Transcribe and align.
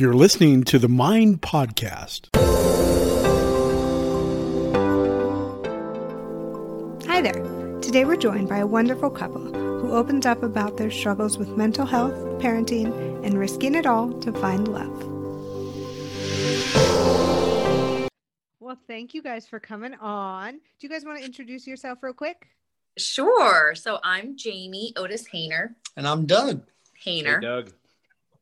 You're 0.00 0.14
listening 0.14 0.64
to 0.64 0.78
the 0.78 0.88
Mind 0.88 1.42
Podcast. 1.42 2.34
Hi 7.06 7.20
there. 7.20 7.34
Today 7.82 8.06
we're 8.06 8.16
joined 8.16 8.48
by 8.48 8.60
a 8.60 8.66
wonderful 8.66 9.10
couple 9.10 9.52
who 9.52 9.92
opens 9.92 10.24
up 10.24 10.42
about 10.42 10.78
their 10.78 10.90
struggles 10.90 11.36
with 11.36 11.50
mental 11.50 11.84
health, 11.84 12.14
parenting, 12.40 12.86
and 13.26 13.38
risking 13.38 13.74
it 13.74 13.84
all 13.84 14.10
to 14.20 14.32
find 14.32 14.68
love. 14.68 14.88
Well, 18.58 18.78
thank 18.86 19.12
you 19.12 19.22
guys 19.22 19.46
for 19.46 19.60
coming 19.60 19.92
on. 19.96 20.52
Do 20.52 20.60
you 20.80 20.88
guys 20.88 21.04
want 21.04 21.18
to 21.18 21.24
introduce 21.26 21.66
yourself 21.66 21.98
real 22.02 22.14
quick? 22.14 22.46
Sure. 22.96 23.74
So 23.74 23.98
I'm 24.02 24.38
Jamie 24.38 24.94
Otis 24.96 25.28
Hehner. 25.28 25.74
And 25.94 26.08
I'm 26.08 26.24
Doug. 26.24 26.62
Hehner. 27.04 27.34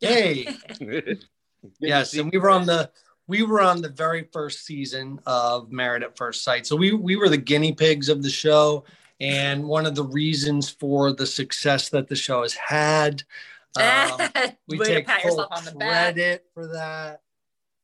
Hey, 0.01 0.45
Doug. 0.45 0.79
Hey. 0.79 1.19
yes, 1.81 2.15
and 2.15 2.31
we 2.33 2.39
were 2.39 2.51
on 2.51 2.67
the 2.67 2.91
we 3.27 3.43
were 3.43 3.61
on 3.61 3.83
the 3.83 3.91
very 3.91 4.27
first 4.33 4.65
season 4.65 5.21
of 5.27 5.71
Married 5.71 6.03
at 6.03 6.17
First 6.17 6.43
Sight. 6.43 6.67
So 6.67 6.77
we 6.77 6.93
we 6.93 7.17
were 7.17 7.29
the 7.29 7.37
guinea 7.37 7.73
pigs 7.73 8.09
of 8.09 8.23
the 8.23 8.31
show, 8.31 8.85
and 9.21 9.65
one 9.65 9.87
of 9.87 9.95
the 9.95 10.05
reasons 10.05 10.71
for 10.71 11.13
the 11.13 11.27
success 11.27 11.91
that 11.91 12.09
the 12.09 12.17
show 12.17 12.43
has 12.43 12.55
had. 12.55 13.23
Um, 13.79 14.19
we 14.67 14.79
take 14.79 15.09
full 15.09 15.31
yourself 15.31 15.49
on 15.53 15.65
the 15.65 15.73
back. 15.73 16.15
credit 16.15 16.47
for 16.53 16.67
that. 16.69 17.21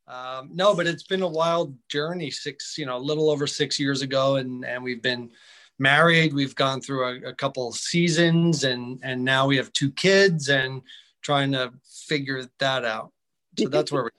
Um, 0.08 0.50
no, 0.52 0.74
but 0.74 0.86
it's 0.86 1.04
been 1.04 1.22
a 1.22 1.28
wild 1.28 1.76
journey. 1.88 2.30
Six, 2.30 2.76
you 2.76 2.86
know, 2.86 2.96
a 2.96 2.98
little 2.98 3.30
over 3.30 3.46
six 3.46 3.78
years 3.78 4.02
ago, 4.02 4.36
and 4.36 4.64
and 4.64 4.82
we've 4.82 5.02
been 5.02 5.30
married. 5.78 6.34
We've 6.34 6.54
gone 6.54 6.80
through 6.80 7.04
a, 7.04 7.28
a 7.28 7.34
couple 7.34 7.70
seasons, 7.72 8.64
and 8.64 8.98
and 9.02 9.24
now 9.24 9.46
we 9.46 9.56
have 9.56 9.72
two 9.72 9.92
kids, 9.92 10.48
and 10.48 10.82
trying 11.22 11.52
to 11.52 11.72
figure 11.84 12.48
that 12.58 12.84
out. 12.84 13.12
So 13.58 13.68
that's 13.68 13.92
where 13.92 14.04
we. 14.04 14.10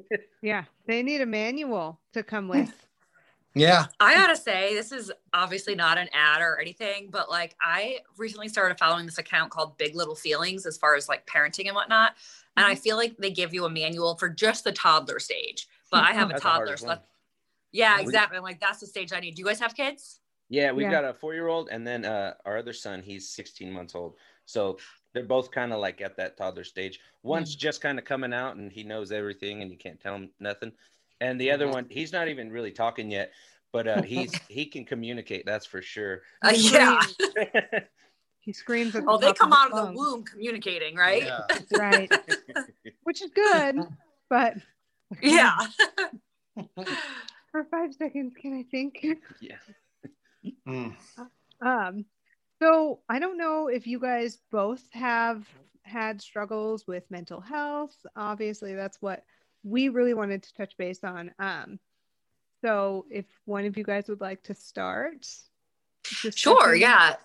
Yeah, 0.42 0.64
they 0.86 1.02
need 1.02 1.20
a 1.20 1.26
manual 1.26 2.00
to 2.12 2.22
come 2.22 2.46
with. 2.46 2.72
Yeah. 3.54 3.86
I 3.98 4.14
gotta 4.14 4.36
say, 4.36 4.74
this 4.74 4.92
is 4.92 5.10
obviously 5.32 5.74
not 5.74 5.98
an 5.98 6.08
ad 6.12 6.42
or 6.42 6.60
anything, 6.60 7.08
but 7.10 7.28
like 7.28 7.56
I 7.60 8.00
recently 8.16 8.48
started 8.48 8.78
following 8.78 9.06
this 9.06 9.18
account 9.18 9.50
called 9.50 9.76
Big 9.78 9.96
Little 9.96 10.14
Feelings 10.14 10.66
as 10.66 10.76
far 10.76 10.94
as 10.94 11.08
like 11.08 11.26
parenting 11.26 11.66
and 11.66 11.74
whatnot. 11.74 12.14
And 12.56 12.66
I 12.66 12.74
feel 12.74 12.96
like 12.96 13.16
they 13.16 13.30
give 13.30 13.54
you 13.54 13.64
a 13.64 13.70
manual 13.70 14.16
for 14.16 14.28
just 14.28 14.64
the 14.64 14.72
toddler 14.72 15.18
stage. 15.18 15.66
But 15.90 16.04
I 16.04 16.12
have 16.12 16.30
a 16.30 16.34
toddler. 16.40 16.66
hardest 16.66 16.82
So 16.82 16.88
that's, 16.90 17.02
yeah, 17.72 18.00
exactly. 18.00 18.36
I'm 18.36 18.44
like, 18.44 18.60
that's 18.60 18.80
the 18.80 18.86
stage 18.86 19.12
I 19.12 19.20
need. 19.20 19.34
Do 19.34 19.40
you 19.40 19.46
guys 19.46 19.60
have 19.60 19.74
kids? 19.74 20.20
Yeah, 20.48 20.72
we've 20.72 20.84
Yeah. 20.84 20.90
got 20.90 21.04
a 21.04 21.14
four 21.14 21.34
year 21.34 21.48
old 21.48 21.68
and 21.70 21.86
then 21.86 22.04
uh, 22.04 22.34
our 22.44 22.58
other 22.58 22.72
son, 22.72 23.02
he's 23.02 23.28
16 23.30 23.72
months 23.72 23.94
old. 23.94 24.16
So 24.46 24.78
they're 25.14 25.24
both 25.24 25.50
kind 25.50 25.72
of 25.72 25.80
like 25.80 26.00
at 26.00 26.16
that 26.16 26.36
toddler 26.36 26.64
stage. 26.64 27.00
One's 27.22 27.54
just 27.56 27.80
kind 27.80 27.98
of 27.98 28.04
coming 28.04 28.32
out 28.32 28.56
and 28.56 28.70
he 28.70 28.82
knows 28.84 29.10
everything 29.12 29.62
and 29.62 29.70
you 29.70 29.76
can't 29.76 30.00
tell 30.00 30.14
him 30.14 30.30
nothing. 30.38 30.72
And 31.20 31.40
the 31.40 31.50
other 31.50 31.66
Mhm. 31.66 31.72
one, 31.72 31.86
he's 31.90 32.12
not 32.12 32.28
even 32.28 32.50
really 32.52 32.70
talking 32.70 33.10
yet, 33.10 33.32
but 33.72 33.88
uh, 33.88 34.02
he's 34.02 34.32
he 34.48 34.66
can 34.66 34.84
communicate, 34.84 35.44
that's 35.46 35.66
for 35.66 35.82
sure. 35.82 36.22
Uh, 36.42 36.52
yeah. 36.54 37.02
He 38.40 38.52
screams 38.54 38.94
at 38.96 39.04
the 39.04 39.10
Oh, 39.10 39.18
they 39.18 39.32
come 39.34 39.50
his 39.50 39.58
out 39.58 39.70
of 39.72 39.76
the 39.76 39.82
lungs. 39.82 39.98
womb 39.98 40.22
communicating, 40.24 40.96
right? 40.96 41.24
Yeah. 41.24 41.40
Right. 41.70 42.10
Which 43.02 43.20
is 43.20 43.30
good, 43.30 43.76
but 44.30 44.54
Yeah. 45.20 45.54
for 47.52 47.64
five 47.70 47.92
seconds, 47.94 48.34
can 48.40 48.54
I 48.58 48.62
think? 48.70 49.04
yeah. 49.40 49.56
Mm. 50.66 50.94
Um, 51.60 52.04
so 52.60 53.00
I 53.08 53.18
don't 53.18 53.38
know 53.38 53.68
if 53.68 53.86
you 53.86 53.98
guys 53.98 54.38
both 54.50 54.82
have 54.92 55.46
had 55.82 56.20
struggles 56.20 56.86
with 56.86 57.10
mental 57.10 57.40
health. 57.40 57.96
Obviously, 58.16 58.74
that's 58.74 59.00
what 59.00 59.24
we 59.62 59.88
really 59.88 60.14
wanted 60.14 60.42
to 60.42 60.54
touch 60.54 60.76
base 60.76 61.02
on. 61.02 61.32
Um, 61.38 61.78
so 62.62 63.06
if 63.10 63.26
one 63.44 63.64
of 63.64 63.76
you 63.76 63.84
guys 63.84 64.08
would 64.08 64.20
like 64.20 64.42
to 64.44 64.54
start, 64.54 65.26
Sure, 66.34 66.74
yeah. 66.74 67.16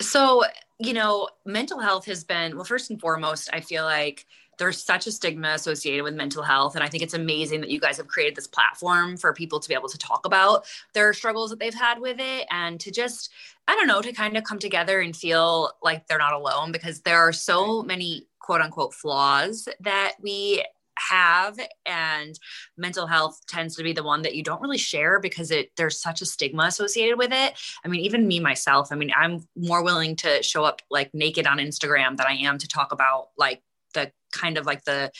So, 0.00 0.44
you 0.78 0.92
know, 0.92 1.28
mental 1.44 1.80
health 1.80 2.06
has 2.06 2.24
been, 2.24 2.56
well, 2.56 2.64
first 2.64 2.90
and 2.90 3.00
foremost, 3.00 3.50
I 3.52 3.60
feel 3.60 3.84
like 3.84 4.26
there's 4.58 4.82
such 4.82 5.06
a 5.06 5.12
stigma 5.12 5.50
associated 5.50 6.02
with 6.02 6.14
mental 6.14 6.42
health. 6.42 6.74
And 6.74 6.84
I 6.84 6.88
think 6.88 7.02
it's 7.02 7.14
amazing 7.14 7.60
that 7.60 7.70
you 7.70 7.80
guys 7.80 7.96
have 7.96 8.08
created 8.08 8.36
this 8.36 8.46
platform 8.46 9.16
for 9.16 9.32
people 9.32 9.60
to 9.60 9.68
be 9.68 9.74
able 9.74 9.88
to 9.88 9.98
talk 9.98 10.26
about 10.26 10.66
their 10.94 11.12
struggles 11.12 11.50
that 11.50 11.58
they've 11.58 11.74
had 11.74 12.00
with 12.00 12.16
it 12.18 12.46
and 12.50 12.78
to 12.80 12.90
just, 12.90 13.30
I 13.66 13.74
don't 13.74 13.86
know, 13.86 14.02
to 14.02 14.12
kind 14.12 14.36
of 14.36 14.44
come 14.44 14.58
together 14.58 15.00
and 15.00 15.16
feel 15.16 15.72
like 15.82 16.06
they're 16.06 16.18
not 16.18 16.32
alone 16.32 16.72
because 16.72 17.00
there 17.00 17.18
are 17.18 17.32
so 17.32 17.82
many 17.82 18.26
quote 18.40 18.60
unquote 18.60 18.94
flaws 18.94 19.68
that 19.80 20.14
we 20.20 20.64
have 20.98 21.58
and 21.86 22.38
mental 22.76 23.06
health 23.06 23.40
tends 23.46 23.76
to 23.76 23.82
be 23.82 23.92
the 23.92 24.02
one 24.02 24.22
that 24.22 24.34
you 24.34 24.42
don't 24.42 24.60
really 24.60 24.78
share 24.78 25.20
because 25.20 25.50
it 25.50 25.70
there's 25.76 26.00
such 26.00 26.20
a 26.22 26.26
stigma 26.26 26.64
associated 26.64 27.16
with 27.16 27.32
it 27.32 27.54
I 27.84 27.88
mean, 27.88 28.00
even 28.00 28.26
me 28.26 28.40
myself, 28.40 28.88
I 28.90 28.96
mean, 28.96 29.12
I'm 29.16 29.46
more 29.56 29.84
willing 29.84 30.16
to 30.16 30.42
show 30.42 30.64
up 30.64 30.82
like 30.90 31.14
naked 31.14 31.46
on 31.46 31.58
Instagram 31.58 32.16
than 32.16 32.26
I 32.26 32.34
am 32.34 32.58
to 32.58 32.68
talk 32.68 32.92
about 32.92 33.28
like 33.36 33.62
the 33.98 34.12
kind 34.32 34.58
of 34.58 34.66
like 34.66 34.84
the 34.84 35.10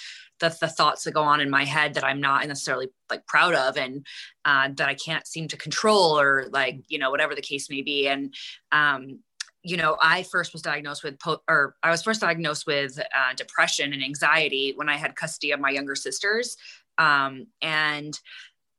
the, 0.41 0.57
the 0.61 0.69
thoughts 0.69 1.05
that 1.05 1.15
go 1.15 1.23
on 1.23 1.41
in 1.41 1.51
my 1.51 1.65
head 1.65 1.95
that 1.95 2.05
I'm 2.05 2.21
not 2.21 2.47
necessarily 2.47 2.89
like 3.11 3.27
proud 3.27 3.55
of 3.55 3.77
and 3.77 4.07
uh, 4.45 4.69
that 4.75 4.89
I 4.89 4.95
can't 4.95 5.27
seem 5.27 5.49
to 5.49 5.57
control 5.57 6.19
or 6.19 6.47
like, 6.51 6.81
you 6.89 6.99
know, 6.99 7.11
whatever 7.11 7.35
the 7.35 7.43
case 7.43 7.69
may 7.69 7.83
be. 7.83 8.09
And, 8.09 8.35
um, 8.73 9.21
you 9.63 9.77
know, 9.77 9.97
I 10.01 10.23
first 10.23 10.53
was 10.53 10.63
diagnosed 10.63 11.03
with, 11.03 11.19
po- 11.19 11.43
or 11.49 11.75
I 11.83 11.91
was 11.91 12.03
first 12.03 12.21
diagnosed 12.21 12.67
with 12.67 12.99
uh, 12.99 13.35
depression 13.37 13.93
and 13.93 14.03
anxiety 14.03 14.73
when 14.77 14.89
I 14.89 14.97
had 14.97 15.17
custody 15.17 15.53
of 15.53 15.61
my 15.61 15.71
younger 15.71 15.97
sisters. 15.97 16.57
Um, 16.99 17.47
and 17.61 18.19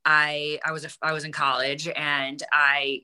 I, 0.06 0.60
I 0.66 0.72
was, 0.72 0.86
a, 0.86 0.90
I 1.02 1.12
was 1.12 1.26
in 1.26 1.32
college 1.32 1.90
and 1.90 2.42
I 2.52 3.02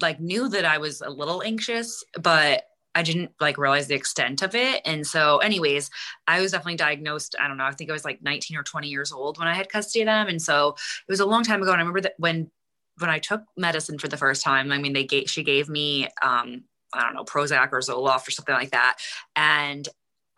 like 0.00 0.20
knew 0.20 0.48
that 0.50 0.64
I 0.64 0.78
was 0.78 1.00
a 1.00 1.10
little 1.10 1.42
anxious, 1.42 2.04
but 2.20 2.67
I 2.94 3.02
didn't 3.02 3.32
like 3.40 3.58
realize 3.58 3.86
the 3.86 3.94
extent 3.94 4.42
of 4.42 4.54
it. 4.54 4.82
And 4.84 5.06
so, 5.06 5.38
anyways, 5.38 5.90
I 6.26 6.40
was 6.40 6.52
definitely 6.52 6.76
diagnosed. 6.76 7.36
I 7.38 7.46
don't 7.46 7.56
know. 7.56 7.64
I 7.64 7.72
think 7.72 7.90
I 7.90 7.92
was 7.92 8.04
like 8.04 8.22
19 8.22 8.56
or 8.56 8.62
20 8.62 8.88
years 8.88 9.12
old 9.12 9.38
when 9.38 9.46
I 9.46 9.54
had 9.54 9.68
custody 9.68 10.02
of 10.02 10.06
them. 10.06 10.28
And 10.28 10.42
so 10.42 10.70
it 10.70 11.10
was 11.10 11.20
a 11.20 11.26
long 11.26 11.44
time 11.44 11.62
ago. 11.62 11.70
And 11.70 11.78
I 11.78 11.82
remember 11.82 12.00
that 12.00 12.14
when 12.18 12.50
when 12.98 13.10
I 13.10 13.20
took 13.20 13.42
medicine 13.56 13.98
for 13.98 14.08
the 14.08 14.16
first 14.16 14.42
time, 14.42 14.72
I 14.72 14.78
mean, 14.78 14.92
they 14.92 15.04
gave 15.04 15.30
she 15.30 15.44
gave 15.44 15.68
me 15.68 16.08
um, 16.22 16.64
I 16.92 17.02
don't 17.02 17.14
know, 17.14 17.24
Prozac 17.24 17.68
or 17.72 17.80
Zoloft 17.80 18.26
or 18.26 18.30
something 18.30 18.54
like 18.54 18.70
that. 18.70 18.96
And 19.36 19.88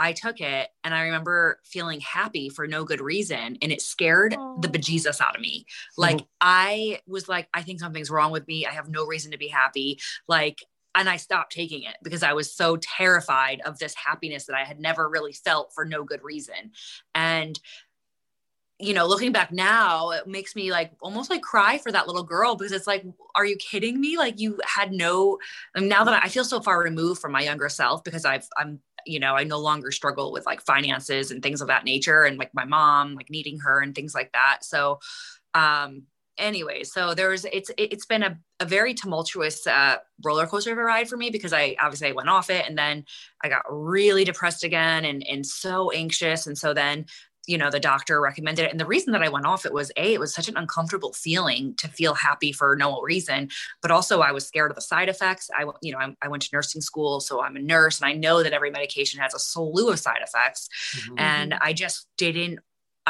I 0.00 0.14
took 0.14 0.40
it 0.40 0.70
and 0.82 0.94
I 0.94 1.02
remember 1.02 1.60
feeling 1.62 2.00
happy 2.00 2.48
for 2.48 2.66
no 2.66 2.84
good 2.84 3.02
reason. 3.02 3.58
And 3.60 3.70
it 3.70 3.82
scared 3.82 4.32
the 4.32 4.68
bejesus 4.68 5.20
out 5.20 5.36
of 5.36 5.42
me. 5.42 5.66
Like 5.98 6.22
I 6.40 7.00
was 7.06 7.28
like, 7.28 7.48
I 7.52 7.62
think 7.62 7.80
something's 7.80 8.10
wrong 8.10 8.32
with 8.32 8.48
me. 8.48 8.64
I 8.64 8.70
have 8.70 8.88
no 8.88 9.06
reason 9.06 9.30
to 9.32 9.38
be 9.38 9.48
happy. 9.48 10.00
Like, 10.26 10.64
and 10.94 11.08
I 11.08 11.16
stopped 11.16 11.52
taking 11.52 11.84
it 11.84 11.96
because 12.02 12.22
I 12.22 12.32
was 12.32 12.52
so 12.52 12.76
terrified 12.76 13.60
of 13.64 13.78
this 13.78 13.94
happiness 13.94 14.46
that 14.46 14.56
I 14.56 14.64
had 14.64 14.80
never 14.80 15.08
really 15.08 15.32
felt 15.32 15.72
for 15.72 15.84
no 15.84 16.04
good 16.04 16.22
reason. 16.22 16.72
And 17.14 17.58
you 18.80 18.94
know, 18.94 19.06
looking 19.06 19.30
back 19.30 19.52
now, 19.52 20.10
it 20.10 20.26
makes 20.26 20.56
me 20.56 20.70
like 20.70 20.92
almost 21.02 21.28
like 21.28 21.42
cry 21.42 21.76
for 21.76 21.92
that 21.92 22.06
little 22.06 22.22
girl 22.22 22.56
because 22.56 22.72
it's 22.72 22.86
like, 22.86 23.04
are 23.34 23.44
you 23.44 23.56
kidding 23.56 24.00
me? 24.00 24.16
Like 24.16 24.40
you 24.40 24.58
had 24.64 24.90
no, 24.90 25.38
I 25.76 25.80
mean, 25.80 25.90
now 25.90 26.02
that 26.02 26.14
I, 26.14 26.26
I 26.26 26.28
feel 26.28 26.44
so 26.44 26.60
far 26.60 26.82
removed 26.82 27.20
from 27.20 27.32
my 27.32 27.42
younger 27.42 27.68
self 27.68 28.02
because 28.02 28.24
I've, 28.24 28.48
I'm, 28.56 28.80
you 29.04 29.20
know, 29.20 29.34
I 29.34 29.44
no 29.44 29.58
longer 29.58 29.90
struggle 29.90 30.32
with 30.32 30.46
like 30.46 30.62
finances 30.62 31.30
and 31.30 31.42
things 31.42 31.60
of 31.60 31.68
that 31.68 31.84
nature 31.84 32.24
and 32.24 32.38
like 32.38 32.54
my 32.54 32.64
mom, 32.64 33.14
like 33.14 33.28
needing 33.28 33.58
her 33.58 33.80
and 33.80 33.94
things 33.94 34.14
like 34.14 34.32
that. 34.32 34.60
So, 34.62 35.00
um, 35.52 36.04
anyway, 36.40 36.82
so 36.84 37.14
there's, 37.14 37.44
it's, 37.44 37.70
it- 37.70 37.92
it's 37.92 38.06
been 38.06 38.22
a, 38.22 38.38
a 38.60 38.64
very 38.64 38.94
tumultuous, 38.94 39.66
uh, 39.66 39.96
roller 40.24 40.46
coaster 40.46 40.72
of 40.72 40.78
a 40.78 40.82
ride 40.82 41.08
for 41.08 41.16
me 41.16 41.30
because 41.30 41.52
I 41.52 41.76
obviously 41.80 42.08
I 42.08 42.12
went 42.12 42.28
off 42.28 42.50
it 42.50 42.66
and 42.68 42.76
then 42.76 43.04
I 43.42 43.48
got 43.48 43.62
really 43.70 44.24
depressed 44.24 44.64
again 44.64 45.04
and, 45.04 45.24
and 45.26 45.46
so 45.46 45.90
anxious. 45.92 46.46
And 46.46 46.58
so 46.58 46.74
then 46.74 47.06
you 47.46 47.56
know 47.56 47.70
the 47.70 47.80
doctor 47.80 48.20
recommended 48.20 48.66
it 48.66 48.70
and 48.70 48.78
the 48.78 48.84
reason 48.86 49.14
that 49.14 49.22
i 49.22 49.28
went 49.30 49.46
off 49.46 49.64
it 49.64 49.72
was 49.72 49.90
a 49.96 50.12
it 50.12 50.20
was 50.20 50.32
such 50.34 50.46
an 50.50 50.58
uncomfortable 50.58 51.14
feeling 51.14 51.74
to 51.78 51.88
feel 51.88 52.12
happy 52.12 52.52
for 52.52 52.76
no 52.76 53.00
reason 53.00 53.48
but 53.80 53.90
also 53.90 54.20
i 54.20 54.30
was 54.30 54.46
scared 54.46 54.70
of 54.70 54.74
the 54.74 54.82
side 54.82 55.08
effects 55.08 55.48
i 55.58 55.64
you 55.80 55.90
know 55.90 55.98
I, 55.98 56.14
I 56.20 56.28
went 56.28 56.42
to 56.42 56.50
nursing 56.52 56.82
school 56.82 57.18
so 57.18 57.42
i'm 57.42 57.56
a 57.56 57.60
nurse 57.60 57.98
and 57.98 58.06
i 58.10 58.12
know 58.12 58.42
that 58.42 58.52
every 58.52 58.70
medication 58.70 59.20
has 59.20 59.32
a 59.32 59.38
slew 59.38 59.88
of 59.88 59.98
side 59.98 60.20
effects 60.22 60.68
Mhm. 61.08 61.14
and 61.18 61.54
i 61.54 61.72
just 61.72 62.08
didn't 62.18 62.60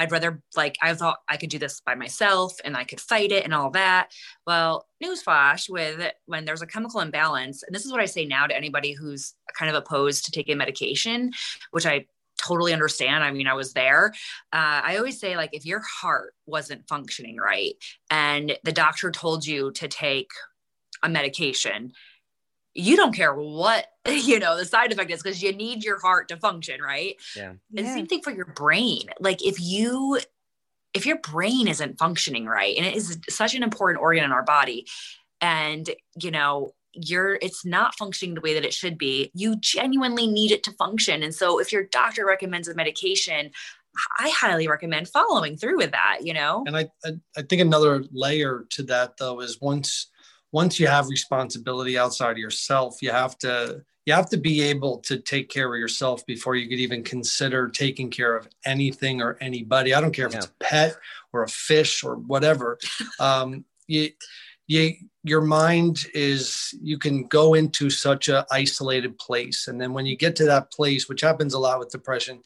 i'd 0.00 0.12
rather 0.12 0.42
like 0.56 0.76
i 0.82 0.92
thought 0.94 1.18
i 1.28 1.36
could 1.36 1.50
do 1.50 1.58
this 1.58 1.80
by 1.80 1.94
myself 1.94 2.54
and 2.64 2.76
i 2.76 2.84
could 2.84 3.00
fight 3.00 3.32
it 3.32 3.44
and 3.44 3.54
all 3.54 3.70
that. 3.70 4.10
Well 4.46 4.86
newsflash 5.02 5.68
with 5.68 6.12
when 6.26 6.44
there's 6.44 6.62
a 6.62 6.66
chemical 6.66 7.00
imbalance 7.00 7.62
and 7.62 7.74
this 7.74 7.84
is 7.84 7.92
what 7.92 8.00
i 8.00 8.06
say 8.06 8.24
now 8.24 8.46
to 8.46 8.56
anybody 8.56 8.92
who's 8.92 9.34
kind 9.58 9.70
of 9.70 9.76
opposed 9.76 10.24
to 10.24 10.30
taking 10.30 10.58
medication 10.58 11.32
which 11.70 11.86
i 11.86 12.06
totally 12.38 12.72
understand. 12.72 13.22
I 13.22 13.32
mean 13.32 13.46
i 13.46 13.54
was 13.54 13.74
there. 13.74 14.12
Uh, 14.52 14.80
i 14.82 14.96
always 14.96 15.20
say 15.20 15.36
like 15.36 15.50
if 15.52 15.66
your 15.66 15.82
heart 16.00 16.34
wasn't 16.46 16.88
functioning 16.88 17.36
right 17.36 17.74
and 18.10 18.56
the 18.64 18.72
doctor 18.72 19.10
told 19.10 19.46
you 19.46 19.72
to 19.72 19.88
take 19.88 20.30
a 21.02 21.08
medication 21.08 21.92
you 22.74 22.96
don't 22.96 23.14
care 23.14 23.34
what 23.34 23.86
you 24.24 24.38
know 24.38 24.56
the 24.56 24.64
side 24.64 24.92
effect 24.92 25.10
is 25.10 25.22
because 25.22 25.42
you 25.42 25.52
need 25.52 25.84
your 25.84 26.00
heart 26.00 26.28
to 26.28 26.36
function 26.36 26.80
right 26.80 27.16
Yeah. 27.36 27.50
and 27.76 27.86
Yeah. 27.86 27.94
same 27.94 28.06
thing 28.06 28.22
for 28.22 28.30
your 28.30 28.46
brain 28.46 29.10
like 29.20 29.44
if 29.44 29.60
you 29.60 30.20
if 30.94 31.06
your 31.06 31.18
brain 31.18 31.68
isn't 31.68 31.98
functioning 31.98 32.46
right 32.46 32.76
and 32.76 32.86
it 32.86 32.96
is 32.96 33.18
such 33.28 33.54
an 33.54 33.62
important 33.62 34.00
organ 34.00 34.24
in 34.24 34.32
our 34.32 34.42
body 34.42 34.86
and 35.40 35.90
you 36.20 36.30
know 36.30 36.72
you're 36.92 37.38
it's 37.40 37.64
not 37.64 37.94
functioning 37.94 38.34
the 38.34 38.40
way 38.40 38.54
that 38.54 38.64
it 38.64 38.74
should 38.74 38.98
be 38.98 39.30
you 39.34 39.56
genuinely 39.56 40.26
need 40.26 40.50
it 40.50 40.62
to 40.64 40.72
function 40.72 41.22
and 41.22 41.34
so 41.34 41.60
if 41.60 41.72
your 41.72 41.84
doctor 41.84 42.26
recommends 42.26 42.66
a 42.66 42.74
medication 42.74 43.50
i 44.18 44.28
highly 44.30 44.66
recommend 44.66 45.08
following 45.08 45.56
through 45.56 45.76
with 45.76 45.92
that 45.92 46.18
you 46.22 46.34
know 46.34 46.64
And 46.66 46.76
I, 46.76 46.88
I, 47.04 47.12
I 47.36 47.42
think 47.42 47.62
another 47.62 48.02
layer 48.10 48.66
to 48.70 48.82
that 48.84 49.16
though 49.18 49.40
is 49.40 49.60
once 49.60 50.10
once 50.52 50.80
you 50.80 50.86
have 50.86 51.08
responsibility 51.08 51.96
outside 51.96 52.32
of 52.32 52.38
yourself, 52.38 53.02
you 53.02 53.10
have 53.10 53.38
to 53.38 53.82
you 54.06 54.12
have 54.12 54.30
to 54.30 54.36
be 54.36 54.62
able 54.62 54.98
to 54.98 55.18
take 55.18 55.48
care 55.50 55.72
of 55.72 55.78
yourself 55.78 56.24
before 56.26 56.56
you 56.56 56.68
could 56.68 56.78
even 56.78 57.02
consider 57.02 57.68
taking 57.68 58.10
care 58.10 58.34
of 58.36 58.48
anything 58.64 59.20
or 59.20 59.36
anybody. 59.40 59.92
I 59.92 60.00
don't 60.00 60.12
care 60.12 60.26
if 60.26 60.34
it's 60.34 60.46
a 60.46 60.52
pet 60.58 60.96
or 61.32 61.44
a 61.44 61.48
fish 61.48 62.02
or 62.04 62.16
whatever. 62.16 62.78
Um, 63.18 63.64
you, 63.86 64.10
you, 64.66 64.94
your 65.24 65.42
mind 65.42 66.06
is 66.14 66.72
you 66.80 66.96
can 66.96 67.26
go 67.26 67.54
into 67.54 67.90
such 67.90 68.28
a 68.28 68.46
isolated 68.50 69.18
place, 69.18 69.68
and 69.68 69.80
then 69.80 69.92
when 69.92 70.06
you 70.06 70.16
get 70.16 70.36
to 70.36 70.44
that 70.46 70.72
place, 70.72 71.08
which 71.08 71.20
happens 71.20 71.52
a 71.52 71.58
lot 71.58 71.78
with 71.78 71.90
depression, 71.90 72.40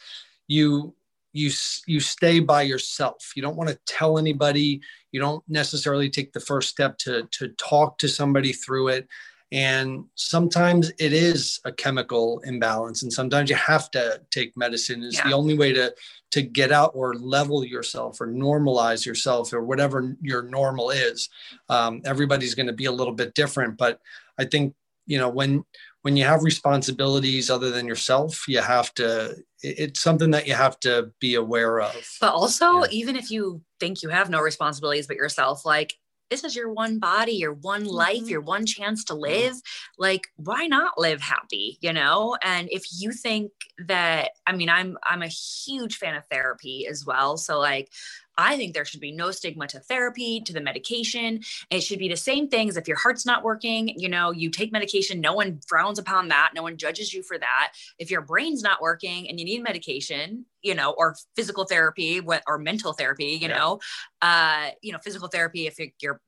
you 0.48 0.94
you 1.32 1.50
you 1.86 2.00
stay 2.00 2.40
by 2.40 2.62
yourself. 2.62 3.32
You 3.36 3.42
don't 3.42 3.56
want 3.56 3.70
to 3.70 3.78
tell 3.86 4.18
anybody. 4.18 4.80
You 5.12 5.20
don't 5.20 5.44
necessarily 5.48 6.08
take 6.08 6.32
the 6.32 6.40
first 6.40 6.70
step 6.70 6.98
to 6.98 7.28
to 7.32 7.48
talk 7.50 7.98
to 7.98 8.08
somebody 8.08 8.52
through 8.52 8.88
it. 8.88 9.08
And 9.54 10.06
sometimes 10.16 10.90
it 10.98 11.12
is 11.12 11.60
a 11.64 11.70
chemical 11.70 12.40
imbalance, 12.40 13.04
and 13.04 13.12
sometimes 13.12 13.48
you 13.48 13.54
have 13.54 13.88
to 13.92 14.20
take 14.32 14.56
medicine. 14.56 15.04
Is 15.04 15.14
Yeah. 15.14 15.28
the 15.28 15.36
only 15.36 15.56
way 15.56 15.72
to 15.72 15.94
to 16.32 16.42
get 16.42 16.72
out 16.72 16.90
or 16.94 17.14
level 17.14 17.64
yourself 17.64 18.20
or 18.20 18.26
normalize 18.26 19.06
yourself 19.06 19.52
or 19.52 19.62
whatever 19.62 20.16
your 20.20 20.42
normal 20.42 20.90
is. 20.90 21.28
Um, 21.68 22.02
everybody's 22.04 22.56
going 22.56 22.66
to 22.66 22.72
be 22.72 22.86
a 22.86 22.90
little 22.92 23.14
bit 23.14 23.34
different, 23.34 23.78
but 23.78 24.00
I 24.36 24.44
think 24.44 24.74
you 25.06 25.18
know 25.18 25.28
when 25.28 25.64
when 26.02 26.16
you 26.16 26.24
have 26.24 26.42
responsibilities 26.42 27.48
other 27.48 27.70
than 27.70 27.86
yourself, 27.86 28.48
you 28.48 28.60
have 28.60 28.92
to. 28.94 29.36
It's 29.62 30.00
something 30.00 30.32
that 30.32 30.48
you 30.48 30.54
have 30.54 30.80
to 30.80 31.12
be 31.20 31.36
aware 31.36 31.80
of. 31.80 31.94
But 32.20 32.34
also, 32.34 32.80
Yeah. 32.82 32.86
even 32.90 33.14
if 33.14 33.30
you 33.30 33.62
think 33.78 34.02
you 34.02 34.08
have 34.08 34.28
no 34.28 34.40
responsibilities 34.40 35.06
but 35.06 35.16
yourself, 35.16 35.64
like 35.64 35.94
this 36.34 36.44
is 36.44 36.56
your 36.56 36.72
one 36.72 36.98
body, 36.98 37.32
your 37.32 37.52
one 37.52 37.84
life, 37.84 38.22
Mhm. 38.24 38.30
your 38.30 38.40
one 38.40 38.66
chance 38.66 39.04
to 39.04 39.14
live. 39.14 39.54
Like, 39.98 40.26
why 40.36 40.66
not 40.66 40.98
live 40.98 41.20
happy? 41.20 41.78
You 41.80 41.92
know? 41.92 42.36
And 42.42 42.68
if 42.72 42.84
you 42.98 43.12
think 43.12 43.52
that, 43.86 44.30
I 44.46 44.52
mean, 44.52 44.68
I'm 44.68 44.98
I'm 45.04 45.22
a 45.22 45.28
huge 45.28 45.96
fan 45.96 46.16
of 46.16 46.26
therapy 46.26 46.86
as 46.90 47.04
well. 47.06 47.36
So 47.36 47.58
like 47.60 47.92
I 48.36 48.56
think 48.56 48.74
there 48.74 48.84
should 48.84 49.00
be 49.00 49.12
no 49.12 49.30
stigma 49.30 49.66
to 49.68 49.80
therapy, 49.80 50.40
to 50.42 50.52
the 50.52 50.60
medication. 50.60 51.40
It 51.70 51.80
should 51.82 51.98
be 51.98 52.08
the 52.08 52.16
same 52.16 52.48
thing 52.48 52.68
as 52.68 52.76
if 52.76 52.88
your 52.88 52.96
heart's 52.96 53.24
not 53.26 53.44
working, 53.44 53.88
you 53.98 54.08
know, 54.08 54.30
you 54.30 54.50
take 54.50 54.72
medication, 54.72 55.20
no 55.20 55.32
one 55.34 55.60
frowns 55.66 55.98
upon 55.98 56.28
that, 56.28 56.52
no 56.54 56.62
one 56.62 56.76
judges 56.76 57.12
you 57.14 57.22
for 57.22 57.38
that. 57.38 57.72
If 57.98 58.10
your 58.10 58.22
brain's 58.22 58.62
not 58.62 58.80
working 58.82 59.28
and 59.28 59.38
you 59.38 59.44
need 59.44 59.62
medication, 59.62 60.46
you 60.62 60.74
know, 60.74 60.92
or 60.96 61.16
physical 61.36 61.64
therapy 61.64 62.20
or 62.46 62.58
mental 62.58 62.92
therapy, 62.92 63.38
you 63.40 63.48
Yeah. 63.48 63.58
know, 63.58 63.80
uh, 64.22 64.70
you 64.82 64.92
know, 64.92 64.98
physical 64.98 65.28
therapy 65.28 65.66
if 65.66 65.78
it, 65.78 65.92
your 66.00 66.20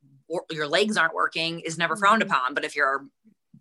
your 0.51 0.67
legs 0.67 0.97
aren't 0.97 1.15
working 1.15 1.61
is 1.61 1.79
never 1.79 1.95
frowned 1.97 2.21
Mhm. 2.21 2.23
upon, 2.23 2.53
but 2.53 2.65
if 2.65 2.75
your 2.75 3.07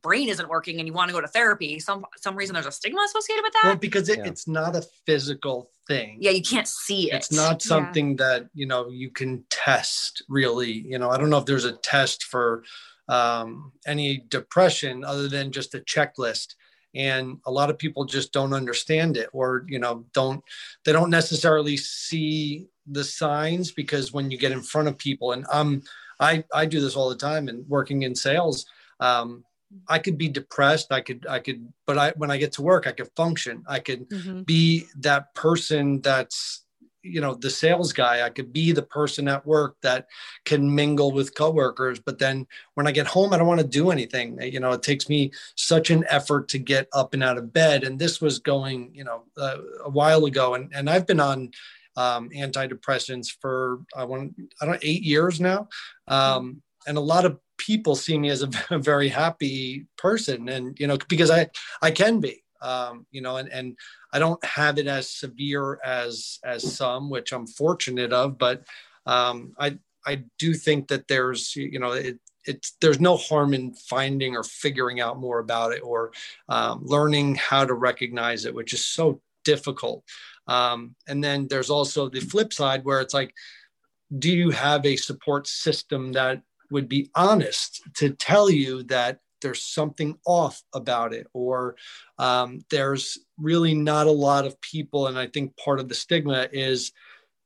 brain 0.05 0.29
isn't 0.29 0.47
working 0.55 0.75
and 0.79 0.87
you 0.87 0.93
want 0.93 1.09
to 1.09 1.13
go 1.17 1.21
to 1.21 1.27
therapy, 1.27 1.79
some 1.79 2.05
some 2.25 2.35
reason 2.35 2.53
there's 2.53 2.65
a 2.67 2.71
stigma 2.79 3.01
associated 3.09 3.43
with 3.43 3.53
that. 3.53 3.63
Well, 3.65 3.75
because 3.87 4.07
it, 4.09 4.19
Yeah. 4.19 4.27
it's 4.31 4.47
not 4.47 4.75
a 4.75 4.83
physical 5.07 5.55
thing. 5.87 6.17
yeah, 6.25 6.31
you 6.31 6.41
can't 6.53 6.67
see 6.67 7.11
it. 7.11 7.15
It's 7.15 7.31
not 7.31 7.55
Yeah. 7.63 7.67
something 7.73 8.15
that 8.17 8.41
you 8.53 8.67
know 8.71 8.81
you 8.89 9.09
can 9.19 9.43
test 9.49 10.23
really. 10.29 10.71
You 10.91 10.97
know, 10.99 11.09
I 11.09 11.17
don't 11.17 11.29
know 11.31 11.39
if 11.39 11.45
there's 11.45 11.65
a 11.65 11.77
test 11.93 12.23
for 12.23 12.63
um, 13.09 13.71
any 13.85 14.09
depression 14.29 15.03
other 15.03 15.27
than 15.27 15.51
just 15.51 15.75
a 15.75 15.79
checklist. 15.93 16.55
And 16.95 17.37
a 17.45 17.51
lot 17.51 17.69
of 17.69 17.77
people 17.77 18.05
just 18.05 18.31
don't 18.31 18.53
understand 18.61 19.17
it, 19.17 19.29
or 19.33 19.65
you 19.67 19.79
know, 19.79 20.05
don't 20.13 20.41
they 20.85 20.93
don't 20.93 21.09
necessarily 21.09 21.77
see 21.77 22.67
the 22.97 23.03
signs 23.03 23.71
because 23.71 24.13
when 24.13 24.31
you 24.31 24.37
get 24.37 24.51
in 24.53 24.61
front 24.61 24.87
of 24.87 24.97
people, 24.97 25.33
and 25.33 25.45
um, 25.51 25.81
I 26.19 26.31
I 26.53 26.65
do 26.65 26.79
this 26.79 26.95
all 26.95 27.09
the 27.09 27.23
time, 27.29 27.47
and 27.49 27.67
working 27.67 28.03
in 28.03 28.15
sales, 28.15 28.65
um, 29.01 29.43
I 29.87 29.99
could 29.99 30.17
be 30.17 30.29
depressed. 30.29 30.91
I 30.91 31.01
could 31.01 31.25
I 31.29 31.39
could, 31.39 31.71
but 31.85 31.97
I 31.97 32.11
when 32.17 32.31
I 32.31 32.37
get 32.37 32.53
to 32.53 32.61
work, 32.61 32.87
I 32.87 32.91
could 32.91 33.09
function. 33.15 33.63
I 33.67 33.79
could 33.79 34.09
Mhm. 34.09 34.45
be 34.45 34.85
that 34.99 35.33
person 35.35 36.01
that's 36.01 36.65
you 37.05 37.21
know 37.21 37.35
the 37.35 37.49
sales 37.49 37.93
guy 37.93 38.25
i 38.25 38.29
could 38.29 38.51
be 38.51 38.71
the 38.71 38.81
person 38.81 39.27
at 39.27 39.45
work 39.45 39.75
that 39.81 40.07
can 40.43 40.73
mingle 40.73 41.11
with 41.11 41.35
coworkers 41.35 41.99
but 41.99 42.17
then 42.17 42.47
when 42.73 42.87
i 42.87 42.91
get 42.91 43.05
home 43.05 43.31
i 43.31 43.37
don't 43.37 43.47
want 43.47 43.61
to 43.61 43.67
do 43.67 43.91
anything 43.91 44.41
you 44.41 44.59
know 44.59 44.71
it 44.71 44.81
takes 44.81 45.07
me 45.07 45.31
such 45.55 45.91
an 45.91 46.03
effort 46.09 46.47
to 46.47 46.57
get 46.57 46.87
up 46.93 47.13
and 47.13 47.23
out 47.23 47.37
of 47.37 47.53
bed 47.53 47.83
and 47.83 47.99
this 47.99 48.19
was 48.19 48.39
going 48.39 48.89
you 48.93 49.03
know 49.03 49.23
uh, 49.37 49.57
a 49.83 49.89
while 49.89 50.25
ago 50.25 50.55
and 50.55 50.71
and 50.73 50.89
i've 50.89 51.05
been 51.05 51.19
on 51.19 51.51
um, 51.95 52.29
antidepressants 52.31 53.27
for 53.39 53.81
i 53.95 54.03
want 54.03 54.33
i 54.61 54.65
don't 54.65 54.79
eight 54.83 55.03
years 55.03 55.39
now 55.39 55.67
um, 56.07 56.61
and 56.87 56.97
a 56.97 57.01
lot 57.01 57.23
of 57.23 57.39
people 57.57 57.95
see 57.95 58.17
me 58.17 58.29
as 58.29 58.41
a 58.41 58.49
very 58.79 59.09
happy 59.09 59.85
person 59.97 60.49
and 60.49 60.79
you 60.79 60.87
know 60.87 60.97
because 61.07 61.31
i 61.31 61.47
i 61.81 61.89
can 61.91 62.19
be 62.19 62.43
um, 62.61 63.05
you 63.11 63.21
know 63.21 63.37
and 63.37 63.49
and 63.49 63.77
I 64.11 64.19
don't 64.19 64.43
have 64.45 64.77
it 64.77 64.87
as 64.87 65.09
severe 65.09 65.79
as 65.83 66.39
as 66.43 66.75
some, 66.75 67.09
which 67.09 67.33
I'm 67.33 67.47
fortunate 67.47 68.13
of, 68.13 68.37
but 68.37 68.63
um, 69.05 69.53
I 69.59 69.77
I 70.05 70.23
do 70.39 70.53
think 70.53 70.87
that 70.87 71.07
there's 71.07 71.55
you 71.55 71.79
know 71.79 71.91
it, 71.91 72.17
it's 72.45 72.77
there's 72.79 73.01
no 73.01 73.17
harm 73.17 73.53
in 73.53 73.73
finding 73.73 74.35
or 74.35 74.43
figuring 74.43 75.01
out 75.01 75.19
more 75.19 75.39
about 75.39 75.73
it 75.73 75.81
or 75.83 76.11
um, 76.47 76.81
learning 76.85 77.35
how 77.35 77.65
to 77.65 77.73
recognize 77.73 78.45
it, 78.45 78.55
which 78.55 78.73
is 78.73 78.87
so 78.87 79.21
difficult. 79.43 80.03
Um, 80.47 80.95
and 81.07 81.23
then 81.23 81.47
there's 81.49 81.69
also 81.69 82.07
the 82.07 82.19
flip 82.19 82.53
side 82.53 82.85
where 82.85 83.01
it's 83.01 83.13
like, 83.13 83.33
do 84.19 84.31
you 84.31 84.51
have 84.51 84.85
a 84.85 84.95
support 84.95 85.47
system 85.47 86.13
that 86.13 86.41
would 86.71 86.87
be 86.89 87.09
honest 87.15 87.81
to 87.95 88.09
tell 88.11 88.49
you 88.49 88.83
that 88.83 89.19
there's 89.41 89.63
something 89.63 90.17
off 90.25 90.63
about 90.73 91.13
it 91.13 91.27
or 91.33 91.75
um, 92.17 92.59
there's 92.71 93.17
really 93.37 93.75
not 93.75 94.07
a 94.07 94.11
lot 94.11 94.45
of 94.45 94.59
people 94.61 95.07
and 95.07 95.19
i 95.19 95.27
think 95.27 95.55
part 95.57 95.79
of 95.79 95.87
the 95.89 95.95
stigma 95.95 96.47
is 96.51 96.91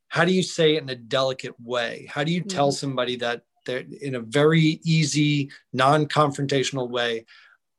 how 0.08 0.24
do 0.24 0.32
you 0.32 0.44
say 0.44 0.76
it 0.76 0.84
in 0.84 0.90
a 0.90 0.96
delicate 0.96 1.56
way 1.60 2.08
how 2.10 2.24
do 2.24 2.32
you 2.32 2.42
tell 2.42 2.70
Mhm. 2.70 2.74
somebody 2.74 3.16
that 3.18 3.42
they're 3.66 3.84
in 4.02 4.16
a 4.16 4.22
very 4.22 4.80
easy 4.84 5.52
non-confrontational 5.74 6.90
way 6.90 7.26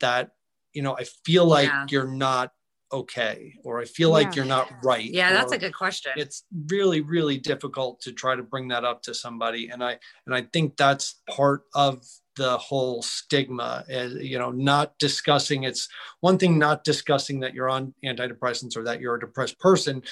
that 0.00 0.33
you 0.73 0.83
know 0.83 0.97
i 0.97 1.05
feel 1.25 1.47
like 1.47 1.69
Yeah. 1.69 1.87
you're 1.91 2.09
not 2.11 2.53
okay 2.92 3.54
or 3.64 3.80
i 3.80 3.85
feel 3.85 4.11
like 4.11 4.26
Yeah. 4.28 4.32
you're 4.37 4.44
not 4.44 4.68
right 4.82 5.04
yeah, 5.04 5.32
that's 5.32 5.52
a 5.52 5.59
good 5.59 5.75
question. 5.75 6.12
it's 6.16 6.44
really 6.66 7.00
really 7.00 7.38
difficult 7.38 8.00
to 8.02 8.12
try 8.12 8.35
to 8.35 8.42
bring 8.42 8.68
that 8.68 8.85
up 8.85 9.02
to 9.04 9.14
somebody 9.14 9.68
and 9.68 9.82
i 9.82 9.99
and 10.26 10.35
i 10.35 10.42
think 10.52 10.76
that's 10.76 11.20
part 11.28 11.62
of 11.75 12.04
the 12.37 12.56
whole 12.59 13.02
stigma 13.02 13.85
is 13.88 14.14
you 14.23 14.38
know 14.38 14.50
not 14.50 14.99
discussing 14.99 15.64
it's 15.64 15.88
one 16.20 16.38
thing 16.38 16.59
not 16.59 16.85
discussing 16.85 17.40
that 17.40 17.54
you're 17.54 17.68
on 17.68 17.92
antidepressants 18.04 18.76
or 18.76 18.82
that 18.85 19.00
you're 19.00 19.16
a 19.16 19.20
depressed 19.20 19.59
person 19.59 20.02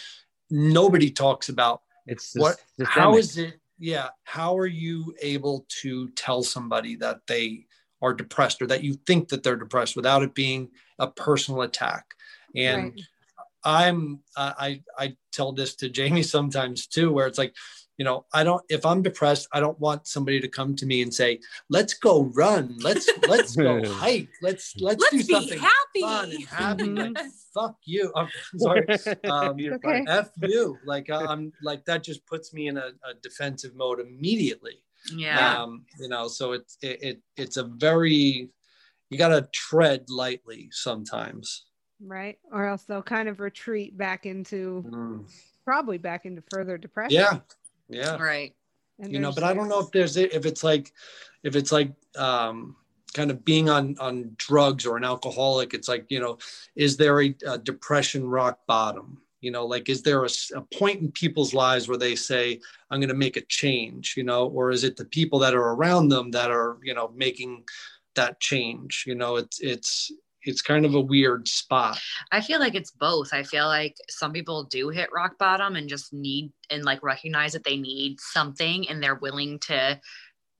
nobody 0.50 1.10
talks 1.10 1.48
about 1.48 1.82
It's 2.06 2.32
what 2.36 2.56
systemic. 2.76 2.88
how 2.90 3.16
is 3.16 3.38
it 3.38 3.60
yeah 3.78 4.08
how 4.24 4.56
are 4.56 4.66
you 4.66 5.14
able 5.22 5.66
to 5.82 6.08
tell 6.10 6.42
somebody 6.42 6.96
that 6.96 7.20
they 7.26 7.66
are 8.02 8.14
depressed 8.14 8.62
or 8.62 8.66
that 8.68 8.84
you 8.84 8.94
think 9.06 9.28
that 9.28 9.42
they're 9.42 9.56
depressed 9.56 9.96
without 9.96 10.22
it 10.22 10.34
being 10.34 10.70
a 10.98 11.08
personal 11.08 11.62
attack 11.62 12.04
and 12.54 12.84
Right. 12.94 13.02
I'm 13.64 14.20
uh, 14.36 14.52
I 14.58 14.82
I 14.96 15.16
tell 15.32 15.52
this 15.52 15.74
to 15.76 15.88
Jamie 15.88 16.22
sometimes 16.22 16.86
too, 16.86 17.12
where 17.12 17.26
it's 17.26 17.38
like, 17.38 17.54
you 17.96 18.04
know, 18.04 18.24
I 18.32 18.44
don't 18.44 18.62
if 18.68 18.86
I'm 18.86 19.02
depressed, 19.02 19.48
I 19.52 19.58
don't 19.60 19.78
want 19.80 20.06
somebody 20.06 20.40
to 20.40 20.48
come 20.48 20.76
to 20.76 20.86
me 20.86 21.02
and 21.02 21.12
say, 21.12 21.40
"Let's 21.68 21.94
go 21.94 22.24
run, 22.34 22.76
let's 22.78 23.10
let's 23.28 23.56
go 23.56 23.82
hike, 23.94 24.28
let's 24.42 24.74
let's, 24.80 25.00
Let's 25.00 25.10
do 25.10 25.26
be 25.26 25.32
something 25.34 25.58
happy. 25.58 26.00
fun 26.02 26.30
and 26.30 26.44
happy." 26.46 26.84
Like, 26.84 27.18
fuck 27.54 27.76
you. 27.84 28.12
I'm 28.14 28.28
sorry. 28.58 28.86
Um, 29.24 29.56
Okay. 29.58 30.04
F 30.06 30.30
you. 30.42 30.78
Like 30.86 31.10
I'm 31.10 31.52
like 31.62 31.84
that 31.86 32.04
just 32.04 32.24
puts 32.26 32.54
me 32.54 32.68
in 32.68 32.76
a, 32.76 32.86
a 33.04 33.14
defensive 33.22 33.74
mode 33.74 33.98
immediately. 34.00 34.80
yeah. 35.12 35.62
Um, 35.62 35.84
you 36.00 36.08
know, 36.08 36.28
so 36.28 36.52
it's 36.52 36.78
it, 36.80 37.02
it 37.02 37.22
it's 37.36 37.56
a 37.56 37.64
very 37.64 38.50
you 39.10 39.18
got 39.18 39.28
to 39.28 39.48
tread 39.52 40.04
lightly 40.08 40.68
sometimes. 40.70 41.64
Right 42.00 42.38
or 42.52 42.66
else 42.66 42.84
they'll 42.84 43.02
kind 43.02 43.28
of 43.28 43.40
retreat 43.40 43.96
back 43.96 44.26
into 44.26 44.84
Mm. 44.86 45.30
probably 45.64 45.98
back 45.98 46.26
into 46.26 46.42
further 46.50 46.78
depression 46.78 47.20
Yeah. 47.20 47.40
Yeah. 47.88 48.16
right. 48.16 48.54
And 49.00 49.12
you 49.12 49.20
know 49.20 49.32
but 49.32 49.44
i 49.44 49.54
don't 49.54 49.68
know 49.68 49.78
if 49.80 49.90
there's 49.92 50.16
if 50.16 50.44
it's 50.44 50.64
like 50.64 50.92
if 51.44 51.54
it's 51.54 51.70
like 51.70 51.92
um 52.16 52.74
kind 53.14 53.30
of 53.30 53.44
being 53.44 53.68
on 53.68 53.96
on 54.00 54.32
drugs 54.36 54.84
or 54.86 54.96
an 54.96 55.04
alcoholic 55.04 55.72
it's 55.72 55.88
like 55.88 56.06
you 56.08 56.20
know 56.20 56.38
is 56.74 56.96
there 56.96 57.22
a, 57.22 57.34
a 57.46 57.58
depression 57.58 58.28
rock 58.28 58.58
bottom 58.66 59.22
you 59.40 59.50
know 59.50 59.64
like 59.66 59.88
is 59.88 60.02
there 60.02 60.24
a, 60.24 60.28
a, 60.56 60.60
point 60.76 61.00
in 61.00 61.12
people's 61.12 61.54
lives 61.54 61.88
where 61.88 61.96
they 61.96 62.14
say 62.14 62.60
i'm 62.90 63.00
going 63.00 63.08
to 63.08 63.14
make 63.14 63.36
a 63.36 63.42
change 63.42 64.14
you 64.16 64.24
know 64.24 64.46
or 64.48 64.70
is 64.70 64.84
it 64.84 64.96
the 64.96 65.04
people 65.04 65.38
that 65.38 65.54
are 65.54 65.74
around 65.74 66.08
them 66.08 66.30
that 66.30 66.50
are 66.50 66.78
you 66.82 66.92
know 66.94 67.10
making 67.14 67.62
that 68.14 68.40
change 68.40 69.04
you 69.06 69.14
know 69.14 69.36
it's 69.36 69.60
it's 69.60 70.10
it's 70.48 70.62
kind 70.62 70.84
of 70.84 70.94
a 70.94 71.00
weird 71.00 71.46
spot 71.46 71.98
i 72.32 72.40
feel 72.40 72.58
like 72.58 72.74
it's 72.74 72.90
both 72.90 73.32
i 73.32 73.42
feel 73.42 73.66
like 73.66 73.96
some 74.08 74.32
people 74.32 74.64
do 74.64 74.88
hit 74.88 75.10
rock 75.12 75.38
bottom 75.38 75.76
and 75.76 75.88
just 75.88 76.12
need 76.12 76.50
and 76.70 76.84
like 76.84 77.02
recognize 77.02 77.52
that 77.52 77.64
they 77.64 77.76
need 77.76 78.18
something 78.20 78.88
and 78.88 79.02
they're 79.02 79.16
willing 79.16 79.58
to 79.58 79.98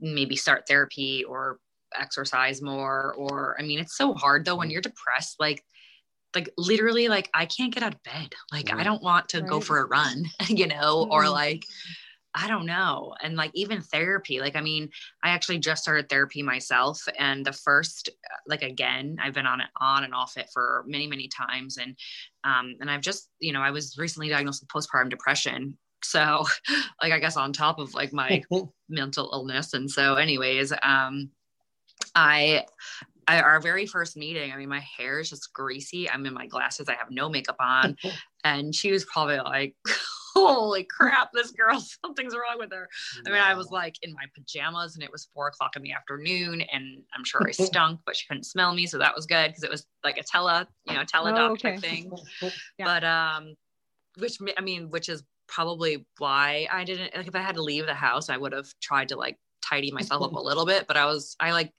maybe 0.00 0.36
start 0.36 0.64
therapy 0.68 1.24
or 1.24 1.58
exercise 1.98 2.60
more 2.60 3.14
or 3.14 3.56
i 3.58 3.62
mean 3.62 3.78
it's 3.78 3.96
so 3.96 4.12
hard 4.14 4.44
though 4.44 4.56
when 4.56 4.66
mm-hmm. 4.66 4.72
you're 4.72 4.82
depressed 4.82 5.36
like 5.40 5.64
like 6.34 6.50
literally 6.58 7.08
like 7.08 7.30
i 7.34 7.46
can't 7.46 7.72
get 7.72 7.82
out 7.82 7.94
of 7.94 8.02
bed 8.02 8.34
like 8.52 8.66
mm-hmm. 8.66 8.78
i 8.78 8.82
don't 8.84 9.02
want 9.02 9.28
to 9.28 9.40
right. 9.40 9.48
go 9.48 9.60
for 9.60 9.78
a 9.78 9.86
run 9.86 10.24
you 10.48 10.66
know 10.66 11.04
mm-hmm. 11.04 11.12
or 11.12 11.28
like 11.28 11.64
i 12.38 12.48
don't 12.48 12.66
know 12.66 13.14
and 13.22 13.36
like 13.36 13.50
even 13.54 13.80
therapy 13.80 14.40
like 14.40 14.56
i 14.56 14.60
mean 14.60 14.88
i 15.22 15.30
actually 15.30 15.58
just 15.58 15.82
started 15.82 16.08
therapy 16.08 16.42
myself 16.42 17.02
and 17.18 17.44
the 17.44 17.52
first 17.52 18.10
like 18.46 18.62
again 18.62 19.16
i've 19.22 19.34
been 19.34 19.46
on 19.46 19.60
it 19.60 19.68
on 19.80 20.04
and 20.04 20.14
off 20.14 20.36
it 20.36 20.48
for 20.52 20.84
many 20.86 21.06
many 21.06 21.28
times 21.28 21.76
and 21.76 21.96
um 22.44 22.74
and 22.80 22.90
i've 22.90 23.00
just 23.00 23.28
you 23.40 23.52
know 23.52 23.60
i 23.60 23.70
was 23.70 23.96
recently 23.98 24.28
diagnosed 24.28 24.62
with 24.62 24.68
postpartum 24.68 25.10
depression 25.10 25.76
so 26.02 26.44
like 27.02 27.12
i 27.12 27.18
guess 27.18 27.36
on 27.36 27.52
top 27.52 27.78
of 27.78 27.94
like 27.94 28.12
my 28.12 28.42
mental 28.88 29.30
illness 29.32 29.74
and 29.74 29.90
so 29.90 30.14
anyways 30.14 30.72
um 30.82 31.30
I, 32.14 32.64
I, 33.26 33.40
our 33.40 33.60
very 33.60 33.86
first 33.86 34.16
meeting, 34.16 34.52
I 34.52 34.56
mean, 34.56 34.68
my 34.68 34.80
hair 34.80 35.20
is 35.20 35.30
just 35.30 35.52
greasy. 35.52 36.08
I'm 36.08 36.24
in 36.26 36.34
my 36.34 36.46
glasses. 36.46 36.88
I 36.88 36.94
have 36.94 37.10
no 37.10 37.28
makeup 37.28 37.56
on. 37.60 37.96
and 38.44 38.74
she 38.74 38.90
was 38.90 39.04
probably 39.04 39.38
like, 39.38 39.74
holy 40.46 40.84
crap, 40.84 41.32
this 41.32 41.50
girl, 41.50 41.80
something's 42.04 42.34
wrong 42.34 42.58
with 42.58 42.72
her. 42.72 42.88
I 43.26 43.30
mean, 43.30 43.40
I 43.40 43.54
was 43.54 43.70
like 43.70 43.96
in 44.02 44.12
my 44.12 44.24
pajamas 44.34 44.94
and 44.94 45.02
it 45.02 45.10
was 45.10 45.28
four 45.34 45.48
o'clock 45.48 45.76
in 45.76 45.82
the 45.82 45.92
afternoon 45.92 46.62
and 46.72 47.02
I'm 47.14 47.24
sure 47.24 47.42
I 47.46 47.50
stunk, 47.52 48.00
but 48.06 48.16
she 48.16 48.26
couldn't 48.26 48.44
smell 48.44 48.74
me. 48.74 48.86
So 48.86 48.98
that 48.98 49.14
was 49.14 49.26
good 49.26 49.48
because 49.48 49.62
it 49.62 49.70
was 49.70 49.86
like 50.04 50.18
a 50.18 50.22
tele, 50.22 50.66
you 50.86 50.94
know, 50.94 51.02
teledoc 51.02 51.48
oh, 51.48 51.52
okay. 51.52 51.76
thing. 51.78 52.12
yeah. 52.42 52.50
But, 52.84 53.04
um, 53.04 53.54
which, 54.18 54.38
I 54.56 54.60
mean, 54.60 54.90
which 54.90 55.08
is 55.08 55.22
probably 55.46 56.06
why 56.18 56.66
I 56.70 56.84
didn't, 56.84 57.16
like, 57.16 57.26
if 57.26 57.34
I 57.34 57.40
had 57.40 57.54
to 57.54 57.62
leave 57.62 57.86
the 57.86 57.94
house, 57.94 58.28
I 58.28 58.36
would 58.36 58.52
have 58.52 58.68
tried 58.80 59.08
to 59.08 59.16
like 59.16 59.38
tidy 59.68 59.90
myself 59.92 60.22
up 60.22 60.32
a 60.32 60.40
little 60.40 60.66
bit, 60.66 60.86
but 60.86 60.96
I 60.96 61.06
was, 61.06 61.36
I 61.40 61.52
like 61.52 61.72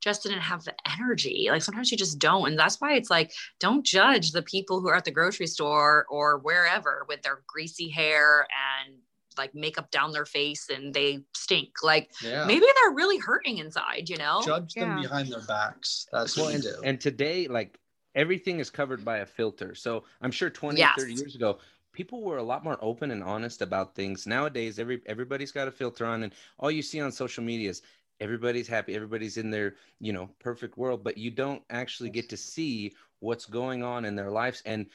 just 0.00 0.22
didn't 0.22 0.40
have 0.40 0.64
the 0.64 0.74
energy. 0.98 1.48
Like 1.50 1.62
sometimes 1.62 1.90
you 1.90 1.96
just 1.96 2.18
don't. 2.18 2.48
And 2.48 2.58
that's 2.58 2.80
why 2.80 2.94
it's 2.94 3.10
like, 3.10 3.32
don't 3.58 3.84
judge 3.84 4.32
the 4.32 4.42
people 4.42 4.80
who 4.80 4.88
are 4.88 4.96
at 4.96 5.04
the 5.04 5.10
grocery 5.10 5.46
store 5.46 6.04
or 6.10 6.38
wherever 6.38 7.06
with 7.08 7.22
their 7.22 7.42
greasy 7.46 7.88
hair 7.88 8.46
and 8.86 8.98
like 9.38 9.54
makeup 9.54 9.90
down 9.90 10.12
their 10.12 10.26
face 10.26 10.68
and 10.68 10.92
they 10.92 11.20
stink. 11.34 11.70
Like 11.82 12.10
yeah. 12.22 12.44
maybe 12.44 12.60
they're 12.82 12.94
really 12.94 13.18
hurting 13.18 13.58
inside, 13.58 14.08
you 14.08 14.16
know? 14.16 14.42
Judge 14.44 14.74
them 14.74 15.00
behind 15.00 15.28
their 15.28 15.40
backs. 15.40 16.06
That's 16.12 16.36
what 16.36 16.54
and, 16.54 16.62
do. 16.62 16.74
And 16.84 17.00
today, 17.00 17.48
like 17.48 17.78
everything 18.14 18.60
is 18.60 18.70
covered 18.70 19.04
by 19.04 19.18
a 19.18 19.26
filter. 19.26 19.74
So 19.74 20.04
I'm 20.20 20.30
sure 20.30 20.50
20, 20.50 20.78
yes. 20.78 20.94
30 20.98 21.14
years 21.14 21.34
ago, 21.34 21.58
people 21.94 22.20
were 22.20 22.36
a 22.36 22.42
lot 22.42 22.64
more 22.64 22.76
open 22.82 23.10
and 23.10 23.22
honest 23.22 23.62
about 23.62 23.94
things. 23.94 24.26
Nowadays, 24.26 24.78
every 24.78 25.00
everybody's 25.06 25.52
got 25.52 25.68
a 25.68 25.72
filter 25.72 26.04
on, 26.04 26.24
and 26.24 26.34
all 26.58 26.70
you 26.70 26.82
see 26.82 27.00
on 27.00 27.10
social 27.10 27.42
media 27.42 27.70
is 27.70 27.80
everybody's 28.20 28.68
happy, 28.68 28.94
everybody's 28.94 29.38
in 29.38 29.50
their 29.50 29.76
you 30.00 30.12
know 30.12 30.28
perfect 30.40 30.76
world, 30.76 31.02
but 31.02 31.16
you 31.16 31.30
don't 31.30 31.62
actually 31.70 32.10
get 32.10 32.28
to 32.28 32.36
see 32.36 32.92
what's 33.20 33.46
going 33.46 33.82
on 33.82 34.04
in 34.04 34.14
their 34.14 34.30
lives. 34.30 34.62
And 34.66 34.86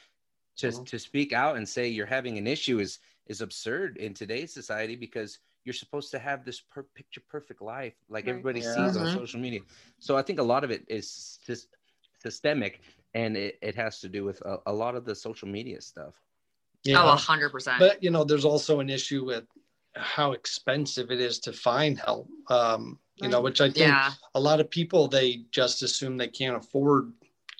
just 0.56 0.78
mm-hmm. 0.78 0.84
to 0.84 0.98
speak 0.98 1.32
out 1.32 1.56
and 1.56 1.68
say 1.68 1.88
you're 1.88 2.06
having 2.06 2.38
an 2.38 2.46
issue 2.46 2.78
is 2.78 3.00
is 3.26 3.40
absurd 3.40 3.96
in 3.96 4.14
today's 4.14 4.52
society 4.52 4.96
because 4.96 5.38
you're 5.64 5.72
supposed 5.72 6.10
to 6.10 6.18
have 6.18 6.44
this 6.44 6.60
per- 6.60 6.86
picture 6.94 7.22
perfect 7.28 7.62
life 7.62 7.94
like 8.08 8.26
right. 8.26 8.30
everybody 8.30 8.60
yeah. 8.60 8.74
sees 8.74 8.96
mm-hmm. 8.96 9.06
on 9.06 9.14
social 9.14 9.40
media. 9.40 9.60
So 9.98 10.16
I 10.16 10.22
think 10.22 10.38
a 10.38 10.42
lot 10.42 10.64
of 10.64 10.70
it 10.70 10.84
is 10.88 11.38
just 11.46 11.68
systemic 12.18 12.80
and 13.14 13.36
it, 13.36 13.58
it 13.62 13.74
has 13.74 14.00
to 14.00 14.08
do 14.08 14.24
with 14.24 14.40
a, 14.42 14.58
a 14.66 14.72
lot 14.72 14.94
of 14.94 15.04
the 15.04 15.14
social 15.14 15.48
media 15.48 15.80
stuff. 15.80 16.14
Yeah. 16.84 17.02
Oh, 17.02 17.14
hundred 17.16 17.50
percent. 17.50 17.78
But 17.78 18.02
you 18.02 18.10
know, 18.10 18.24
there's 18.24 18.44
also 18.44 18.80
an 18.80 18.90
issue 18.90 19.24
with 19.24 19.44
how 19.96 20.32
expensive 20.32 21.10
it 21.10 21.20
is 21.20 21.38
to 21.40 21.52
find 21.52 21.98
help. 21.98 22.28
Um, 22.48 22.98
you 23.16 23.28
know, 23.28 23.42
which 23.42 23.60
I 23.60 23.66
think 23.66 23.88
yeah. 23.88 24.12
a 24.34 24.40
lot 24.40 24.60
of 24.60 24.70
people 24.70 25.06
they 25.06 25.42
just 25.50 25.82
assume 25.82 26.16
they 26.16 26.28
can't 26.28 26.56
afford 26.56 27.12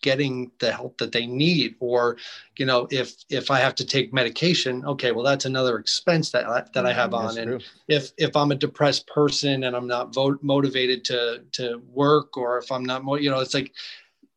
getting 0.03 0.51
the 0.59 0.73
help 0.73 0.97
that 0.99 1.13
they 1.13 1.27
need 1.27 1.75
or 1.79 2.17
you 2.57 2.65
know 2.65 2.89
if 2.91 3.17
if 3.29 3.51
i 3.51 3.59
have 3.59 3.75
to 3.75 3.85
take 3.85 4.13
medication 4.13 4.85
okay 4.85 5.13
well 5.13 5.25
that's 5.25 5.45
another 5.45 5.79
expense 5.79 6.31
that 6.31 6.47
I, 6.47 6.65
that 6.73 6.87
i 6.87 6.93
have 6.93 7.11
mm-hmm. 7.11 7.27
on 7.27 7.39
and 7.39 7.63
if 7.89 8.13
if 8.17 8.35
i'm 8.35 8.51
a 8.51 8.55
depressed 8.55 9.07
person 9.07 9.65
and 9.65 9.77
i'm 9.77 9.87
not 9.87 10.15
vote, 10.15 10.39
motivated 10.43 11.05
to 11.07 11.43
to 11.53 11.83
work 11.93 12.37
or 12.37 12.59
if 12.59 12.73
i'm 12.73 12.85
not 12.85 13.03
you 13.21 13.31
know 13.31 13.41
it's 13.41 13.55
like 13.55 13.75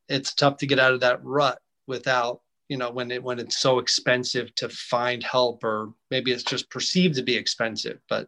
it's 0.10 0.34
tough 0.34 0.58
to 0.58 0.68
get 0.68 0.80
out 0.80 0.94
of 0.94 1.00
that 1.00 1.24
rut 1.24 1.60
without 1.88 2.42
you 2.74 2.80
know 2.80 2.90
when 2.90 3.12
it 3.12 3.22
when 3.22 3.38
it's 3.38 3.60
so 3.60 3.78
expensive 3.78 4.54
to 4.56 4.68
find 4.68 5.22
help 5.22 5.64
or 5.64 5.94
maybe 6.10 6.32
it's 6.32 6.42
just 6.42 6.72
perceived 6.72 7.14
to 7.14 7.22
be 7.22 7.36
expensive 7.36 8.00
but 8.10 8.28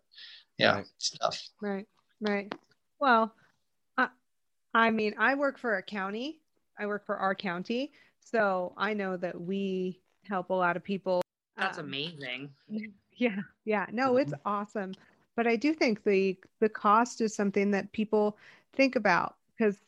yeah 0.60 0.76
right. 0.76 0.86
it's 0.98 1.10
tough. 1.18 1.42
Right 1.60 1.88
right. 2.22 2.54
Well 3.00 3.34
I, 3.98 4.10
I 4.72 4.92
mean 4.92 5.16
i 5.18 5.34
work 5.34 5.58
for 5.58 5.78
a 5.78 5.82
county. 5.82 6.42
I 6.78 6.86
work 6.86 7.08
for 7.08 7.18
our 7.18 7.34
county. 7.34 7.92
So 8.20 8.74
i 8.78 8.94
know 8.94 9.18
that 9.18 9.42
we 9.42 10.00
help 10.30 10.52
a 10.52 10.54
lot 10.54 10.78
of 10.78 10.84
people. 10.84 11.24
That's 11.58 11.80
um, 11.80 11.86
amazing. 11.86 12.52
yeah 13.18 13.40
yeah. 13.66 13.88
No 13.92 14.18
it's 14.18 14.32
mm-hmm. 14.32 14.48
awesome. 14.48 14.94
But 15.36 15.48
i 15.48 15.56
do 15.56 15.74
think 15.74 16.04
the 16.04 16.38
the 16.60 16.70
cost 16.70 17.20
is 17.20 17.34
something 17.34 17.72
that 17.72 17.92
people 17.94 18.38
think 18.76 18.96
about 18.96 19.38
because 19.58 19.80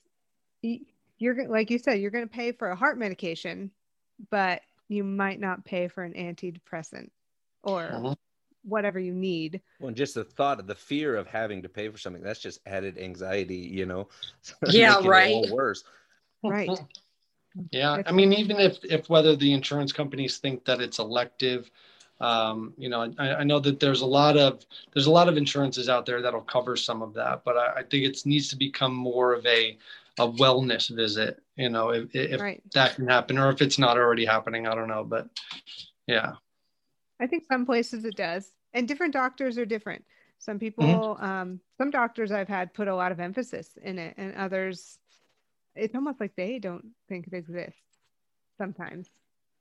you're 0.64 1.48
like 1.48 1.70
you 1.70 1.78
said 1.78 2.00
you're 2.00 2.10
going 2.10 2.28
to 2.28 2.36
pay 2.42 2.52
for 2.52 2.70
a 2.70 2.76
heart 2.76 2.98
medication 2.98 3.70
but 4.30 4.62
you 4.88 5.04
might 5.04 5.40
not 5.40 5.66
pay 5.66 5.88
for 5.88 6.04
an 6.04 6.14
antidepressant 6.14 7.10
or 7.64 7.84
uh-huh. 7.92 8.16
whatever 8.64 9.00
you 9.00 9.14
need. 9.14 9.62
Well, 9.80 9.94
just 9.94 10.16
the 10.16 10.24
thought 10.24 10.60
of 10.60 10.68
the 10.68 10.76
fear 10.76 11.16
of 11.16 11.28
having 11.28 11.62
to 11.64 11.70
pay 11.70 11.90
for 11.90 11.98
something 11.98 12.24
that's 12.24 12.40
just 12.40 12.62
added 12.66 12.98
anxiety, 12.98 13.58
you 13.58 13.86
know. 13.86 14.08
yeah, 14.68 15.00
right. 15.04 15.46
worse. 15.52 15.84
Right. 16.44 16.70
yeah, 17.72 18.02
I 18.06 18.12
mean, 18.12 18.34
even 18.34 18.58
if 18.58 18.78
if 18.84 19.10
whether 19.10 19.36
the 19.36 19.54
insurance 19.54 19.92
companies 19.92 20.38
think 20.38 20.66
that 20.66 20.80
it's 20.80 21.00
elective, 21.00 21.70
um, 22.20 22.74
you 22.78 22.90
know, 22.90 23.14
I, 23.18 23.36
I, 23.36 23.44
know 23.44 23.60
that 23.60 23.80
there's 23.80 24.02
a 24.02 24.06
lot 24.06 24.38
of 24.38 24.66
there's 24.94 25.06
a 25.06 25.12
lot 25.12 25.30
of 25.30 25.38
insurances 25.38 25.88
out 25.88 26.06
there 26.06 26.22
that'll 26.22 26.42
cover 26.42 26.76
some 26.76 27.02
of 27.02 27.14
that, 27.14 27.44
but 27.44 27.58
I, 27.58 27.74
I 27.78 27.84
think 27.84 28.06
it 28.06 28.26
needs 28.26 28.48
to 28.50 28.56
become 28.56 28.94
more 28.94 29.34
of 29.34 29.46
a 29.46 29.78
a 30.18 30.28
wellness 30.28 30.94
visit 30.94 31.42
you 31.56 31.70
know 31.70 31.90
if, 31.90 32.14
if 32.16 32.42
right. 32.42 32.62
that 32.74 32.96
can 32.96 33.08
happen 33.08 33.38
or 33.38 33.50
if 33.50 33.62
it's 33.62 33.78
not 33.78 33.98
already 33.98 34.26
happening 34.26 34.68
i 34.68 34.74
don't 34.74 34.88
know 34.88 35.04
but 35.04 35.28
yeah 36.08 36.34
i 37.20 37.28
think 37.28 37.44
some 37.46 37.66
places 37.66 38.06
it 38.06 38.16
does 38.16 38.52
and 38.74 38.88
different 38.88 39.14
doctors 39.14 39.58
are 39.58 39.66
different 39.66 40.04
some 40.40 40.60
people 40.60 40.86
mm-hmm. 40.86 41.24
um, 41.24 41.60
some 41.78 41.92
doctors 41.92 42.32
i've 42.32 42.48
had 42.48 42.74
put 42.74 42.88
a 42.88 42.96
lot 42.96 43.12
of 43.12 43.20
emphasis 43.20 43.78
in 43.82 44.00
it 44.00 44.16
and 44.18 44.36
others 44.36 44.98
it's 45.76 45.96
almost 45.96 46.20
like 46.20 46.36
they 46.36 46.58
don't 46.58 46.86
think 47.08 47.28
it 47.28 47.34
exists 47.34 47.82
sometimes 48.58 49.10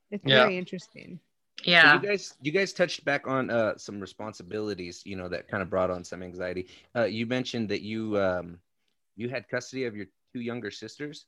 it's 0.09 0.25
yeah. 0.25 0.43
very 0.43 0.57
interesting 0.57 1.19
yeah 1.63 1.93
so 1.93 2.01
you 2.01 2.07
guys 2.07 2.33
you 2.41 2.51
guys 2.51 2.73
touched 2.73 3.05
back 3.05 3.27
on 3.27 3.49
uh, 3.49 3.77
some 3.77 3.99
responsibilities 3.99 5.01
you 5.05 5.15
know 5.15 5.27
that 5.27 5.47
kind 5.47 5.61
of 5.61 5.69
brought 5.69 5.91
on 5.91 6.03
some 6.03 6.23
anxiety 6.23 6.67
uh, 6.95 7.03
you 7.03 7.25
mentioned 7.27 7.69
that 7.69 7.81
you 7.81 8.17
um, 8.19 8.59
you 9.15 9.29
had 9.29 9.47
custody 9.49 9.85
of 9.85 9.95
your 9.95 10.07
two 10.33 10.41
younger 10.41 10.71
sisters? 10.71 11.25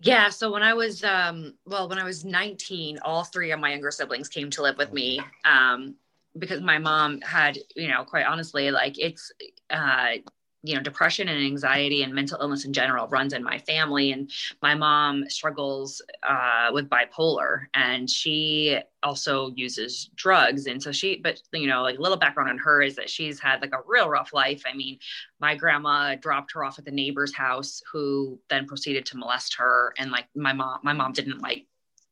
Yeah, 0.00 0.30
so 0.30 0.50
when 0.50 0.62
I 0.62 0.74
was 0.74 1.04
um 1.04 1.54
well, 1.64 1.88
when 1.88 1.98
I 1.98 2.04
was 2.04 2.24
19, 2.24 2.98
all 3.04 3.24
three 3.24 3.52
of 3.52 3.60
my 3.60 3.70
younger 3.70 3.90
siblings 3.90 4.28
came 4.28 4.50
to 4.50 4.62
live 4.62 4.76
with 4.76 4.92
me. 4.92 5.20
Um 5.44 5.96
because 6.38 6.62
my 6.62 6.78
mom 6.78 7.20
had, 7.20 7.58
you 7.76 7.88
know, 7.88 8.04
quite 8.04 8.26
honestly, 8.26 8.70
like 8.70 8.98
it's 8.98 9.30
uh 9.70 10.14
you 10.62 10.74
know 10.74 10.80
depression 10.80 11.28
and 11.28 11.44
anxiety 11.44 12.02
and 12.02 12.14
mental 12.14 12.38
illness 12.40 12.64
in 12.64 12.72
general 12.72 13.08
runs 13.08 13.32
in 13.32 13.42
my 13.42 13.58
family. 13.58 14.12
And 14.12 14.30
my 14.62 14.74
mom 14.74 15.28
struggles 15.28 16.00
uh, 16.22 16.70
with 16.72 16.88
bipolar 16.88 17.66
and 17.74 18.08
she 18.08 18.78
also 19.02 19.50
uses 19.56 20.10
drugs. 20.14 20.66
And 20.66 20.82
so 20.82 20.92
she 20.92 21.16
but 21.16 21.40
you 21.52 21.66
know 21.66 21.82
like 21.82 21.98
a 21.98 22.02
little 22.02 22.16
background 22.16 22.50
on 22.50 22.58
her 22.58 22.82
is 22.82 22.96
that 22.96 23.10
she's 23.10 23.40
had 23.40 23.60
like 23.60 23.74
a 23.74 23.82
real 23.86 24.08
rough 24.08 24.32
life. 24.32 24.62
I 24.66 24.74
mean 24.74 24.98
my 25.40 25.56
grandma 25.56 26.14
dropped 26.14 26.52
her 26.52 26.64
off 26.64 26.78
at 26.78 26.84
the 26.84 26.90
neighbor's 26.90 27.34
house 27.34 27.82
who 27.90 28.38
then 28.48 28.66
proceeded 28.66 29.04
to 29.06 29.16
molest 29.16 29.56
her. 29.56 29.92
And 29.98 30.10
like 30.10 30.26
my 30.34 30.52
mom 30.52 30.80
my 30.82 30.92
mom 30.92 31.12
didn't 31.12 31.42
like 31.42 31.66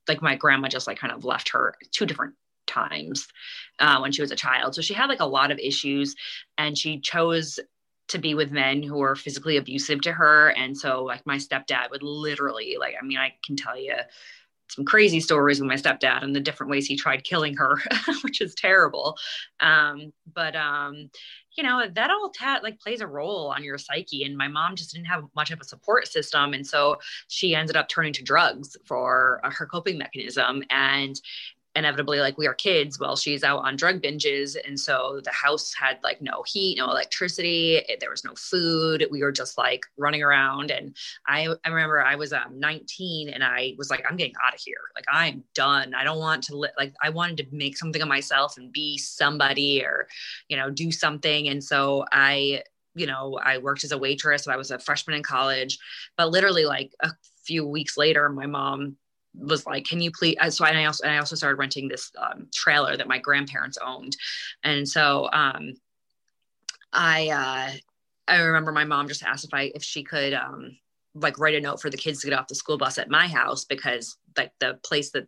like 0.08 0.22
my 0.22 0.34
grandma 0.34 0.68
just 0.68 0.88
like 0.88 0.98
kind 0.98 1.12
of 1.12 1.24
left 1.24 1.50
her 1.50 1.74
two 1.92 2.06
different 2.06 2.34
times 2.66 3.28
uh, 3.80 3.98
when 3.98 4.12
she 4.12 4.22
was 4.22 4.30
a 4.30 4.36
child. 4.36 4.74
So 4.74 4.82
she 4.82 4.94
had 4.94 5.08
like 5.08 5.20
a 5.20 5.26
lot 5.26 5.50
of 5.50 5.58
issues 5.58 6.14
and 6.56 6.76
she 6.76 7.00
chose 7.00 7.58
to 8.10 8.18
be 8.18 8.34
with 8.34 8.50
men 8.50 8.82
who 8.82 8.96
were 8.96 9.16
physically 9.16 9.56
abusive 9.56 10.00
to 10.02 10.12
her. 10.12 10.50
And 10.50 10.76
so 10.76 11.04
like 11.04 11.24
my 11.26 11.36
stepdad 11.36 11.90
would 11.90 12.02
literally 12.02 12.76
like 12.78 12.94
i 13.00 13.04
mean 13.04 13.18
i 13.18 13.34
can 13.44 13.56
tell 13.56 13.78
you 13.78 13.94
some 14.68 14.84
crazy 14.84 15.18
stories 15.18 15.60
with 15.60 15.68
my 15.68 15.74
stepdad 15.74 16.22
and 16.22 16.34
the 16.34 16.40
different 16.40 16.70
ways 16.70 16.86
he 16.86 16.96
tried 16.96 17.24
killing 17.24 17.56
her 17.56 17.80
which 18.22 18.40
is 18.40 18.54
terrible. 18.54 19.16
Um, 19.58 20.12
but 20.32 20.54
um, 20.54 21.10
you 21.56 21.64
know 21.64 21.84
that 21.92 22.10
all 22.10 22.30
ta- 22.30 22.60
like 22.62 22.78
plays 22.78 23.00
a 23.00 23.06
role 23.06 23.52
on 23.54 23.64
your 23.64 23.78
psyche. 23.78 24.24
And 24.24 24.36
my 24.36 24.48
mom 24.48 24.76
just 24.76 24.92
didn't 24.92 25.06
have 25.06 25.24
much 25.34 25.50
of 25.50 25.60
a 25.60 25.64
support 25.64 26.06
system. 26.06 26.54
And 26.54 26.66
so 26.66 26.98
she 27.28 27.54
ended 27.54 27.76
up 27.76 27.88
turning 27.88 28.12
to 28.14 28.22
drugs 28.22 28.76
for 28.86 29.40
uh, 29.42 29.50
her 29.50 29.66
coping 29.66 29.98
mechanism. 29.98 30.62
And 30.70 31.20
inevitably 31.76 32.18
like 32.18 32.36
we 32.36 32.48
are 32.48 32.54
kids 32.54 32.98
while 32.98 33.14
she's 33.16 33.44
out 33.44 33.64
on 33.64 33.76
drug 33.76 34.02
binges. 34.02 34.56
And 34.66 34.78
so 34.78 35.20
the 35.22 35.30
house 35.30 35.72
had 35.72 35.98
like 36.02 36.20
no 36.20 36.42
heat 36.46 36.78
no 36.78 36.90
electricity. 36.90 37.80
There 38.00 38.10
was 38.10 38.24
no 38.24 38.34
food. 38.36 39.06
We 39.10 39.22
were 39.22 39.30
just 39.32 39.56
like 39.56 39.84
running 39.96 40.22
around. 40.22 40.70
And 40.70 40.96
i 41.28 41.48
i 41.64 41.68
remember 41.68 42.02
i 42.02 42.16
was 42.16 42.32
um 42.32 42.58
19 42.58 43.28
and 43.28 43.44
i 43.44 43.74
was 43.78 43.90
like 43.90 44.04
i'm 44.08 44.16
getting 44.16 44.34
out 44.44 44.54
of 44.54 44.60
here. 44.60 44.80
Like 44.96 45.04
i'm 45.12 45.44
done. 45.54 45.94
I 45.94 46.02
don't 46.04 46.18
want 46.18 46.42
to 46.44 46.56
li- 46.56 46.68
like 46.76 46.94
i 47.02 47.10
wanted 47.10 47.36
to 47.38 47.46
make 47.52 47.76
something 47.76 48.02
of 48.02 48.08
myself 48.08 48.56
and 48.56 48.72
be 48.72 48.98
somebody 48.98 49.84
or 49.84 50.08
you 50.48 50.56
know 50.56 50.70
do 50.70 50.90
something. 50.90 51.48
And 51.48 51.62
so 51.62 52.04
i 52.12 52.62
you 52.96 53.06
know 53.06 53.38
i 53.44 53.58
worked 53.58 53.84
as 53.84 53.92
a 53.92 53.98
waitress. 53.98 54.44
So 54.44 54.52
i 54.52 54.56
was 54.56 54.72
a 54.72 54.78
freshman 54.80 55.16
in 55.16 55.22
college. 55.22 55.78
But 56.16 56.30
literally 56.30 56.64
like 56.64 56.92
a 57.00 57.10
few 57.44 57.64
weeks 57.64 57.96
later 57.96 58.28
my 58.28 58.46
mom 58.46 58.96
was 59.34 59.66
like, 59.66 59.84
"Can 59.84 60.00
you 60.00 60.10
please?" 60.10 60.36
So 60.50 60.64
I 60.64 60.84
also 60.84 61.06
I 61.06 61.18
also 61.18 61.36
started 61.36 61.56
renting 61.56 61.88
this 61.88 62.10
um, 62.18 62.48
trailer 62.52 62.96
that 62.96 63.08
my 63.08 63.18
grandparents 63.18 63.78
owned, 63.84 64.16
and 64.64 64.88
so 64.88 65.28
um, 65.32 65.74
I 66.92 67.28
uh, 67.28 67.76
I 68.28 68.40
remember 68.40 68.72
my 68.72 68.84
mom 68.84 69.08
just 69.08 69.22
asked 69.22 69.44
if 69.44 69.54
I 69.54 69.72
if 69.74 69.82
she 69.82 70.02
could 70.02 70.34
um, 70.34 70.76
like 71.14 71.38
write 71.38 71.54
a 71.54 71.60
note 71.60 71.80
for 71.80 71.90
the 71.90 71.96
kids 71.96 72.20
to 72.20 72.28
get 72.28 72.38
off 72.38 72.48
the 72.48 72.54
school 72.54 72.78
bus 72.78 72.98
at 72.98 73.10
my 73.10 73.26
house 73.26 73.64
because 73.64 74.16
like 74.36 74.52
the 74.60 74.78
place 74.84 75.10
that 75.10 75.26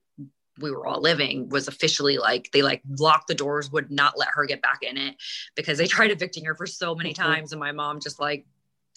we 0.59 0.71
were 0.71 0.87
all 0.87 1.01
living 1.01 1.49
was 1.49 1.67
officially 1.67 2.19
like 2.19 2.51
they 2.53 2.63
like 2.63 2.83
locked 2.99 3.27
the 3.27 3.35
doors 3.35 3.73
would 3.73 3.91
not 3.91 4.19
let 4.19 4.29
her 4.35 4.45
get 4.45 4.61
back 4.61 4.79
in 4.83 4.97
it 4.97 5.17
because 5.57 5.79
they 5.79 5.87
tried 5.87 6.11
evicting 6.11 6.45
her 6.45 6.55
for 6.55 6.67
so 6.67 6.95
many 6.95 7.13
mm-hmm. 7.13 7.23
times 7.23 7.53
and 7.53 7.61
my 7.61 7.73
mom 7.73 8.01
just 8.01 8.21
like 8.21 8.47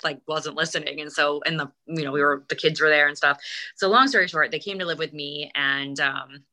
like 0.04 0.20
wasn't 0.28 0.56
listening. 0.56 1.02
And 1.02 1.12
so 1.12 1.42
and 1.46 1.60
the 1.60 1.72
you 1.86 2.04
know 2.04 2.12
we 2.12 2.22
were 2.22 2.44
the 2.50 2.56
kids 2.56 2.82
were 2.82 2.90
there 2.90 3.08
and 3.08 3.18
stuff. 3.18 3.40
So 3.76 3.90
long 3.90 4.08
story 4.08 4.28
short 4.28 4.52
they 4.52 4.60
came 4.60 4.80
to 4.80 4.86
live 4.86 5.00
with 5.00 5.14
me 5.14 5.52
and 5.56 6.00
um 6.00 6.44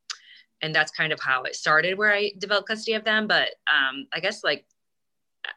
and 0.61 0.73
that's 0.73 0.91
kind 0.91 1.11
of 1.11 1.19
how 1.19 1.43
it 1.43 1.55
started 1.55 1.97
where 1.97 2.13
i 2.13 2.31
developed 2.37 2.67
custody 2.67 2.93
of 2.93 3.03
them. 3.03 3.27
But 3.27 3.49
um 3.71 4.07
i 4.13 4.19
guess 4.19 4.43
like 4.43 4.65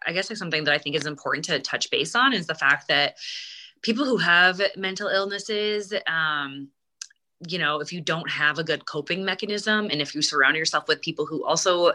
i 0.06 0.12
guess 0.12 0.30
like 0.30 0.36
something 0.36 0.64
that 0.64 0.74
i 0.74 0.78
think 0.78 0.96
is 0.96 1.06
important 1.06 1.44
to 1.46 1.60
touch 1.60 1.90
base 1.90 2.14
on 2.14 2.32
is 2.32 2.46
the 2.46 2.54
fact 2.54 2.88
that 2.88 3.16
people 3.82 4.04
who 4.04 4.16
have 4.16 4.60
mental 4.76 5.08
illnesses 5.08 5.92
um 6.08 6.68
you 7.46 7.58
know 7.58 7.80
if 7.80 7.92
you 7.92 8.00
don't 8.00 8.28
have 8.30 8.58
a 8.58 8.64
good 8.64 8.84
coping 8.86 9.24
mechanism 9.24 9.88
and 9.90 10.00
if 10.00 10.14
you 10.14 10.22
surround 10.22 10.56
yourself 10.56 10.88
with 10.88 11.00
people 11.02 11.26
who 11.26 11.44
also 11.44 11.92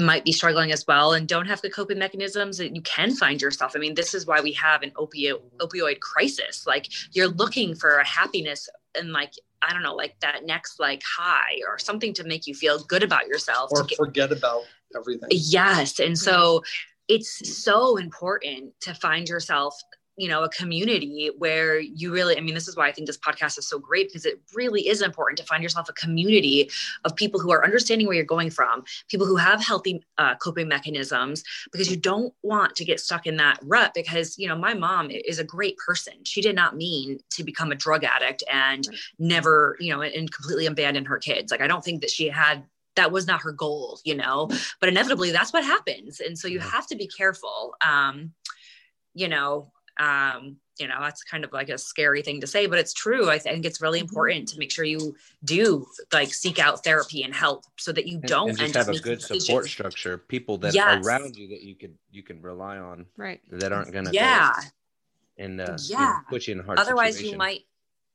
might 0.00 0.24
be 0.24 0.32
struggling 0.32 0.72
as 0.72 0.86
well 0.86 1.12
and 1.12 1.28
don't 1.28 1.46
have 1.46 1.60
the 1.62 1.70
coping 1.70 1.98
mechanisms 1.98 2.58
that 2.58 2.74
you 2.74 2.82
can 2.82 3.14
find 3.14 3.40
yourself 3.40 3.72
i 3.74 3.78
mean 3.78 3.94
this 3.94 4.14
is 4.14 4.26
why 4.26 4.40
we 4.40 4.52
have 4.52 4.82
an 4.82 4.90
opioid 4.92 5.34
mm-hmm. 5.34 5.56
opioid 5.58 6.00
crisis 6.00 6.66
like 6.66 6.86
you're 7.12 7.28
looking 7.28 7.74
for 7.74 7.98
a 7.98 8.06
happiness 8.06 8.68
and 8.98 9.12
like 9.12 9.32
i 9.62 9.72
don't 9.72 9.82
know 9.82 9.94
like 9.94 10.18
that 10.20 10.44
next 10.44 10.80
like 10.80 11.02
high 11.18 11.60
or 11.68 11.78
something 11.78 12.12
to 12.12 12.24
make 12.24 12.46
you 12.46 12.54
feel 12.54 12.82
good 12.84 13.02
about 13.02 13.26
yourself 13.26 13.70
or 13.72 13.84
get, 13.84 13.96
forget 13.96 14.32
about 14.32 14.62
everything. 14.94 15.28
Yes 15.30 15.98
and 15.98 16.14
mm-hmm. 16.14 16.14
so 16.14 16.62
it's 17.08 17.56
so 17.62 17.96
important 17.96 18.72
to 18.80 18.92
find 18.94 19.28
yourself 19.28 19.80
you 20.16 20.28
know 20.28 20.42
a 20.42 20.48
community 20.50 21.30
where 21.38 21.78
you 21.78 22.12
really 22.12 22.36
i 22.36 22.40
mean 22.40 22.54
this 22.54 22.68
is 22.68 22.76
why 22.76 22.88
i 22.88 22.92
think 22.92 23.06
this 23.06 23.18
podcast 23.18 23.58
is 23.58 23.68
so 23.68 23.78
great 23.78 24.08
because 24.08 24.24
it 24.24 24.40
really 24.54 24.88
is 24.88 25.02
important 25.02 25.38
to 25.38 25.44
find 25.44 25.62
yourself 25.62 25.88
a 25.88 25.92
community 25.92 26.70
of 27.04 27.14
people 27.16 27.40
who 27.40 27.52
are 27.52 27.64
understanding 27.64 28.06
where 28.06 28.16
you're 28.16 28.24
going 28.24 28.50
from 28.50 28.84
people 29.08 29.26
who 29.26 29.36
have 29.36 29.64
healthy 29.64 30.02
uh, 30.18 30.34
coping 30.36 30.68
mechanisms 30.68 31.42
because 31.72 31.90
you 31.90 31.96
don't 31.96 32.32
want 32.42 32.74
to 32.76 32.84
get 32.84 33.00
stuck 33.00 33.26
in 33.26 33.36
that 33.36 33.58
rut 33.62 33.92
because 33.94 34.38
you 34.38 34.48
know 34.48 34.56
my 34.56 34.74
mom 34.74 35.10
is 35.10 35.38
a 35.38 35.44
great 35.44 35.76
person. 35.78 36.14
She 36.24 36.40
did 36.40 36.54
not 36.54 36.76
mean 36.76 37.18
to 37.30 37.44
become 37.44 37.72
a 37.72 37.74
drug 37.74 38.04
addict 38.04 38.42
and 38.50 38.86
right. 38.86 38.98
never 39.18 39.76
you 39.80 39.94
know 39.94 40.02
and 40.02 40.32
completely 40.32 40.66
abandon 40.66 41.04
her 41.04 41.18
kids. 41.18 41.50
Like 41.50 41.60
i 41.60 41.66
don't 41.66 41.84
think 41.84 42.00
that 42.00 42.10
she 42.10 42.28
had 42.28 42.64
that 42.94 43.12
was 43.12 43.26
not 43.26 43.42
her 43.42 43.52
goal 43.52 44.00
you 44.04 44.14
know? 44.14 44.48
But 44.80 44.88
inevitably 44.88 45.32
that's 45.32 45.52
what 45.52 45.64
happens. 45.64 46.20
And 46.20 46.38
so 46.38 46.48
you 46.48 46.60
have 46.60 46.86
to 46.88 46.96
be 46.96 47.06
careful 47.06 47.74
um 47.84 48.32
you 49.14 49.28
know 49.28 49.72
um, 49.98 50.56
you 50.78 50.86
know 50.86 50.96
that's 51.00 51.22
kind 51.22 51.44
of 51.44 51.52
like 51.52 51.68
a 51.68 51.78
scary 51.78 52.22
thing 52.22 52.40
to 52.40 52.46
say 52.46 52.66
but 52.66 52.78
it's 52.78 52.92
true 52.92 53.30
i 53.30 53.38
think 53.38 53.64
it's 53.64 53.80
really 53.80 54.00
mm-hmm. 54.00 54.08
important 54.08 54.48
to 54.48 54.58
make 54.58 54.70
sure 54.70 54.84
you 54.84 55.14
do 55.44 55.86
like 56.12 56.32
seek 56.32 56.58
out 56.58 56.84
therapy 56.84 57.22
and 57.22 57.34
help 57.34 57.64
so 57.76 57.92
that 57.92 58.06
you 58.06 58.18
don't 58.20 58.50
and, 58.50 58.60
and 58.60 58.72
just 58.72 58.86
have 58.86 58.94
a 58.94 59.00
good 59.00 59.18
decisions. 59.18 59.46
support 59.46 59.66
structure 59.66 60.18
people 60.18 60.58
that 60.58 60.74
yes. 60.74 60.84
are 60.84 61.08
around 61.08 61.36
you 61.36 61.48
that 61.48 61.62
you 61.62 61.74
can 61.74 61.94
you 62.10 62.22
can 62.22 62.40
rely 62.42 62.78
on 62.78 63.06
right 63.16 63.40
that 63.50 63.72
aren't 63.72 63.92
gonna 63.92 64.10
yeah 64.12 64.52
and 65.38 65.60
uh, 65.60 65.76
yeah 65.86 65.98
you 65.98 66.04
know, 66.04 66.18
put 66.28 66.46
you 66.46 66.54
in 66.54 66.60
a 66.60 66.62
hard 66.62 66.78
otherwise 66.78 67.14
situation. 67.14 67.32
you 67.32 67.38
might 67.38 67.60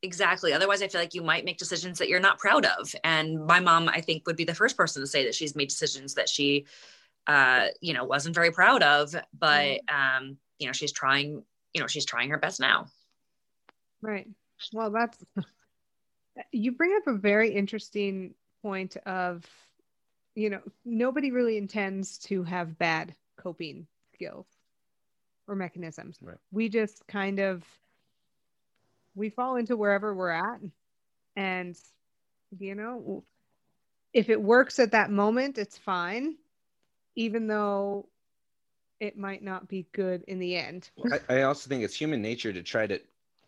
exactly 0.04 0.54
otherwise 0.54 0.82
i 0.82 0.88
feel 0.88 1.02
like 1.02 1.14
you 1.14 1.22
might 1.22 1.46
make 1.46 1.58
decisions 1.58 2.00
that 2.00 2.10
you're 2.10 2.20
not 2.20 2.40
proud 2.40 2.66
of 2.66 2.94
and 3.04 3.46
my 3.46 3.60
mom 3.60 3.88
i 3.90 4.02
think 4.02 4.26
would 4.26 4.38
be 4.38 4.44
the 4.44 4.56
first 4.56 4.76
person 4.76 5.02
to 5.02 5.08
say 5.08 5.24
that 5.26 5.36
she's 5.36 5.56
made 5.56 5.70
decisions 5.70 6.16
that 6.16 6.28
she 6.28 6.66
uh 7.28 7.68
you 7.82 7.94
know 7.94 8.04
wasn't 8.04 8.34
very 8.34 8.52
proud 8.52 8.82
of 8.82 9.16
but 9.38 9.80
mm-hmm. 9.90 10.18
um 10.18 10.38
you 10.58 10.66
know 10.66 10.74
she's 10.74 10.92
trying 10.92 11.44
you 11.74 11.82
know 11.82 11.88
she's 11.88 12.06
trying 12.06 12.30
her 12.30 12.38
best 12.38 12.60
now. 12.60 12.88
Right. 14.02 14.28
Well 14.74 14.92
that's 14.92 15.18
you 16.52 16.72
bring 16.74 16.96
up 16.96 17.08
a 17.08 17.18
very 17.18 17.54
interesting 17.54 18.34
point 18.62 18.98
of 19.06 19.46
you 20.36 20.50
know 20.50 20.62
nobody 20.86 21.32
really 21.32 21.58
intends 21.58 22.18
to 22.20 22.44
have 22.44 22.78
bad 22.78 23.16
coping 23.38 23.88
skills 24.14 24.48
or 25.48 25.56
mechanisms. 25.56 26.18
Right. 26.22 26.38
we 26.52 26.70
just 26.70 27.06
kind 27.08 27.40
of 27.40 27.64
we 29.16 29.30
fall 29.30 29.58
into 29.58 29.76
wherever 29.76 30.14
we're 30.14 30.30
at. 30.30 30.60
And 31.36 31.78
you 32.60 32.76
know 32.76 33.24
if 34.14 34.30
it 34.30 34.42
works 34.42 34.80
at 34.80 34.92
that 34.92 35.12
moment 35.12 35.58
it's 35.58 35.78
fine. 35.78 36.36
Even 37.16 37.48
though 37.48 38.08
it 39.02 39.18
might 39.18 39.44
not 39.44 39.68
be 39.68 39.88
good 39.94 40.24
in 40.28 40.38
the 40.38 40.56
end. 40.56 40.92
I, 41.12 41.20
I 41.28 41.42
also 41.42 41.68
think 41.68 41.84
it's 41.84 41.96
human 41.96 42.22
nature 42.22 42.54
to 42.54 42.62
try 42.62 42.86
to 42.86 43.02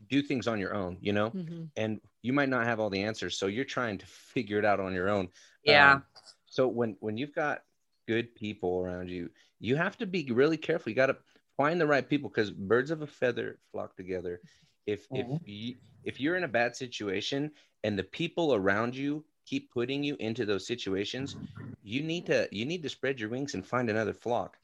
do 0.10 0.24
things 0.24 0.48
on 0.48 0.60
your 0.60 0.74
own, 0.74 0.98
you 1.00 1.14
know, 1.14 1.30
mm-hmm. 1.30 1.66
and 1.78 2.02
you 2.24 2.34
might 2.34 2.50
not 2.50 2.66
have 2.66 2.80
all 2.80 2.90
the 2.90 3.04
answers, 3.04 3.38
so 3.38 3.46
you're 3.46 3.64
trying 3.64 4.00
to 4.00 4.06
figure 4.08 4.58
it 4.58 4.66
out 4.66 4.80
on 4.80 4.94
your 4.94 5.10
own. 5.10 5.30
Yeah. 5.64 5.94
Um, 5.94 6.04
so 6.48 6.68
when 6.68 6.98
when 7.00 7.18
you've 7.18 7.36
got 7.36 7.62
good 8.08 8.34
people 8.36 8.82
around 8.84 9.10
you, 9.10 9.30
you 9.60 9.76
have 9.76 9.96
to 10.00 10.08
be 10.08 10.26
really 10.32 10.58
careful. 10.58 10.90
You 10.90 10.96
got 10.96 11.06
to 11.06 11.18
find 11.56 11.80
the 11.80 11.88
right 11.88 12.08
people 12.08 12.30
because 12.30 12.50
birds 12.50 12.90
of 12.90 13.04
a 13.04 13.08
feather 13.08 13.60
flock 13.72 13.96
together. 13.96 14.42
If 14.88 15.08
mm-hmm. 15.10 15.36
if 15.36 15.42
you 15.46 15.76
if 16.04 16.20
you're 16.20 16.36
in 16.36 16.46
a 16.46 16.50
bad 16.50 16.76
situation 16.76 17.52
and 17.84 17.98
the 17.98 18.04
people 18.04 18.56
around 18.56 18.96
you 18.96 19.24
keep 19.46 19.72
putting 19.72 20.04
you 20.04 20.18
into 20.20 20.46
those 20.46 20.66
situations, 20.66 21.36
you 21.84 22.02
need 22.02 22.26
to 22.26 22.50
you 22.52 22.66
need 22.66 22.82
to 22.82 22.90
spread 22.90 23.20
your 23.20 23.30
wings 23.30 23.54
and 23.54 23.66
find 23.66 23.90
another 23.90 24.14
flock 24.14 24.58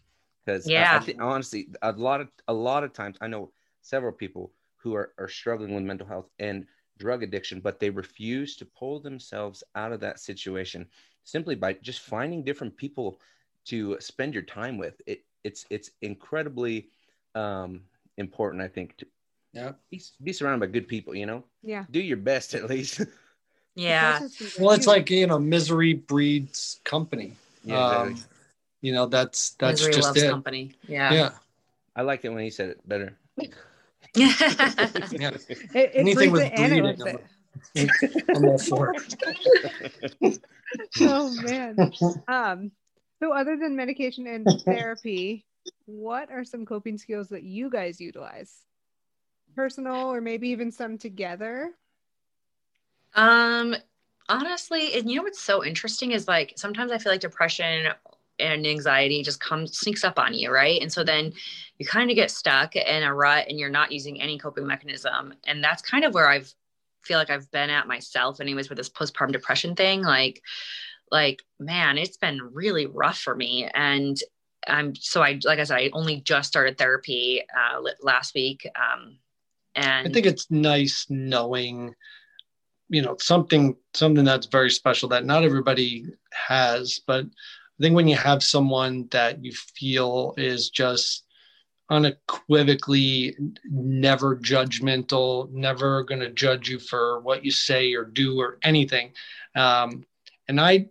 because 0.49 0.67
yeah, 0.67 0.93
I, 0.93 0.97
I 0.97 0.99
think, 0.99 1.21
honestly, 1.21 1.69
a 1.81 1.91
lot 1.91 2.21
of 2.21 2.29
a 2.47 2.53
lot 2.53 2.83
of 2.83 2.93
times 2.93 3.17
I 3.21 3.27
know 3.27 3.51
several 3.81 4.11
people 4.11 4.51
who 4.77 4.95
are, 4.95 5.13
are 5.17 5.27
struggling 5.27 5.73
with 5.73 5.83
mental 5.83 6.07
health 6.07 6.29
and 6.39 6.65
drug 6.97 7.23
addiction, 7.23 7.59
but 7.59 7.79
they 7.79 7.89
refuse 7.89 8.55
to 8.57 8.65
pull 8.65 8.99
themselves 8.99 9.63
out 9.75 9.91
of 9.91 9.99
that 10.01 10.19
situation 10.19 10.87
simply 11.23 11.55
by 11.55 11.73
just 11.73 12.01
finding 12.01 12.43
different 12.43 12.75
people 12.75 13.19
to 13.65 13.97
spend 13.99 14.33
your 14.33 14.43
time 14.43 14.77
with. 14.77 15.01
It 15.05 15.23
it's 15.43 15.65
it's 15.69 15.91
incredibly 16.01 16.89
um, 17.35 17.81
important, 18.17 18.63
I 18.63 18.67
think, 18.67 18.97
to 18.97 19.05
yeah 19.53 19.71
be, 19.91 20.01
be 20.23 20.33
surrounded 20.33 20.65
by 20.65 20.71
good 20.71 20.87
people. 20.87 21.15
You 21.15 21.27
know, 21.27 21.43
yeah, 21.61 21.85
do 21.91 21.99
your 21.99 22.17
best 22.17 22.55
at 22.55 22.69
least. 22.69 23.01
yeah. 23.75 24.19
Well, 24.59 24.71
it's 24.71 24.87
like 24.87 25.09
you 25.09 25.27
know, 25.27 25.39
misery 25.39 25.93
breeds 25.93 26.79
company. 26.83 27.33
Yeah, 27.63 28.05
exactly. 28.05 28.13
um, 28.13 28.38
you 28.81 28.93
know 28.93 29.05
that's 29.05 29.51
that's 29.51 29.81
Misery 29.81 29.93
just 29.93 30.17
it. 30.17 30.29
company. 30.29 30.75
Yeah. 30.87 31.13
Yeah. 31.13 31.31
I 31.95 32.01
like 32.03 32.23
it 32.23 32.29
when 32.29 32.43
he 32.43 32.49
said 32.49 32.69
it 32.69 32.87
better. 32.87 33.17
Yeah. 34.15 34.33
It, 35.73 35.91
anything 35.93 36.31
with 36.31 36.51
bleeding 36.55 36.85
I'm, 36.87 37.19
I'm 38.35 38.47
all 38.47 38.57
for 38.57 38.95
it. 40.21 40.39
Oh 40.99 41.29
man. 41.29 41.91
Um 42.27 42.71
so 43.21 43.31
other 43.33 43.55
than 43.55 43.75
medication 43.75 44.25
and 44.25 44.63
therapy 44.65 45.45
what 45.85 46.31
are 46.31 46.43
some 46.43 46.65
coping 46.65 46.97
skills 46.97 47.29
that 47.29 47.43
you 47.43 47.69
guys 47.69 48.01
utilize? 48.01 48.51
Personal 49.55 50.11
or 50.11 50.21
maybe 50.21 50.49
even 50.49 50.71
some 50.71 50.97
together? 50.97 51.71
Um 53.13 53.75
honestly 54.27 54.93
and 54.93 55.09
you 55.09 55.17
know 55.17 55.23
what's 55.23 55.41
so 55.41 55.63
interesting 55.63 56.11
is 56.11 56.27
like 56.27 56.53
sometimes 56.55 56.91
i 56.91 56.97
feel 56.99 57.11
like 57.11 57.19
depression 57.19 57.91
and 58.39 58.65
anxiety 58.65 59.21
just 59.23 59.39
comes 59.39 59.77
sneaks 59.77 60.03
up 60.03 60.19
on 60.19 60.33
you 60.33 60.51
right? 60.51 60.81
And 60.81 60.91
so 60.91 61.03
then 61.03 61.33
you 61.77 61.85
kind 61.85 62.09
of 62.09 62.15
get 62.15 62.31
stuck 62.31 62.75
in 62.75 63.03
a 63.03 63.13
rut 63.13 63.45
and 63.47 63.59
you're 63.59 63.69
not 63.69 63.91
using 63.91 64.21
any 64.21 64.37
coping 64.37 64.67
mechanism. 64.67 65.33
And 65.45 65.63
that's 65.63 65.81
kind 65.81 66.05
of 66.05 66.13
where 66.13 66.29
i've 66.29 66.53
feel 67.03 67.17
like 67.17 67.29
i've 67.29 67.49
been 67.51 67.69
at 67.69 67.87
myself 67.87 68.41
anyways 68.41 68.69
with 68.69 68.77
this 68.77 68.89
postpartum 68.89 69.31
depression 69.31 69.75
thing. 69.75 70.01
Like 70.01 70.41
like 71.11 71.41
man 71.59 71.97
it's 71.97 72.17
been 72.17 72.39
really 72.53 72.85
rough 72.85 73.19
for 73.19 73.35
me. 73.35 73.69
And 73.73 74.17
i'm 74.67 74.93
so 74.95 75.21
i 75.21 75.39
like 75.45 75.59
i 75.59 75.63
said 75.63 75.77
i 75.77 75.89
only 75.93 76.21
just 76.21 76.49
started 76.49 76.77
therapy 76.77 77.41
uh, 77.57 77.81
last 78.01 78.33
week 78.35 78.67
um 78.75 79.17
and 79.75 80.07
i 80.07 80.11
think 80.11 80.25
it's 80.25 80.51
nice 80.51 81.05
knowing 81.09 81.95
you 82.89 83.01
know 83.01 83.15
something 83.19 83.75
something 83.93 84.25
that's 84.25 84.47
very 84.47 84.69
special 84.69 85.09
that 85.09 85.25
not 85.25 85.43
everybody 85.43 86.05
has 86.31 86.99
but 87.07 87.25
i 87.79 87.83
think 87.83 87.95
when 87.95 88.07
you 88.07 88.15
have 88.15 88.43
someone 88.43 89.07
that 89.11 89.43
you 89.43 89.51
feel 89.51 90.33
is 90.37 90.69
just 90.69 91.25
unequivocally 91.89 93.35
never 93.65 94.35
judgmental 94.35 95.51
never 95.51 96.03
going 96.03 96.19
to 96.19 96.29
judge 96.29 96.69
you 96.69 96.77
for 96.79 97.19
what 97.21 97.43
you 97.43 97.51
say 97.51 97.93
or 97.93 98.05
do 98.05 98.39
or 98.39 98.59
anything 98.63 99.11
um, 99.55 100.03
and 100.47 100.59
i 100.61 100.85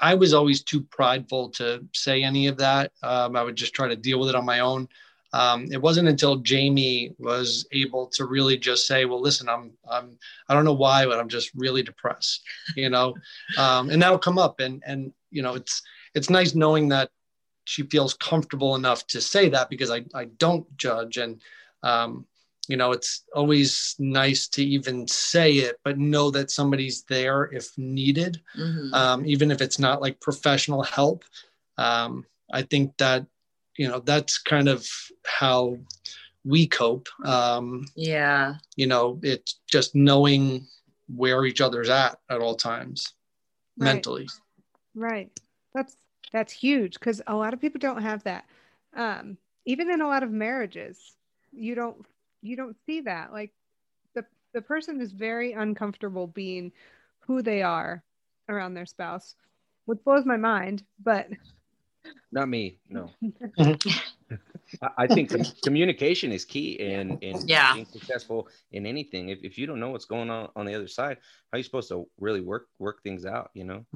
i 0.00 0.14
was 0.14 0.34
always 0.34 0.62
too 0.62 0.82
prideful 0.82 1.48
to 1.48 1.84
say 1.92 2.22
any 2.22 2.46
of 2.46 2.56
that. 2.58 2.92
Um, 3.02 3.36
i 3.36 3.42
would 3.42 3.56
just 3.56 3.74
try 3.74 3.88
to 3.88 3.96
deal 3.96 4.20
with 4.20 4.28
it 4.28 4.34
on 4.34 4.44
my 4.44 4.60
own. 4.60 4.88
Um, 5.34 5.66
it 5.72 5.82
wasn't 5.82 6.06
until 6.06 6.36
Jamie 6.36 7.12
was 7.18 7.66
able 7.72 8.06
to 8.10 8.24
really 8.24 8.56
just 8.56 8.86
say, 8.86 9.04
"Well, 9.04 9.20
listen, 9.20 9.48
I'm, 9.48 9.72
I'm, 9.90 10.16
I 10.48 10.54
don't 10.54 10.64
know 10.64 10.74
why, 10.74 11.06
but 11.06 11.18
I'm 11.18 11.28
just 11.28 11.50
really 11.56 11.82
depressed," 11.82 12.40
you 12.76 12.88
know, 12.88 13.16
um, 13.58 13.90
and 13.90 14.00
that'll 14.00 14.18
come 14.20 14.38
up, 14.38 14.60
and 14.60 14.80
and 14.86 15.12
you 15.32 15.42
know, 15.42 15.54
it's 15.54 15.82
it's 16.14 16.30
nice 16.30 16.54
knowing 16.54 16.88
that 16.88 17.10
she 17.64 17.82
feels 17.84 18.14
comfortable 18.14 18.76
enough 18.76 19.06
to 19.08 19.20
say 19.20 19.48
that 19.48 19.70
because 19.70 19.90
I 19.90 20.04
I 20.14 20.26
don't 20.38 20.64
judge, 20.76 21.16
and 21.16 21.40
um, 21.82 22.26
you 22.68 22.76
know, 22.76 22.92
it's 22.92 23.24
always 23.34 23.94
nice 23.98 24.48
to 24.48 24.64
even 24.64 25.06
say 25.08 25.54
it, 25.54 25.78
but 25.84 25.98
know 25.98 26.30
that 26.30 26.50
somebody's 26.50 27.02
there 27.04 27.44
if 27.52 27.76
needed, 27.76 28.40
mm-hmm. 28.58 28.94
um, 28.94 29.26
even 29.26 29.50
if 29.50 29.60
it's 29.60 29.78
not 29.78 30.00
like 30.00 30.20
professional 30.20 30.82
help. 30.82 31.24
Um, 31.76 32.24
I 32.52 32.62
think 32.62 32.96
that 32.98 33.26
you 33.76 33.88
know 33.88 34.00
that's 34.00 34.38
kind 34.38 34.68
of 34.68 34.86
how 35.26 35.78
we 36.44 36.66
cope 36.66 37.08
um 37.24 37.86
yeah 37.96 38.54
you 38.76 38.86
know 38.86 39.18
it's 39.22 39.60
just 39.66 39.94
knowing 39.94 40.66
where 41.14 41.44
each 41.44 41.60
other's 41.60 41.88
at 41.88 42.18
at 42.30 42.40
all 42.40 42.54
times 42.54 43.14
right. 43.78 43.86
mentally 43.86 44.28
right 44.94 45.30
that's 45.74 45.96
that's 46.34 46.52
huge 46.52 46.94
because 46.94 47.22
a 47.28 47.34
lot 47.34 47.54
of 47.54 47.60
people 47.60 47.78
don't 47.78 48.02
have 48.02 48.22
that 48.24 48.44
um 48.94 49.38
even 49.64 49.90
in 49.90 50.02
a 50.02 50.06
lot 50.06 50.22
of 50.22 50.30
marriages 50.30 51.14
you 51.52 51.74
don't 51.74 52.04
you 52.42 52.56
don't 52.56 52.76
see 52.84 53.00
that 53.00 53.32
like 53.32 53.52
the 54.14 54.24
the 54.52 54.60
person 54.60 55.00
is 55.00 55.12
very 55.12 55.52
uncomfortable 55.52 56.26
being 56.26 56.72
who 57.20 57.40
they 57.40 57.62
are 57.62 58.02
around 58.50 58.74
their 58.74 58.84
spouse 58.84 59.36
which 59.86 60.02
blows 60.04 60.26
my 60.26 60.36
mind 60.36 60.82
but 61.02 61.28
not 62.32 62.48
me. 62.48 62.78
No. 62.88 63.10
I 64.98 65.06
think 65.06 65.32
communication 65.62 66.32
is 66.32 66.44
key 66.44 66.72
in 66.72 67.18
in 67.18 67.46
yeah. 67.46 67.74
being 67.74 67.86
successful 67.86 68.48
in 68.72 68.86
anything. 68.86 69.28
If, 69.28 69.38
if 69.42 69.56
you 69.56 69.66
don't 69.66 69.78
know 69.78 69.90
what's 69.90 70.04
going 70.04 70.30
on 70.30 70.48
on 70.56 70.66
the 70.66 70.74
other 70.74 70.88
side, 70.88 71.18
how 71.50 71.56
are 71.56 71.58
you 71.58 71.62
supposed 71.62 71.88
to 71.90 72.08
really 72.18 72.40
work 72.40 72.68
work 72.78 73.02
things 73.02 73.24
out? 73.24 73.50
You 73.54 73.64
know. 73.64 73.86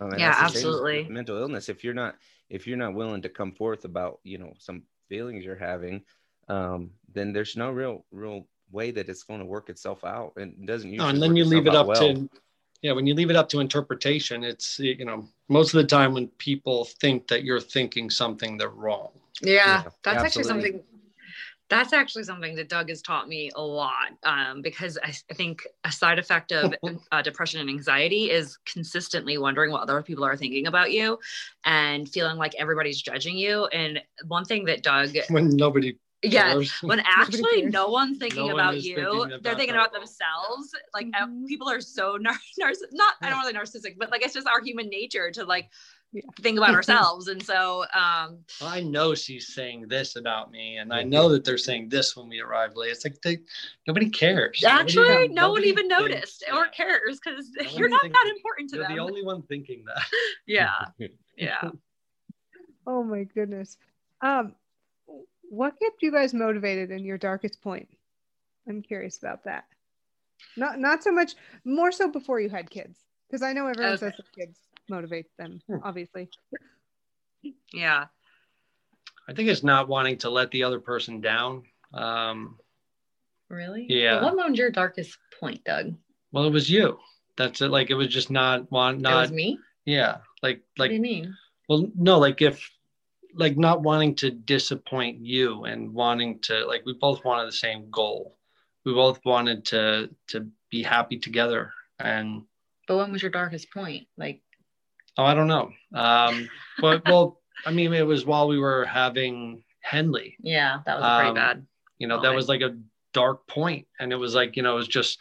Mm-hmm. 0.00 0.18
yeah, 0.18 0.34
absolutely. 0.38 1.04
Mental 1.08 1.36
illness. 1.36 1.68
If 1.68 1.84
you're 1.84 1.94
not 1.94 2.16
if 2.50 2.66
you're 2.66 2.76
not 2.76 2.94
willing 2.94 3.22
to 3.22 3.28
come 3.28 3.52
forth 3.52 3.84
about 3.84 4.20
you 4.24 4.38
know 4.38 4.52
some 4.58 4.82
feelings 5.08 5.44
you're 5.44 5.56
having, 5.56 6.02
um, 6.48 6.90
then 7.12 7.32
there's 7.32 7.56
no 7.56 7.70
real 7.70 8.04
real 8.10 8.46
way 8.70 8.90
that 8.90 9.08
it's 9.08 9.22
going 9.22 9.40
to 9.40 9.46
work 9.46 9.68
itself 9.68 10.04
out, 10.04 10.32
and 10.36 10.52
it 10.52 10.66
doesn't. 10.66 10.90
No, 10.90 11.08
and 11.08 11.22
then 11.22 11.36
you 11.36 11.44
leave 11.44 11.66
it 11.66 11.74
up 11.74 11.86
well. 11.86 12.14
to 12.14 12.28
yeah 12.84 12.92
when 12.92 13.06
you 13.06 13.14
leave 13.14 13.30
it 13.30 13.36
up 13.36 13.48
to 13.48 13.60
interpretation 13.60 14.44
it's 14.44 14.78
you 14.78 15.04
know 15.04 15.26
most 15.48 15.74
of 15.74 15.78
the 15.78 15.86
time 15.86 16.12
when 16.12 16.28
people 16.38 16.84
think 17.00 17.26
that 17.26 17.42
you're 17.42 17.58
thinking 17.58 18.10
something 18.10 18.56
they're 18.56 18.68
wrong 18.68 19.08
yeah, 19.40 19.52
yeah 19.52 19.82
that's 20.04 20.22
absolutely. 20.22 20.26
actually 20.26 20.44
something 20.44 20.84
that's 21.70 21.92
actually 21.92 22.24
something 22.24 22.54
that 22.56 22.68
Doug 22.68 22.88
has 22.88 23.00
taught 23.00 23.28
me 23.28 23.50
a 23.54 23.62
lot 23.62 24.12
um, 24.22 24.60
because 24.60 24.98
I, 25.02 25.14
I, 25.30 25.34
think 25.34 25.66
a 25.84 25.90
side 25.90 26.18
effect 26.18 26.52
of 26.52 26.74
uh, 27.12 27.22
depression 27.22 27.60
and 27.60 27.70
anxiety 27.70 28.30
is 28.30 28.58
consistently 28.66 29.38
wondering 29.38 29.70
what 29.70 29.82
other 29.82 30.02
people 30.02 30.24
are 30.24 30.36
thinking 30.36 30.66
about 30.66 30.92
you 30.92 31.18
and 31.64 32.08
feeling 32.08 32.36
like 32.36 32.54
everybody's 32.56 33.00
judging 33.00 33.36
you. 33.36 33.66
And 33.66 34.02
one 34.26 34.44
thing 34.44 34.66
that 34.66 34.82
Doug, 34.82 35.10
when 35.30 35.50
nobody 35.50 35.98
yeah 36.22 36.58
when 36.80 37.00
actually 37.04 37.62
no 37.62 37.88
one's 37.88 38.16
thinking 38.16 38.46
no 38.46 38.54
about 38.54 38.80
you 38.80 38.94
thinking 38.94 39.16
about 39.26 39.42
they're 39.42 39.54
thinking 39.54 39.74
about 39.74 39.92
themselves. 39.92 40.74
Like 40.94 41.08
uh, 41.14 41.26
mm-hmm. 41.26 41.44
people 41.44 41.68
are 41.68 41.82
so 41.82 42.16
nar- 42.16 42.32
narciss- 42.60 42.92
not 42.92 43.14
i 43.20 43.28
don't 43.28 43.40
really 43.40 43.52
narcissistic 43.52 43.96
but 43.98 44.10
like 44.10 44.24
it's 44.24 44.32
just 44.32 44.46
our 44.46 44.62
human 44.62 44.88
nature 44.88 45.30
to 45.32 45.44
like 45.44 45.68
yeah. 46.14 46.22
think 46.40 46.56
about 46.56 46.74
ourselves. 46.74 47.28
And 47.28 47.42
so 47.42 47.84
um 47.94 48.38
i 48.62 48.80
know 48.80 49.14
she's 49.14 49.52
saying 49.52 49.86
this 49.88 50.16
about 50.16 50.50
me 50.50 50.76
and 50.76 50.92
i 50.92 51.02
know 51.02 51.28
that 51.28 51.44
they're 51.44 51.58
saying 51.58 51.88
this 51.88 52.16
when 52.16 52.28
we 52.28 52.40
arrive 52.40 52.76
late. 52.76 52.92
It's 52.92 53.04
like 53.04 53.20
they, 53.22 53.38
nobody 53.86 54.08
cares. 54.08 54.62
Actually 54.64 55.08
nobody, 55.08 55.28
no 55.28 55.48
nobody 55.48 55.60
one 55.60 55.68
even 55.68 55.88
thinks, 55.88 56.00
noticed 56.00 56.44
or 56.54 56.66
cares 56.68 57.20
because 57.22 57.50
no 57.60 57.68
you're 57.70 57.88
not 57.88 58.02
that 58.02 58.32
important 58.34 58.70
to 58.70 58.76
you're 58.76 58.86
them. 58.86 58.96
the 58.96 59.02
only 59.02 59.24
one 59.24 59.42
thinking 59.42 59.84
that. 59.86 60.02
Yeah. 60.46 60.72
Yeah. 61.36 61.70
Oh 62.86 63.02
my 63.02 63.24
goodness. 63.24 63.76
Um 64.20 64.54
what 65.50 65.74
kept 65.82 66.00
you 66.00 66.12
guys 66.12 66.32
motivated 66.32 66.92
in 66.92 67.04
your 67.04 67.18
darkest 67.18 67.60
point? 67.60 67.88
I'm 68.68 68.82
curious 68.82 69.18
about 69.18 69.42
that. 69.44 69.64
Not 70.56 70.78
not 70.78 71.02
so 71.02 71.10
much, 71.10 71.34
more 71.64 71.90
so 71.90 72.08
before 72.08 72.40
you 72.40 72.48
had 72.48 72.70
kids, 72.70 73.00
because 73.26 73.42
I 73.42 73.52
know 73.52 73.66
everyone 73.66 73.94
okay. 73.94 74.00
says 74.00 74.12
that 74.16 74.32
kids 74.32 74.60
motivate 74.88 75.26
them, 75.38 75.60
hmm. 75.68 75.76
obviously. 75.82 76.28
Yeah. 77.72 78.06
I 79.28 79.32
think 79.32 79.48
it's 79.48 79.62
not 79.62 79.88
wanting 79.88 80.18
to 80.18 80.30
let 80.30 80.50
the 80.50 80.62
other 80.62 80.80
person 80.80 81.20
down. 81.20 81.62
Um, 81.92 82.58
really? 83.48 83.86
Yeah. 83.88 84.20
Well, 84.20 84.36
what 84.36 84.50
was 84.50 84.58
your 84.58 84.70
darkest 84.70 85.18
point, 85.40 85.64
Doug? 85.64 85.94
Well, 86.32 86.44
it 86.44 86.52
was 86.52 86.68
you. 86.68 86.98
That's 87.36 87.60
it. 87.60 87.70
Like 87.70 87.90
it 87.90 87.94
was 87.94 88.08
just 88.08 88.30
not 88.30 88.70
want 88.70 89.00
not. 89.00 89.12
It 89.12 89.20
was 89.22 89.32
me. 89.32 89.58
Yeah. 89.84 90.18
Like 90.42 90.62
like. 90.78 90.86
What 90.86 90.88
do 90.88 90.94
you 90.94 91.00
mean? 91.00 91.34
Well, 91.68 91.88
no. 91.96 92.18
Like 92.18 92.42
if 92.42 92.68
like 93.34 93.56
not 93.56 93.82
wanting 93.82 94.14
to 94.14 94.30
disappoint 94.30 95.18
you 95.20 95.64
and 95.64 95.92
wanting 95.92 96.38
to 96.40 96.66
like 96.66 96.84
we 96.86 96.94
both 96.94 97.24
wanted 97.24 97.46
the 97.46 97.56
same 97.56 97.90
goal 97.90 98.36
we 98.84 98.92
both 98.92 99.20
wanted 99.24 99.64
to 99.64 100.08
to 100.28 100.48
be 100.70 100.82
happy 100.82 101.18
together 101.18 101.72
and 101.98 102.42
but 102.86 102.96
when 102.96 103.12
was 103.12 103.22
your 103.22 103.30
darkest 103.30 103.70
point 103.72 104.06
like 104.16 104.40
oh 105.18 105.24
i 105.24 105.34
don't 105.34 105.48
know 105.48 105.70
um 105.94 106.48
but 106.80 107.02
well 107.06 107.40
i 107.66 107.70
mean 107.70 107.92
it 107.92 108.06
was 108.06 108.24
while 108.24 108.48
we 108.48 108.58
were 108.58 108.84
having 108.84 109.62
henley 109.80 110.36
yeah 110.40 110.80
that 110.86 110.98
was 110.98 111.18
pretty 111.18 111.28
um, 111.28 111.34
bad 111.34 111.66
you 111.98 112.06
know 112.06 112.20
that 112.20 112.34
was 112.34 112.48
like 112.48 112.60
a 112.60 112.76
dark 113.12 113.46
point 113.46 113.86
and 114.00 114.12
it 114.12 114.16
was 114.16 114.34
like 114.34 114.56
you 114.56 114.62
know 114.62 114.72
it 114.72 114.76
was 114.76 114.88
just 114.88 115.18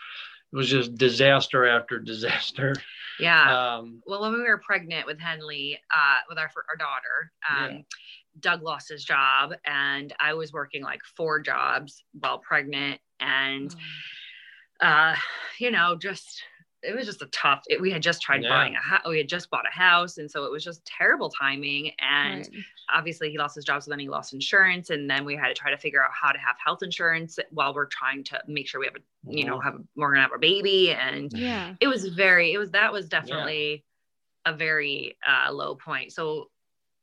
it 0.52 0.56
was 0.56 0.70
just 0.70 0.96
disaster 0.96 1.68
after 1.68 2.00
disaster 2.00 2.74
yeah. 3.20 3.76
Um, 3.76 4.02
well, 4.06 4.22
when 4.22 4.34
we 4.34 4.40
were 4.40 4.60
pregnant 4.60 5.06
with 5.06 5.20
Henley, 5.20 5.80
uh, 5.96 6.16
with 6.30 6.38
our 6.38 6.50
our 6.70 6.76
daughter, 6.76 7.32
um, 7.50 7.72
yeah. 7.72 7.82
Doug 8.40 8.64
lost 8.64 8.90
his 8.90 9.04
job, 9.04 9.54
and 9.66 10.14
I 10.20 10.34
was 10.34 10.52
working 10.52 10.84
like 10.84 11.02
four 11.16 11.40
jobs 11.40 12.04
while 12.20 12.40
pregnant, 12.40 13.00
and 13.20 13.70
mm. 13.70 13.78
uh, 14.82 15.16
you 15.60 15.72
know, 15.72 15.96
just 15.96 16.44
it 16.84 16.96
was 16.96 17.06
just 17.06 17.22
a 17.22 17.28
tough. 17.28 17.64
It, 17.68 17.80
we 17.80 17.92
had 17.92 18.02
just 18.02 18.22
tried 18.22 18.44
yeah. 18.44 18.50
buying 18.50 18.76
a 18.76 18.80
house. 18.80 19.02
We 19.08 19.18
had 19.18 19.30
just 19.30 19.50
bought 19.50 19.66
a 19.66 19.72
house, 19.74 20.18
and 20.18 20.30
so 20.30 20.46
it 20.46 20.52
was 20.52 20.64
just 20.64 20.86
terrible 20.86 21.30
timing. 21.30 21.92
And 22.00 22.42
right. 22.42 22.64
obviously, 22.94 23.32
he 23.32 23.38
lost 23.38 23.56
his 23.56 23.66
job, 23.66 23.82
so 23.84 23.90
then 23.90 24.00
he 24.00 24.10
lost 24.10 24.34
insurance, 24.34 24.90
and 24.90 25.10
then 25.10 25.26
we 25.26 25.36
had 25.36 25.48
to 25.48 25.54
try 25.54 25.72
to 25.72 25.78
figure 25.78 26.04
out 26.04 26.12
how 26.14 26.32
to 26.32 26.40
have 26.40 26.56
health 26.64 26.84
insurance 26.84 27.40
while 27.52 27.74
we're 27.74 27.88
trying 27.88 28.24
to 28.26 28.42
make 28.48 28.68
sure 28.68 28.80
we 28.80 28.88
have 28.88 28.96
a, 28.96 29.00
you 29.26 29.46
know, 29.46 29.58
mm-hmm. 29.58 29.66
have 29.66 29.82
we're 29.96 30.10
gonna 30.10 30.22
have 30.22 30.34
a 30.36 30.40
baby. 30.40 30.92
And 30.92 31.32
yeah, 31.34 31.74
it 31.80 31.88
was 31.88 32.08
very. 32.10 32.54
It 32.54 32.58
was 32.58 32.72
that 32.72 32.92
was 32.92 33.08
definitely 33.08 33.84
yeah. 34.46 34.52
a 34.52 34.56
very 34.56 35.18
uh, 35.28 35.52
low 35.52 35.76
point. 35.76 36.12
So 36.12 36.50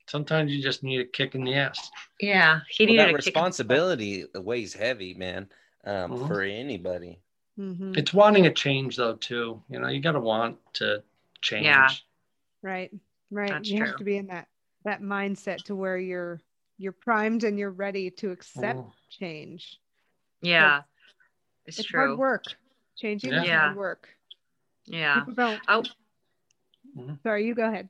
sometimes 0.08 0.52
you 0.52 0.62
just 0.62 0.82
need 0.82 1.00
a 1.00 1.04
kick 1.04 1.34
in 1.34 1.44
the 1.44 1.54
ass. 1.54 1.90
Yeah, 2.20 2.60
he 2.68 2.86
needed 2.86 2.98
well, 2.98 3.06
that 3.08 3.14
responsibility 3.14 4.26
weighs 4.34 4.74
heavy, 4.74 5.14
man, 5.14 5.48
um, 5.84 6.10
mm-hmm. 6.10 6.26
for 6.26 6.42
anybody. 6.42 7.20
Mm-hmm. 7.58 7.92
It's 7.96 8.14
wanting 8.14 8.46
a 8.46 8.52
change 8.52 8.96
though 8.96 9.14
too. 9.14 9.62
You 9.68 9.80
know, 9.80 9.88
you 9.88 10.00
got 10.00 10.12
to 10.12 10.20
want 10.20 10.58
to 10.74 11.02
change. 11.42 11.66
Yeah. 11.66 11.88
Right. 12.62 12.90
Right. 13.30 13.50
That's 13.50 13.68
you 13.68 13.78
true. 13.78 13.86
have 13.86 13.96
to 13.96 14.04
be 14.04 14.16
in 14.16 14.28
that 14.28 14.48
that 14.84 15.02
mindset 15.02 15.64
to 15.64 15.74
where 15.74 15.98
you're 15.98 16.40
you're 16.78 16.92
primed 16.92 17.44
and 17.44 17.58
you're 17.58 17.70
ready 17.70 18.10
to 18.10 18.30
accept 18.30 18.78
oh. 18.78 18.92
change. 19.10 19.78
Yeah. 20.40 20.82
It's, 21.66 21.78
it's 21.78 21.88
true. 21.88 22.06
hard 22.06 22.18
work. 22.18 22.44
Changing 22.96 23.32
yeah. 23.32 23.42
is 23.42 23.50
hard 23.50 23.76
work. 23.76 24.08
Yeah. 24.86 25.20
People 25.20 25.34
don't. 25.34 25.60
Oh. 25.68 25.82
Mm-hmm. 26.96 27.14
Sorry, 27.22 27.46
you 27.46 27.54
go 27.54 27.68
ahead. 27.68 27.88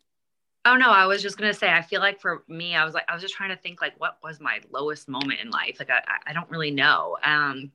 Oh 0.66 0.76
no, 0.76 0.90
I 0.90 1.06
was 1.06 1.22
just 1.22 1.38
gonna 1.38 1.54
say. 1.54 1.72
I 1.72 1.80
feel 1.80 2.00
like 2.00 2.20
for 2.20 2.42
me, 2.46 2.74
I 2.74 2.84
was 2.84 2.92
like, 2.92 3.04
I 3.08 3.14
was 3.14 3.22
just 3.22 3.34
trying 3.34 3.48
to 3.48 3.56
think 3.56 3.80
like, 3.80 3.94
what 3.98 4.18
was 4.22 4.40
my 4.40 4.60
lowest 4.70 5.08
moment 5.08 5.40
in 5.40 5.50
life? 5.50 5.76
Like, 5.78 5.88
I, 5.88 6.02
I 6.26 6.32
don't 6.34 6.50
really 6.50 6.70
know. 6.70 7.16
Um, 7.24 7.70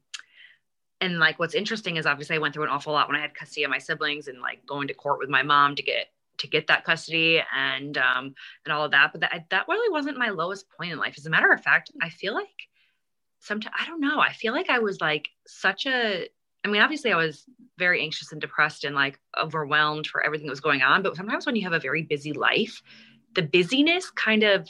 and 1.01 1.19
like, 1.19 1.39
what's 1.39 1.55
interesting 1.55 1.97
is 1.97 2.05
obviously 2.05 2.35
I 2.35 2.39
went 2.39 2.53
through 2.53 2.63
an 2.63 2.69
awful 2.69 2.93
lot 2.93 3.07
when 3.07 3.17
I 3.17 3.21
had 3.21 3.35
custody 3.35 3.63
of 3.63 3.69
my 3.69 3.79
siblings 3.79 4.27
and 4.27 4.39
like 4.41 4.65
going 4.65 4.87
to 4.87 4.93
court 4.93 5.19
with 5.19 5.29
my 5.29 5.43
mom 5.43 5.75
to 5.75 5.83
get 5.83 6.07
to 6.37 6.47
get 6.47 6.67
that 6.67 6.83
custody 6.83 7.41
and 7.55 7.97
um 7.97 8.35
and 8.65 8.73
all 8.73 8.83
of 8.83 8.91
that. 8.91 9.11
But 9.11 9.21
that 9.21 9.45
that 9.49 9.67
really 9.67 9.91
wasn't 9.91 10.17
my 10.17 10.29
lowest 10.29 10.65
point 10.69 10.91
in 10.91 10.97
life. 10.97 11.15
As 11.17 11.25
a 11.25 11.29
matter 11.29 11.51
of 11.51 11.61
fact, 11.61 11.91
I 12.01 12.09
feel 12.09 12.33
like 12.33 12.69
sometimes 13.39 13.75
I 13.79 13.85
don't 13.85 14.01
know. 14.01 14.19
I 14.19 14.33
feel 14.33 14.53
like 14.53 14.69
I 14.69 14.79
was 14.79 15.01
like 15.01 15.29
such 15.45 15.85
a 15.85 16.27
I 16.65 16.67
mean, 16.67 16.81
obviously, 16.81 17.11
I 17.11 17.17
was 17.17 17.45
very 17.77 18.01
anxious 18.01 18.31
and 18.31 18.41
depressed 18.41 18.85
and 18.85 18.95
like 18.95 19.19
overwhelmed 19.39 20.07
for 20.07 20.25
everything 20.25 20.47
that 20.47 20.51
was 20.51 20.61
going 20.61 20.81
on. 20.81 21.03
But 21.03 21.15
sometimes 21.15 21.45
when 21.45 21.55
you 21.55 21.61
have 21.61 21.73
a 21.73 21.79
very 21.79 22.01
busy 22.01 22.33
life, 22.33 22.81
the 23.35 23.43
busyness 23.43 24.09
kind 24.09 24.41
of 24.43 24.67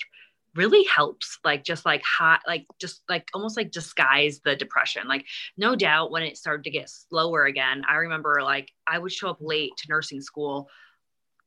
really 0.55 0.83
helps 0.85 1.39
like 1.43 1.63
just 1.63 1.85
like 1.85 2.01
hot 2.03 2.41
like 2.47 2.65
just 2.79 3.01
like 3.09 3.27
almost 3.33 3.57
like 3.57 3.71
disguise 3.71 4.41
the 4.43 4.55
depression. 4.55 5.07
Like 5.07 5.25
no 5.57 5.75
doubt 5.75 6.11
when 6.11 6.23
it 6.23 6.37
started 6.37 6.63
to 6.63 6.69
get 6.69 6.89
slower 6.89 7.45
again 7.45 7.83
i 7.87 7.95
remember 7.95 8.39
like 8.43 8.71
i 8.87 8.97
would 8.97 9.11
show 9.11 9.29
up 9.29 9.37
late 9.39 9.71
to 9.77 9.87
nursing 9.89 10.21
school 10.21 10.69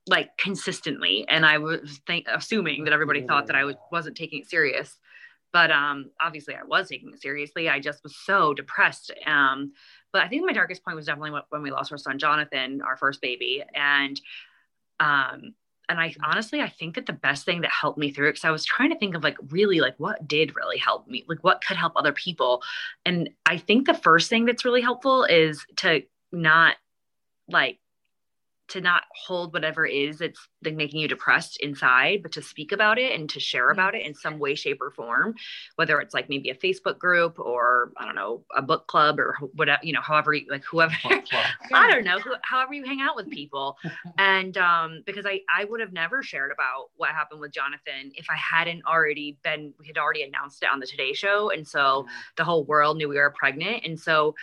like 0.06 0.30
consistently 0.38 1.26
and 1.28 1.44
i 1.44 1.58
was 1.58 2.00
think, 2.06 2.26
assuming 2.32 2.84
that 2.84 2.92
everybody 2.92 3.26
thought 3.26 3.46
that 3.46 3.56
i 3.56 3.64
was, 3.64 3.76
wasn't 3.92 4.16
taking 4.16 4.40
it 4.40 4.48
serious. 4.48 4.96
But 5.52 5.70
um 5.70 6.10
obviously 6.20 6.54
i 6.54 6.62
was 6.62 6.88
taking 6.88 7.12
it 7.12 7.20
seriously. 7.22 7.68
I 7.68 7.80
just 7.80 8.02
was 8.02 8.16
so 8.16 8.54
depressed 8.54 9.12
um 9.26 9.72
but 10.12 10.22
I 10.22 10.28
think 10.28 10.44
my 10.44 10.52
darkest 10.52 10.84
point 10.84 10.96
was 10.96 11.06
definitely 11.06 11.38
when 11.50 11.62
we 11.62 11.70
lost 11.70 11.92
our 11.92 11.98
son 11.98 12.18
Jonathan, 12.18 12.80
our 12.82 12.96
first 12.96 13.20
baby, 13.20 13.62
and 13.74 14.18
um, 15.00 15.54
and 15.88 16.00
I 16.00 16.10
mm-hmm. 16.10 16.24
honestly 16.24 16.60
I 16.60 16.68
think 16.68 16.94
that 16.94 17.06
the 17.06 17.12
best 17.12 17.44
thing 17.44 17.60
that 17.62 17.70
helped 17.70 17.98
me 17.98 18.10
through 18.10 18.28
it 18.28 18.32
because 18.32 18.44
I 18.44 18.50
was 18.50 18.64
trying 18.64 18.90
to 18.90 18.98
think 18.98 19.14
of 19.14 19.22
like 19.22 19.36
really 19.50 19.80
like 19.80 19.94
what 19.98 20.26
did 20.26 20.56
really 20.56 20.78
help 20.78 21.06
me, 21.08 21.24
like 21.28 21.42
what 21.42 21.62
could 21.66 21.76
help 21.76 21.92
other 21.96 22.12
people, 22.12 22.62
and 23.04 23.30
I 23.46 23.58
think 23.58 23.86
the 23.86 23.94
first 23.94 24.28
thing 24.28 24.44
that's 24.44 24.64
really 24.64 24.82
helpful 24.82 25.24
is 25.24 25.64
to 25.76 26.02
not 26.32 26.76
like 27.48 27.78
to 28.68 28.80
not 28.80 29.02
hold 29.26 29.52
whatever 29.52 29.86
is 29.86 30.18
that's 30.18 30.48
like 30.64 30.74
making 30.74 31.00
you 31.00 31.08
depressed 31.08 31.58
inside, 31.60 32.22
but 32.22 32.32
to 32.32 32.42
speak 32.42 32.72
about 32.72 32.98
it 32.98 33.18
and 33.18 33.28
to 33.30 33.40
share 33.40 33.70
about 33.70 33.94
it 33.94 34.04
in 34.04 34.14
some 34.14 34.38
way, 34.38 34.54
shape, 34.54 34.80
or 34.80 34.90
form, 34.90 35.34
whether 35.76 36.00
it's 36.00 36.14
like 36.14 36.28
maybe 36.28 36.50
a 36.50 36.54
Facebook 36.54 36.98
group 36.98 37.38
or 37.38 37.92
I 37.96 38.04
don't 38.04 38.14
know, 38.14 38.44
a 38.56 38.62
book 38.62 38.86
club 38.86 39.18
or 39.18 39.36
whatever, 39.54 39.80
you 39.82 39.92
know, 39.92 40.00
however, 40.00 40.34
you, 40.34 40.46
like 40.50 40.64
whoever, 40.64 40.94
I 41.04 41.90
don't 41.90 42.04
know, 42.04 42.18
who, 42.18 42.34
however 42.42 42.74
you 42.74 42.84
hang 42.84 43.00
out 43.00 43.16
with 43.16 43.30
people. 43.30 43.78
and 44.18 44.56
um, 44.58 45.02
because 45.06 45.26
I, 45.26 45.40
I 45.54 45.64
would 45.64 45.80
have 45.80 45.92
never 45.92 46.22
shared 46.22 46.50
about 46.52 46.90
what 46.96 47.10
happened 47.10 47.40
with 47.40 47.52
Jonathan 47.52 48.12
if 48.14 48.26
I 48.28 48.36
hadn't 48.36 48.84
already 48.84 49.38
been, 49.42 49.72
we 49.78 49.86
had 49.86 49.98
already 49.98 50.22
announced 50.22 50.62
it 50.62 50.68
on 50.72 50.80
the 50.80 50.86
Today 50.86 51.12
Show. 51.12 51.50
And 51.50 51.66
so 51.66 52.06
the 52.36 52.44
whole 52.44 52.64
world 52.64 52.96
knew 52.96 53.08
we 53.08 53.16
were 53.16 53.30
pregnant. 53.30 53.84
And 53.84 53.98
so, 53.98 54.34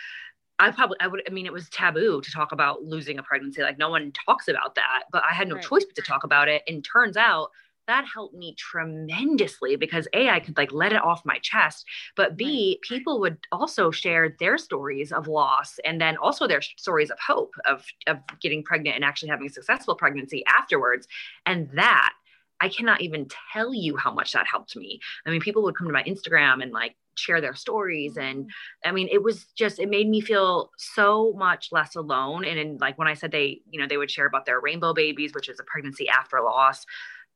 I 0.58 0.70
probably 0.70 0.96
I 1.00 1.06
would 1.06 1.22
I 1.28 1.30
mean 1.30 1.46
it 1.46 1.52
was 1.52 1.68
taboo 1.68 2.20
to 2.20 2.30
talk 2.30 2.52
about 2.52 2.82
losing 2.84 3.18
a 3.18 3.22
pregnancy 3.22 3.62
like 3.62 3.78
no 3.78 3.90
one 3.90 4.12
talks 4.26 4.48
about 4.48 4.74
that 4.76 5.04
but 5.12 5.22
I 5.28 5.34
had 5.34 5.48
no 5.48 5.56
right. 5.56 5.64
choice 5.64 5.84
but 5.84 5.94
to 5.96 6.02
talk 6.02 6.24
about 6.24 6.48
it 6.48 6.62
and 6.66 6.84
turns 6.84 7.16
out 7.16 7.50
that 7.86 8.04
helped 8.12 8.34
me 8.34 8.54
tremendously 8.58 9.76
because 9.76 10.08
a 10.12 10.28
I 10.28 10.40
could 10.40 10.56
like 10.56 10.72
let 10.72 10.92
it 10.92 11.02
off 11.02 11.22
my 11.24 11.38
chest 11.38 11.84
but 12.16 12.36
b 12.36 12.78
right. 12.80 12.88
people 12.88 13.20
would 13.20 13.38
also 13.52 13.90
share 13.90 14.34
their 14.40 14.58
stories 14.58 15.12
of 15.12 15.28
loss 15.28 15.78
and 15.84 16.00
then 16.00 16.16
also 16.16 16.46
their 16.46 16.62
stories 16.62 17.10
of 17.10 17.18
hope 17.24 17.54
of 17.66 17.84
of 18.06 18.18
getting 18.40 18.62
pregnant 18.62 18.96
and 18.96 19.04
actually 19.04 19.28
having 19.28 19.46
a 19.46 19.50
successful 19.50 19.94
pregnancy 19.94 20.44
afterwards 20.46 21.06
and 21.44 21.68
that 21.74 22.14
I 22.60 22.68
cannot 22.68 23.02
even 23.02 23.28
tell 23.52 23.74
you 23.74 23.96
how 23.96 24.12
much 24.12 24.32
that 24.32 24.46
helped 24.50 24.76
me. 24.76 25.00
I 25.26 25.30
mean, 25.30 25.40
people 25.40 25.62
would 25.64 25.76
come 25.76 25.86
to 25.86 25.92
my 25.92 26.02
Instagram 26.04 26.62
and 26.62 26.72
like 26.72 26.96
share 27.16 27.40
their 27.40 27.54
stories 27.54 28.16
and 28.16 28.44
mm-hmm. 28.44 28.88
i 28.88 28.92
mean 28.92 29.08
it 29.10 29.22
was 29.22 29.44
just 29.56 29.78
it 29.78 29.88
made 29.88 30.08
me 30.08 30.20
feel 30.20 30.70
so 30.76 31.32
much 31.36 31.72
less 31.72 31.96
alone 31.96 32.44
and 32.44 32.58
in 32.58 32.78
like 32.78 32.98
when 32.98 33.08
i 33.08 33.14
said 33.14 33.30
they 33.30 33.60
you 33.70 33.80
know 33.80 33.86
they 33.86 33.96
would 33.96 34.10
share 34.10 34.26
about 34.26 34.46
their 34.46 34.60
rainbow 34.60 34.92
babies 34.92 35.32
which 35.34 35.48
is 35.48 35.58
a 35.58 35.64
pregnancy 35.64 36.08
after 36.08 36.40
loss 36.40 36.84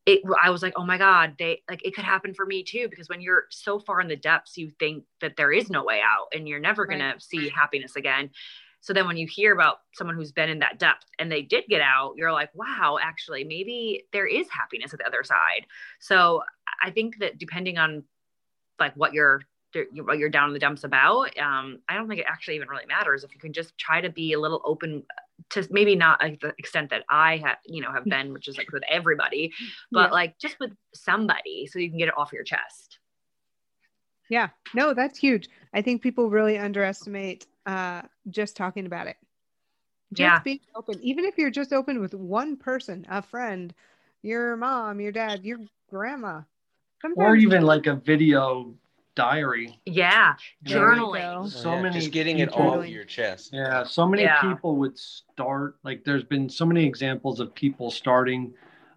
it 0.05 0.21
i 0.41 0.49
was 0.49 0.61
like 0.61 0.73
oh 0.75 0.85
my 0.85 0.97
god 0.97 1.33
they 1.39 1.61
like 1.69 1.81
it 1.83 1.95
could 1.95 2.03
happen 2.03 2.33
for 2.33 2.45
me 2.45 2.63
too 2.63 2.87
because 2.89 3.09
when 3.09 3.21
you're 3.21 3.45
so 3.49 3.79
far 3.79 3.99
in 4.01 4.07
the 4.07 4.15
depths 4.15 4.57
you 4.57 4.71
think 4.79 5.03
that 5.19 5.35
there 5.35 5.51
is 5.51 5.69
no 5.69 5.83
way 5.83 5.99
out 6.03 6.27
and 6.33 6.47
you're 6.47 6.59
never 6.59 6.85
going 6.85 6.99
to 6.99 7.13
see 7.19 7.49
happiness 7.49 7.95
again 7.95 8.29
so 8.81 8.93
then 8.93 9.07
when 9.07 9.17
you 9.17 9.27
hear 9.27 9.53
about 9.53 9.77
someone 9.93 10.15
who's 10.15 10.31
been 10.31 10.49
in 10.49 10.59
that 10.59 10.79
depth 10.79 11.05
and 11.19 11.31
they 11.31 11.41
did 11.41 11.63
get 11.67 11.81
out 11.81 12.13
you're 12.17 12.31
like 12.31 12.49
wow 12.53 12.97
actually 13.01 13.43
maybe 13.43 14.03
there 14.11 14.27
is 14.27 14.47
happiness 14.49 14.93
at 14.93 14.99
the 14.99 15.07
other 15.07 15.23
side. 15.23 15.65
So 15.99 16.41
i 16.83 16.91
think 16.91 17.19
that 17.19 17.37
depending 17.37 17.77
on 17.77 18.03
like 18.79 18.93
what 18.95 19.13
your 19.13 19.41
what 20.03 20.17
you're 20.17 20.29
down 20.29 20.49
in 20.49 20.53
the 20.53 20.59
dumps 20.59 20.83
about 20.83 21.37
um, 21.37 21.79
i 21.87 21.95
don't 21.95 22.09
think 22.09 22.19
it 22.19 22.25
actually 22.27 22.55
even 22.55 22.67
really 22.67 22.85
matters 22.85 23.23
if 23.23 23.33
you 23.33 23.39
can 23.39 23.53
just 23.53 23.77
try 23.77 24.01
to 24.01 24.09
be 24.09 24.33
a 24.33 24.39
little 24.39 24.61
open 24.65 25.03
to 25.49 25.65
maybe 25.71 25.95
not 25.95 26.19
like 26.21 26.39
the 26.41 26.53
extent 26.57 26.89
that 26.89 27.03
i 27.09 27.37
have 27.37 27.57
you 27.65 27.81
know 27.81 27.91
have 27.91 28.05
been 28.05 28.33
which 28.33 28.47
is 28.47 28.57
like 28.57 28.71
with 28.71 28.83
everybody 28.89 29.51
but 29.91 30.09
yeah. 30.09 30.13
like 30.13 30.37
just 30.39 30.57
with 30.59 30.71
somebody 30.93 31.67
so 31.67 31.79
you 31.79 31.89
can 31.89 31.97
get 31.97 32.07
it 32.07 32.17
off 32.17 32.33
your 32.33 32.43
chest. 32.43 32.99
Yeah. 34.29 34.49
No 34.73 34.93
that's 34.93 35.19
huge. 35.19 35.49
I 35.73 35.81
think 35.81 36.01
people 36.01 36.29
really 36.29 36.57
underestimate 36.57 37.47
uh 37.65 38.01
just 38.29 38.55
talking 38.55 38.85
about 38.85 39.07
it 39.07 39.17
just 40.13 40.21
yeah. 40.21 40.39
being 40.43 40.59
open 40.75 40.99
even 41.01 41.25
if 41.25 41.37
you're 41.37 41.51
just 41.51 41.71
open 41.71 41.99
with 41.99 42.13
one 42.13 42.57
person 42.57 43.05
a 43.09 43.21
friend 43.21 43.73
your 44.21 44.55
mom 44.57 44.99
your 44.99 45.11
dad 45.11 45.43
your 45.43 45.59
grandma 45.89 46.41
Sometimes 47.01 47.17
or 47.17 47.35
even 47.35 47.63
like 47.63 47.87
a 47.87 47.95
video 47.95 48.75
diary. 49.15 49.79
Yeah, 49.85 50.35
journaling. 50.65 51.49
So 51.49 51.73
yeah, 51.73 51.81
many 51.81 51.99
just 51.99 52.11
getting 52.11 52.39
it 52.39 52.49
it 52.49 52.53
off 52.55 52.87
your 52.87 53.03
chest. 53.03 53.49
Yeah, 53.53 53.83
so 53.83 54.07
many 54.07 54.23
yeah. 54.23 54.41
people 54.41 54.75
would 54.77 54.97
start 54.97 55.77
like 55.83 56.03
there's 56.03 56.23
been 56.23 56.49
so 56.49 56.65
many 56.65 56.85
examples 56.85 57.39
of 57.39 57.53
people 57.55 57.91
starting 57.91 58.53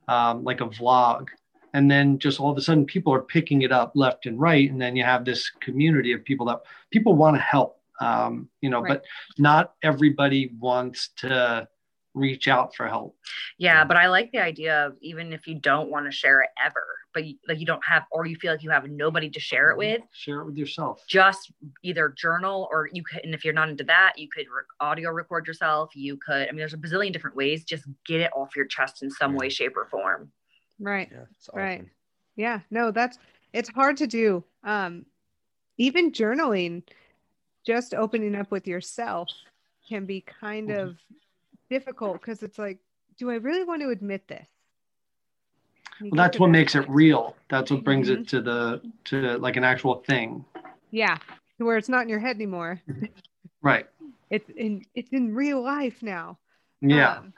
um, 0.08 0.44
like 0.44 0.60
a 0.60 0.66
vlog 0.66 1.28
and 1.72 1.90
then 1.90 2.18
just 2.18 2.38
all 2.38 2.50
of 2.50 2.58
a 2.58 2.60
sudden 2.60 2.84
people 2.84 3.12
are 3.12 3.22
picking 3.22 3.62
it 3.62 3.72
up 3.72 3.92
left 3.94 4.26
and 4.26 4.38
right 4.38 4.70
and 4.70 4.80
then 4.80 4.94
you 4.94 5.02
have 5.02 5.24
this 5.24 5.48
community 5.60 6.12
of 6.12 6.22
people 6.22 6.44
that 6.44 6.60
people 6.90 7.14
want 7.14 7.34
to 7.34 7.40
help 7.40 7.80
um, 8.00 8.48
you 8.60 8.70
know 8.70 8.80
right. 8.80 8.88
but 8.88 9.04
not 9.38 9.74
everybody 9.82 10.52
wants 10.58 11.10
to 11.16 11.68
reach 12.14 12.46
out 12.46 12.74
for 12.76 12.86
help 12.86 13.16
yeah 13.58 13.84
but 13.84 13.96
i 13.96 14.06
like 14.06 14.30
the 14.30 14.38
idea 14.38 14.86
of 14.86 14.96
even 15.00 15.32
if 15.32 15.48
you 15.48 15.54
don't 15.56 15.90
want 15.90 16.06
to 16.06 16.12
share 16.12 16.42
it 16.42 16.50
ever 16.64 16.84
but 17.12 17.24
you, 17.24 17.36
like 17.48 17.58
you 17.58 17.66
don't 17.66 17.84
have 17.84 18.04
or 18.12 18.26
you 18.26 18.36
feel 18.36 18.52
like 18.52 18.62
you 18.62 18.70
have 18.70 18.88
nobody 18.88 19.28
to 19.30 19.40
share 19.40 19.70
it 19.70 19.72
mm-hmm. 19.72 20.00
with 20.00 20.00
share 20.12 20.40
it 20.40 20.46
with 20.46 20.56
yourself 20.56 21.02
just 21.08 21.52
either 21.82 22.14
journal 22.16 22.68
or 22.70 22.88
you 22.92 23.02
could 23.02 23.20
and 23.24 23.34
if 23.34 23.44
you're 23.44 23.54
not 23.54 23.68
into 23.68 23.82
that 23.82 24.12
you 24.16 24.28
could 24.28 24.46
re- 24.46 24.62
audio 24.80 25.10
record 25.10 25.46
yourself 25.46 25.90
you 25.96 26.16
could 26.16 26.48
i 26.48 26.50
mean 26.50 26.58
there's 26.58 26.74
a 26.74 26.78
bazillion 26.78 27.12
different 27.12 27.34
ways 27.34 27.64
just 27.64 27.84
get 28.06 28.20
it 28.20 28.30
off 28.32 28.54
your 28.54 28.66
chest 28.66 29.02
in 29.02 29.10
some 29.10 29.34
way 29.34 29.48
shape 29.48 29.76
or 29.76 29.86
form 29.86 30.30
right 30.78 31.08
yeah, 31.10 31.24
awesome. 31.48 31.58
right 31.58 31.84
yeah 32.36 32.60
no 32.70 32.90
that's 32.90 33.18
it's 33.52 33.70
hard 33.70 33.96
to 33.96 34.06
do 34.06 34.44
um 34.64 35.04
even 35.78 36.12
journaling 36.12 36.82
just 37.64 37.94
opening 37.94 38.34
up 38.34 38.50
with 38.50 38.66
yourself 38.66 39.28
can 39.88 40.06
be 40.06 40.20
kind 40.20 40.68
mm-hmm. 40.68 40.88
of 40.88 40.96
difficult 41.70 42.20
because 42.20 42.42
it's 42.42 42.58
like 42.58 42.78
do 43.18 43.30
i 43.30 43.34
really 43.34 43.64
want 43.64 43.80
to 43.80 43.88
admit 43.90 44.26
this 44.28 44.48
well, 46.00 46.10
that's 46.14 46.38
what 46.38 46.50
makes 46.50 46.74
it 46.74 46.88
real. 46.88 47.36
That's 47.48 47.70
what 47.70 47.84
brings 47.84 48.08
mm-hmm. 48.08 48.22
it 48.22 48.28
to 48.28 48.40
the 48.40 48.80
to 49.04 49.38
like 49.38 49.56
an 49.56 49.64
actual 49.64 49.96
thing. 50.06 50.44
Yeah, 50.90 51.18
where 51.58 51.76
it's 51.76 51.88
not 51.88 52.02
in 52.02 52.08
your 52.08 52.18
head 52.18 52.36
anymore. 52.36 52.80
right. 53.62 53.86
It's 54.30 54.48
in 54.50 54.84
it's 54.94 55.12
in 55.12 55.34
real 55.34 55.62
life 55.62 56.02
now. 56.02 56.38
Yeah. 56.80 57.18
Um, 57.18 57.32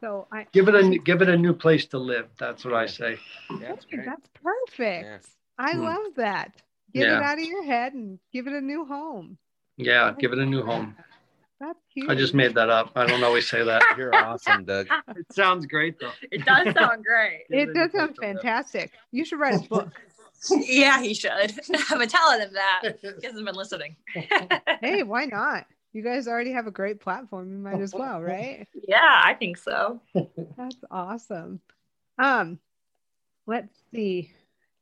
so 0.00 0.26
I 0.30 0.46
give 0.52 0.68
it 0.68 0.74
a 0.74 0.98
give 0.98 1.22
it 1.22 1.28
a 1.28 1.36
new 1.36 1.54
place 1.54 1.86
to 1.86 1.98
live. 1.98 2.28
That's 2.38 2.64
what 2.64 2.74
I 2.74 2.86
say. 2.86 3.18
Yeah, 3.50 3.68
that's, 3.68 3.86
that's 3.90 4.28
perfect. 4.34 5.04
Yes. 5.04 5.26
I 5.58 5.72
hmm. 5.72 5.82
love 5.82 6.14
that. 6.16 6.52
Get 6.94 7.08
yeah. 7.08 7.18
it 7.18 7.22
out 7.24 7.38
of 7.38 7.44
your 7.44 7.64
head 7.64 7.92
and 7.92 8.20
give 8.32 8.46
it 8.46 8.52
a 8.52 8.60
new 8.60 8.84
home. 8.84 9.36
Yeah, 9.76 10.14
give 10.16 10.32
it 10.32 10.38
a 10.38 10.46
new 10.46 10.62
home. 10.62 10.96
That's 11.60 11.78
cute. 11.92 12.10
I 12.10 12.14
just 12.14 12.34
made 12.34 12.54
that 12.54 12.70
up. 12.70 12.92
I 12.94 13.06
don't 13.06 13.24
always 13.24 13.48
say 13.48 13.64
that. 13.64 13.82
You're 13.96 14.14
awesome, 14.14 14.64
Doug. 14.64 14.86
it 15.16 15.32
sounds 15.32 15.66
great 15.66 15.98
though. 15.98 16.12
It 16.30 16.44
does 16.44 16.72
sound 16.74 17.04
great. 17.04 17.44
it 17.50 17.74
does 17.74 17.92
sound 17.92 18.16
fantastic. 18.20 18.92
You 19.12 19.24
should 19.24 19.40
write 19.40 19.64
a 19.64 19.68
book. 19.68 19.88
yeah, 20.50 21.00
he 21.00 21.14
should. 21.14 21.32
I've 21.32 21.98
been 21.98 22.08
telling 22.08 22.40
him 22.40 22.52
that. 22.52 22.98
He 23.00 23.26
hasn't 23.26 23.46
been 23.46 23.54
listening. 23.54 23.96
hey, 24.80 25.02
why 25.02 25.24
not? 25.24 25.66
You 25.92 26.02
guys 26.02 26.28
already 26.28 26.52
have 26.52 26.66
a 26.66 26.72
great 26.72 27.00
platform. 27.00 27.50
You 27.50 27.58
might 27.58 27.80
as 27.80 27.94
well, 27.94 28.20
right? 28.20 28.66
Yeah, 28.86 29.22
I 29.24 29.34
think 29.34 29.56
so. 29.56 30.00
That's 30.56 30.76
awesome. 30.90 31.60
Um, 32.18 32.58
let's 33.46 33.74
see. 33.92 34.32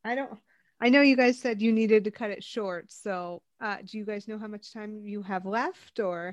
I 0.04 0.14
don't 0.14 0.38
I 0.82 0.88
know 0.88 1.00
you 1.00 1.16
guys 1.16 1.38
said 1.38 1.62
you 1.62 1.70
needed 1.70 2.02
to 2.04 2.10
cut 2.10 2.30
it 2.30 2.42
short. 2.42 2.90
So, 2.90 3.40
uh, 3.60 3.76
do 3.84 3.98
you 3.98 4.04
guys 4.04 4.26
know 4.26 4.36
how 4.36 4.48
much 4.48 4.72
time 4.72 5.06
you 5.06 5.22
have 5.22 5.46
left 5.46 6.00
or? 6.00 6.32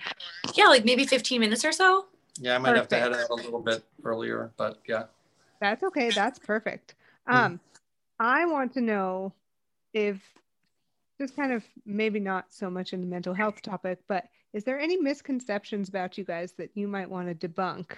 Yeah, 0.55 0.65
like 0.65 0.85
maybe 0.85 1.05
15 1.05 1.39
minutes 1.39 1.63
or 1.63 1.71
so. 1.71 2.07
Yeah, 2.39 2.55
I 2.55 2.57
might 2.57 2.69
Perfect. 2.69 2.91
have 2.91 3.11
to 3.11 3.15
head 3.15 3.23
out 3.23 3.29
a 3.29 3.35
little 3.35 3.61
bit 3.61 3.83
earlier, 4.03 4.51
but 4.57 4.79
yeah. 4.87 5.03
That's 5.61 5.83
okay. 5.83 6.09
That's 6.09 6.39
perfect. 6.39 6.95
Um, 7.27 7.59
I 8.19 8.47
want 8.47 8.73
to 8.73 8.81
know 8.81 9.33
if 9.93 10.19
just 11.21 11.35
kind 11.35 11.53
of 11.53 11.63
maybe 11.85 12.19
not 12.19 12.45
so 12.49 12.71
much 12.71 12.91
in 12.91 13.01
the 13.01 13.07
mental 13.07 13.35
health 13.35 13.61
topic, 13.61 13.99
but 14.07 14.25
is 14.53 14.63
there 14.63 14.79
any 14.79 14.97
misconceptions 14.97 15.89
about 15.89 16.17
you 16.17 16.23
guys 16.23 16.53
that 16.53 16.71
you 16.73 16.87
might 16.87 17.09
want 17.09 17.27
to 17.27 17.47
debunk 17.47 17.91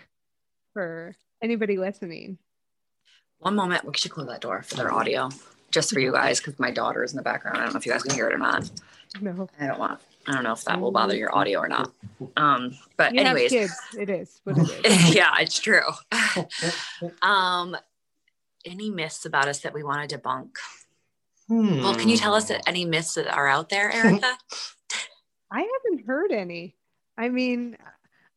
for 0.74 1.16
anybody 1.42 1.78
listening? 1.78 2.38
One 3.40 3.56
moment, 3.56 3.86
we 3.86 3.94
should 3.96 4.12
close 4.12 4.28
that 4.28 4.42
door 4.42 4.64
for 4.64 4.76
their 4.76 4.92
audio, 4.92 5.30
just 5.72 5.92
for 5.94 6.00
you 6.00 6.12
guys, 6.12 6.40
because 6.40 6.60
my 6.60 6.72
daughter 6.72 7.04
is 7.04 7.12
in 7.12 7.18
the 7.18 7.24
background. 7.24 7.58
I 7.58 7.64
don't 7.64 7.74
know 7.74 7.78
if 7.80 7.86
you 7.86 7.92
guys 7.92 8.04
can 8.04 8.14
hear 8.14 8.28
it 8.28 8.34
or 8.34 8.38
not. 8.38 8.70
No. 9.20 9.50
I 9.60 9.68
don't 9.68 9.80
want. 9.80 10.00
I 10.28 10.34
don't 10.34 10.44
know 10.44 10.54
if 10.54 10.64
that 10.66 10.80
will 10.80 10.92
bother 10.92 11.16
your 11.16 11.36
audio 11.36 11.60
or 11.60 11.68
not. 11.68 11.92
Um, 12.38 12.78
but 12.96 13.14
You 13.14 13.24
have 13.24 13.36
anyways, 13.36 13.52
kids. 13.52 13.74
It 13.98 14.10
is 14.10 14.40
what 14.44 14.58
it 14.58 14.86
is. 14.86 15.16
yeah, 15.16 15.34
it's 15.40 15.60
true. 15.60 15.82
um, 17.22 17.76
any 18.66 18.90
myths 18.90 19.26
about 19.26 19.48
us 19.48 19.60
that 19.62 19.74
we 19.74 19.84
want 19.84 20.08
to 20.08 20.18
debunk? 20.18 20.50
Well, 21.50 21.96
can 21.96 22.08
you 22.08 22.16
tell 22.18 22.34
us 22.36 22.48
Hmm. 22.50 22.58
any 22.66 22.86
myths 22.86 23.16
that 23.16 23.28
are 23.28 23.48
out 23.48 23.70
there, 23.70 23.92
Erica? 23.92 24.38
I 25.52 25.60
haven't 25.62 26.06
heard 26.08 26.32
any. 26.32 26.76
I 27.18 27.28
mean, 27.28 27.76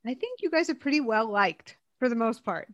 I 0.04 0.14
think 0.14 0.40
you 0.42 0.50
guys 0.50 0.68
are 0.70 0.74
pretty 0.74 1.00
well 1.00 1.30
liked 1.30 1.76
for 2.00 2.08
the 2.08 2.16
most 2.16 2.44
part. 2.44 2.68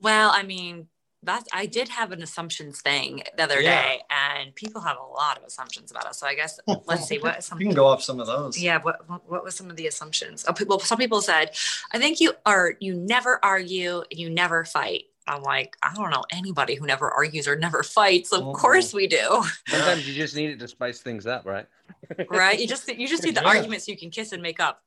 well, 0.00 0.32
I 0.34 0.42
mean, 0.42 0.88
that's 1.22 1.48
I 1.52 1.66
did 1.66 1.88
have 1.88 2.12
an 2.12 2.22
assumptions 2.22 2.80
thing 2.80 3.22
the 3.36 3.42
other 3.44 3.60
Yeah. 3.60 3.82
day, 3.82 4.00
and 4.10 4.54
people 4.54 4.80
have 4.82 4.96
a 4.96 5.02
lot 5.04 5.36
of 5.36 5.44
assumptions 5.44 5.90
about 5.90 6.06
us. 6.06 6.18
So 6.20 6.26
I 6.26 6.34
guess 6.34 6.60
let's 6.86 7.06
see 7.06 7.18
what 7.18 7.42
some 7.42 7.60
You 7.60 7.66
can 7.66 7.74
go 7.74 7.86
off 7.86 8.02
some 8.02 8.20
of 8.20 8.26
those. 8.26 8.58
Yeah, 8.58 8.78
what, 8.80 9.08
what 9.08 9.28
what 9.28 9.44
was 9.44 9.54
some 9.56 9.68
of 9.70 9.76
the 9.76 9.86
assumptions? 9.86 10.44
Oh, 10.48 10.52
people. 10.52 10.78
Some 10.80 10.98
people 10.98 11.20
said, 11.20 11.50
"I 11.92 11.98
think 11.98 12.20
you 12.20 12.32
are. 12.46 12.74
You 12.80 12.94
never 12.94 13.38
argue. 13.44 14.02
and 14.10 14.18
You 14.20 14.30
never 14.30 14.64
fight." 14.64 15.04
I'm 15.26 15.42
like, 15.42 15.76
I 15.82 15.92
don't 15.94 16.08
know 16.10 16.24
anybody 16.32 16.74
who 16.74 16.86
never 16.86 17.10
argues 17.10 17.46
or 17.46 17.54
never 17.54 17.82
fights. 17.82 18.32
Of 18.32 18.40
Mhm. 18.44 18.54
course 18.54 18.94
we 18.94 19.06
do, 19.06 19.44
Sometimes 19.68 20.08
you 20.08 20.14
just 20.14 20.34
need 20.34 20.48
it 20.48 20.58
to 20.60 20.66
spice 20.68 21.00
things 21.02 21.26
up, 21.26 21.44
right? 21.44 21.66
right? 22.30 22.58
You 22.58 22.66
just 22.66 22.88
you 22.88 23.06
just 23.06 23.22
need 23.24 23.34
the 23.34 23.42
Yeah. 23.42 23.48
argument 23.48 23.82
so 23.82 23.92
you 23.92 23.98
can 23.98 24.08
kiss 24.10 24.32
and 24.32 24.40
make 24.42 24.58
up. 24.58 24.82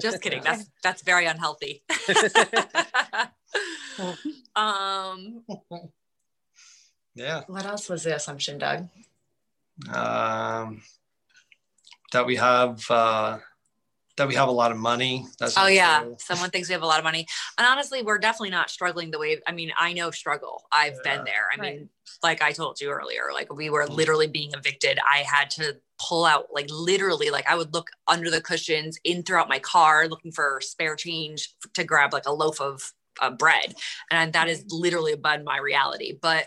Just 0.00 0.22
kidding. 0.22 0.42
That's 0.42 0.64
that's 0.82 1.02
very 1.02 1.26
unhealthy. 1.26 1.82
um, 4.56 5.44
Yeah. 7.14 7.42
what 7.46 7.66
else 7.66 7.88
was 7.88 8.04
the 8.04 8.16
assumption, 8.16 8.58
Doug? 8.58 8.88
Um, 9.92 10.82
that 12.12 12.26
we 12.26 12.36
have 12.36 12.88
uh, 12.90 13.38
that 14.16 14.28
we 14.28 14.34
have 14.34 14.48
a 14.48 14.52
lot 14.52 14.70
of 14.70 14.78
money. 14.78 15.26
That's 15.38 15.56
Oh 15.58 15.66
yeah, 15.66 16.00
true. 16.00 16.16
someone 16.20 16.50
thinks 16.50 16.68
we 16.68 16.74
have 16.74 16.82
a 16.82 16.86
lot 16.86 16.98
of 16.98 17.04
money, 17.04 17.26
and 17.58 17.66
honestly, 17.66 18.02
we're 18.02 18.18
definitely 18.18 18.50
not 18.50 18.70
struggling 18.70 19.10
the 19.10 19.18
way. 19.18 19.40
I 19.46 19.52
mean, 19.52 19.72
I 19.78 19.92
know 19.92 20.10
struggle. 20.10 20.66
I've 20.70 20.94
Yeah. 21.04 21.16
been 21.16 21.24
there. 21.24 21.48
I 21.52 21.60
Right. 21.60 21.74
mean, 21.78 21.88
like 22.22 22.42
I 22.42 22.52
told 22.52 22.80
you 22.80 22.90
earlier, 22.90 23.30
like 23.32 23.52
we 23.52 23.70
were 23.70 23.86
Mhm. 23.86 23.96
literally 23.96 24.26
being 24.26 24.52
evicted. 24.52 24.98
I 25.06 25.18
had 25.18 25.50
to 25.52 25.80
pull 25.98 26.24
out, 26.24 26.48
like 26.52 26.66
literally, 26.70 27.30
like 27.30 27.46
I 27.48 27.54
would 27.54 27.72
look 27.72 27.90
under 28.06 28.30
the 28.30 28.40
cushions, 28.42 28.98
in 29.04 29.22
throughout 29.22 29.48
my 29.48 29.58
car, 29.58 30.06
looking 30.08 30.32
for 30.32 30.60
spare 30.62 30.96
change 30.96 31.54
to 31.74 31.84
grab 31.84 32.12
like 32.12 32.26
a 32.26 32.32
loaf 32.32 32.60
of 32.60 32.92
uh, 33.20 33.30
bread, 33.30 33.74
and 34.10 34.32
that 34.32 34.48
is 34.48 34.64
literally 34.70 35.14
been 35.16 35.44
my 35.44 35.58
reality. 35.58 36.18
But 36.20 36.46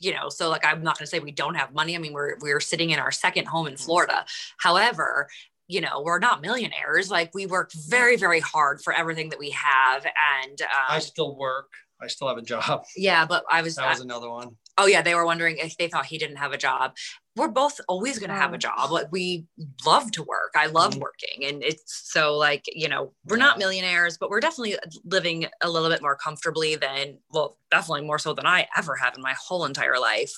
you 0.00 0.12
know, 0.12 0.28
so 0.28 0.50
like 0.50 0.64
I'm 0.64 0.82
not 0.82 0.98
going 0.98 1.06
to 1.06 1.10
say 1.10 1.18
we 1.18 1.32
don't 1.32 1.54
have 1.54 1.72
money. 1.72 1.94
I 1.94 1.98
mean, 1.98 2.12
we're 2.12 2.36
we're 2.40 2.60
sitting 2.60 2.90
in 2.90 2.98
our 2.98 3.12
second 3.12 3.46
home 3.46 3.66
in 3.66 3.76
Florida. 3.76 4.24
However, 4.58 5.28
you 5.66 5.80
know, 5.80 6.02
we're 6.02 6.18
not 6.18 6.42
millionaires. 6.42 7.10
Like 7.10 7.30
we 7.34 7.46
work 7.46 7.72
very, 7.72 8.16
very 8.16 8.40
hard 8.40 8.82
for 8.82 8.92
everything 8.92 9.30
that 9.30 9.38
we 9.38 9.50
have. 9.50 10.04
And 10.04 10.60
I 10.88 10.96
um, 10.96 11.00
still 11.00 11.36
work. 11.36 11.70
I 12.00 12.08
still 12.08 12.28
have 12.28 12.36
a 12.36 12.42
job. 12.42 12.84
yeah, 12.96 13.24
but 13.24 13.44
I 13.50 13.62
was, 13.62 13.76
That 13.76 13.90
was 13.90 14.00
another 14.00 14.28
one. 14.28 14.56
oh 14.76 14.86
yeah, 14.86 15.00
they 15.00 15.14
were 15.14 15.24
wondering 15.24 15.56
if 15.58 15.76
they 15.76 15.88
thought 15.88 16.06
he 16.06 16.18
didn't 16.18 16.36
have 16.36 16.52
a 16.52 16.58
job. 16.58 16.94
We're 17.36 17.48
both 17.48 17.80
always 17.88 18.18
going 18.20 18.30
to 18.30 18.36
have 18.36 18.52
a 18.54 18.58
job. 18.58 18.92
Like 18.92 19.08
we 19.10 19.46
love 19.84 20.12
to 20.12 20.22
work. 20.22 20.52
I 20.54 20.66
love 20.66 20.94
Mhm. 20.94 21.00
working. 21.00 21.44
And 21.44 21.64
it's 21.64 22.12
so 22.12 22.36
like, 22.36 22.62
you 22.66 22.88
know, 22.88 23.12
we're 23.24 23.36
not 23.38 23.58
millionaires, 23.58 24.16
but 24.16 24.30
we're 24.30 24.38
definitely 24.40 24.76
living 25.04 25.46
a 25.60 25.68
little 25.68 25.88
bit 25.88 26.00
more 26.00 26.14
comfortably 26.14 26.76
than, 26.76 27.18
well, 27.30 27.58
definitely 27.72 28.02
more 28.06 28.20
so 28.20 28.34
than 28.34 28.46
I 28.46 28.68
ever 28.76 28.94
have 28.96 29.16
in 29.16 29.22
my 29.22 29.34
whole 29.36 29.64
entire 29.64 29.98
life. 29.98 30.32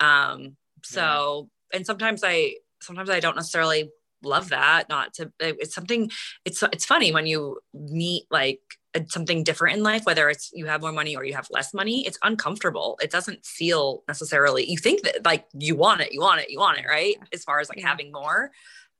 Um, 0.00 0.56
so, 0.84 1.48
and 1.72 1.86
sometimes 1.86 2.22
I, 2.24 2.56
sometimes 2.80 3.08
I 3.10 3.20
don't 3.20 3.36
necessarily 3.36 3.90
love 4.24 4.50
that 4.50 4.88
not 4.88 5.12
to 5.12 5.32
it's 5.40 5.74
something 5.74 6.08
it's 6.44 6.62
it's 6.62 6.84
funny 6.84 7.10
when 7.12 7.26
you 7.26 7.58
meet 7.74 8.24
like 8.30 8.60
a- 8.94 9.06
something 9.08 9.42
different 9.42 9.76
in 9.76 9.82
life 9.82 10.04
whether 10.04 10.28
it's 10.28 10.50
you 10.52 10.66
have 10.66 10.80
more 10.80 10.92
money 10.92 11.16
or 11.16 11.24
you 11.24 11.34
have 11.34 11.48
less 11.50 11.72
money 11.72 12.06
it's 12.06 12.18
uncomfortable. 12.22 12.98
It 13.02 13.10
doesn't 13.10 13.44
feel 13.44 14.02
necessarily 14.08 14.68
you 14.70 14.78
think 14.78 15.02
that 15.02 15.24
like 15.24 15.46
you 15.52 15.76
want 15.76 16.00
it 16.00 16.12
you 16.12 16.20
want 16.20 16.40
it 16.40 16.50
you 16.50 16.58
want 16.58 16.78
it 16.78 16.86
right? 16.88 17.16
As 17.32 17.44
far 17.44 17.60
as 17.60 17.68
like 17.68 17.80
having 17.80 18.12
more. 18.12 18.50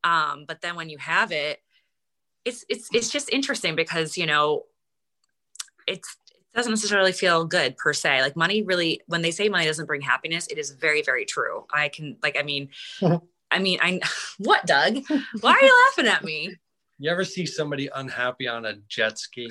Um 0.04 0.44
but 0.46 0.60
then 0.60 0.76
when 0.76 0.88
you 0.88 0.98
have 0.98 1.32
it 1.32 1.60
it's 2.44 2.64
it's 2.68 2.88
it's 2.92 3.10
just 3.10 3.30
interesting 3.30 3.74
because 3.76 4.16
you 4.16 4.26
know 4.26 4.64
it's 5.86 6.16
it 6.30 6.56
doesn't 6.56 6.72
necessarily 6.72 7.12
feel 7.12 7.44
good 7.44 7.76
per 7.76 7.92
se. 7.92 8.22
Like 8.22 8.36
money 8.36 8.62
really 8.62 9.00
when 9.06 9.22
they 9.22 9.30
say 9.30 9.48
money 9.48 9.66
doesn't 9.66 9.86
bring 9.86 10.02
happiness 10.02 10.46
it 10.48 10.58
is 10.58 10.70
very 10.70 11.02
very 11.02 11.24
true. 11.24 11.66
I 11.72 11.88
can 11.88 12.16
like 12.22 12.36
i 12.38 12.42
mean 12.42 12.70
i 13.50 13.58
mean 13.58 13.78
i 13.82 14.00
what 14.38 14.66
doug? 14.66 15.02
Why 15.40 15.52
are 15.52 15.64
you 15.64 15.86
laughing 15.86 16.10
at 16.10 16.24
me 16.24 16.56
You 17.02 17.10
ever 17.10 17.24
see 17.24 17.46
somebody 17.46 17.88
unhappy 17.92 18.46
on 18.46 18.64
a 18.64 18.74
jet 18.86 19.18
ski? 19.18 19.50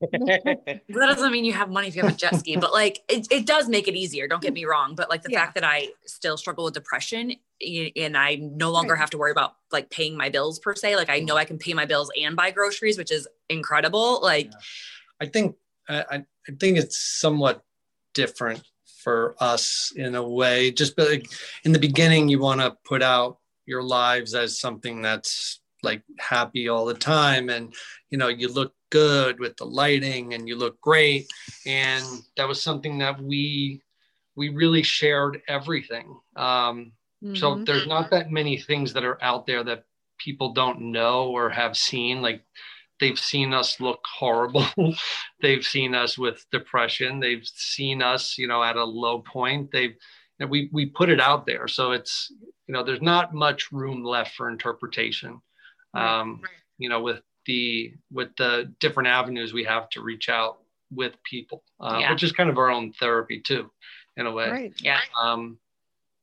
that 0.00 0.80
doesn't 0.88 1.32
mean 1.32 1.44
you 1.44 1.52
have 1.52 1.68
money 1.68 1.88
if 1.88 1.96
you 1.96 2.02
have 2.02 2.14
a 2.14 2.16
jet 2.16 2.36
ski, 2.36 2.56
but 2.56 2.72
like 2.72 3.02
it, 3.08 3.26
it 3.32 3.44
does 3.44 3.68
make 3.68 3.88
it 3.88 3.96
easier. 3.96 4.28
Don't 4.28 4.40
get 4.40 4.52
me 4.52 4.64
wrong. 4.64 4.94
But 4.94 5.10
like 5.10 5.22
the 5.22 5.32
Yeah. 5.32 5.40
fact 5.40 5.56
that 5.56 5.64
I 5.64 5.88
still 6.06 6.36
struggle 6.36 6.64
with 6.66 6.74
depression 6.74 7.34
and 7.60 8.16
I 8.16 8.36
no 8.36 8.70
longer 8.70 8.94
have 8.94 9.10
to 9.10 9.18
worry 9.18 9.32
about 9.32 9.56
like 9.72 9.90
paying 9.90 10.16
my 10.16 10.28
bills 10.28 10.60
per 10.60 10.76
se. 10.76 10.94
Like 10.94 11.10
I 11.10 11.18
know 11.18 11.36
I 11.36 11.44
can 11.44 11.58
pay 11.58 11.74
my 11.74 11.86
bills 11.86 12.08
and 12.16 12.36
buy 12.36 12.52
groceries, 12.52 12.96
which 12.96 13.10
is 13.10 13.26
incredible. 13.48 14.20
Like, 14.22 14.52
I 15.20 15.26
think 15.26 15.56
I, 15.88 16.04
I 16.08 16.16
I 16.48 16.52
think 16.60 16.78
it's 16.78 17.00
somewhat 17.00 17.64
different 18.14 18.62
for 19.02 19.34
us 19.40 19.92
in 19.96 20.14
a 20.14 20.22
way. 20.22 20.70
Just 20.70 20.96
like 20.96 21.28
in 21.64 21.72
the 21.72 21.80
beginning, 21.80 22.28
you 22.28 22.38
want 22.38 22.60
to 22.60 22.76
put 22.84 23.02
out 23.02 23.38
your 23.66 23.82
lives 23.82 24.36
as 24.36 24.60
something 24.60 25.02
that's 25.02 25.60
like 25.82 26.02
happy 26.18 26.68
all 26.68 26.84
the 26.86 26.94
time, 26.94 27.48
and 27.48 27.74
you 28.10 28.18
know 28.18 28.28
you 28.28 28.52
look 28.52 28.74
good 28.90 29.38
with 29.38 29.56
the 29.56 29.64
lighting 29.64 30.34
and 30.34 30.48
you 30.48 30.56
look 30.56 30.80
great, 30.80 31.30
and 31.66 32.04
that 32.36 32.48
was 32.48 32.62
something 32.62 32.98
that 32.98 33.20
we 33.22 33.82
we 34.36 34.48
really 34.50 34.82
shared 34.82 35.42
everything. 35.48 36.18
Um, 36.36 36.92
so 37.34 37.56
Mhm. 37.56 37.66
there's 37.66 37.86
not 37.86 38.10
that 38.10 38.30
many 38.30 38.58
things 38.58 38.92
that 38.94 39.04
are 39.04 39.22
out 39.22 39.46
there 39.46 39.62
that 39.64 39.84
people 40.18 40.52
don't 40.52 40.80
know 40.80 41.30
or 41.30 41.50
have 41.50 41.76
seen. 41.76 42.22
Like 42.22 42.44
they've 42.98 43.18
seen 43.18 43.52
us 43.52 43.80
look 43.80 44.04
horrible. 44.06 44.66
they've 45.42 45.64
seen 45.64 45.94
us 45.94 46.18
with 46.18 46.46
depression. 46.50 47.20
They've 47.20 47.46
seen 47.46 48.02
us, 48.02 48.36
you 48.38 48.46
know, 48.46 48.62
at 48.62 48.76
a 48.76 48.84
low 48.84 49.20
point. 49.20 49.70
They've 49.72 49.96
and 50.38 50.50
we 50.50 50.70
we 50.72 50.86
put 50.86 51.10
it 51.10 51.20
out 51.20 51.46
there. 51.46 51.68
So 51.68 51.92
it's 51.92 52.32
you 52.66 52.74
know 52.74 52.82
there's 52.82 53.02
not 53.02 53.34
much 53.34 53.72
room 53.72 54.04
left 54.04 54.34
for 54.34 54.48
interpretation. 54.48 55.40
Right. 55.94 56.20
Um, 56.20 56.40
you 56.78 56.88
know, 56.88 57.00
with 57.02 57.20
the 57.46 57.92
with 58.12 58.28
the 58.36 58.72
different 58.80 59.08
avenues 59.08 59.52
we 59.52 59.64
have 59.64 59.88
to 59.90 60.02
reach 60.02 60.28
out 60.28 60.58
with 60.92 61.12
people, 61.24 61.62
uh, 61.80 61.98
Yeah. 62.00 62.10
which 62.12 62.22
is 62.22 62.32
kind 62.32 62.50
of 62.50 62.58
our 62.58 62.70
own 62.70 62.92
therapy 62.92 63.40
too, 63.40 63.70
in 64.16 64.26
a 64.26 64.32
way. 64.32 64.50
right. 64.50 64.74
yeah, 64.80 65.00
Um, 65.20 65.58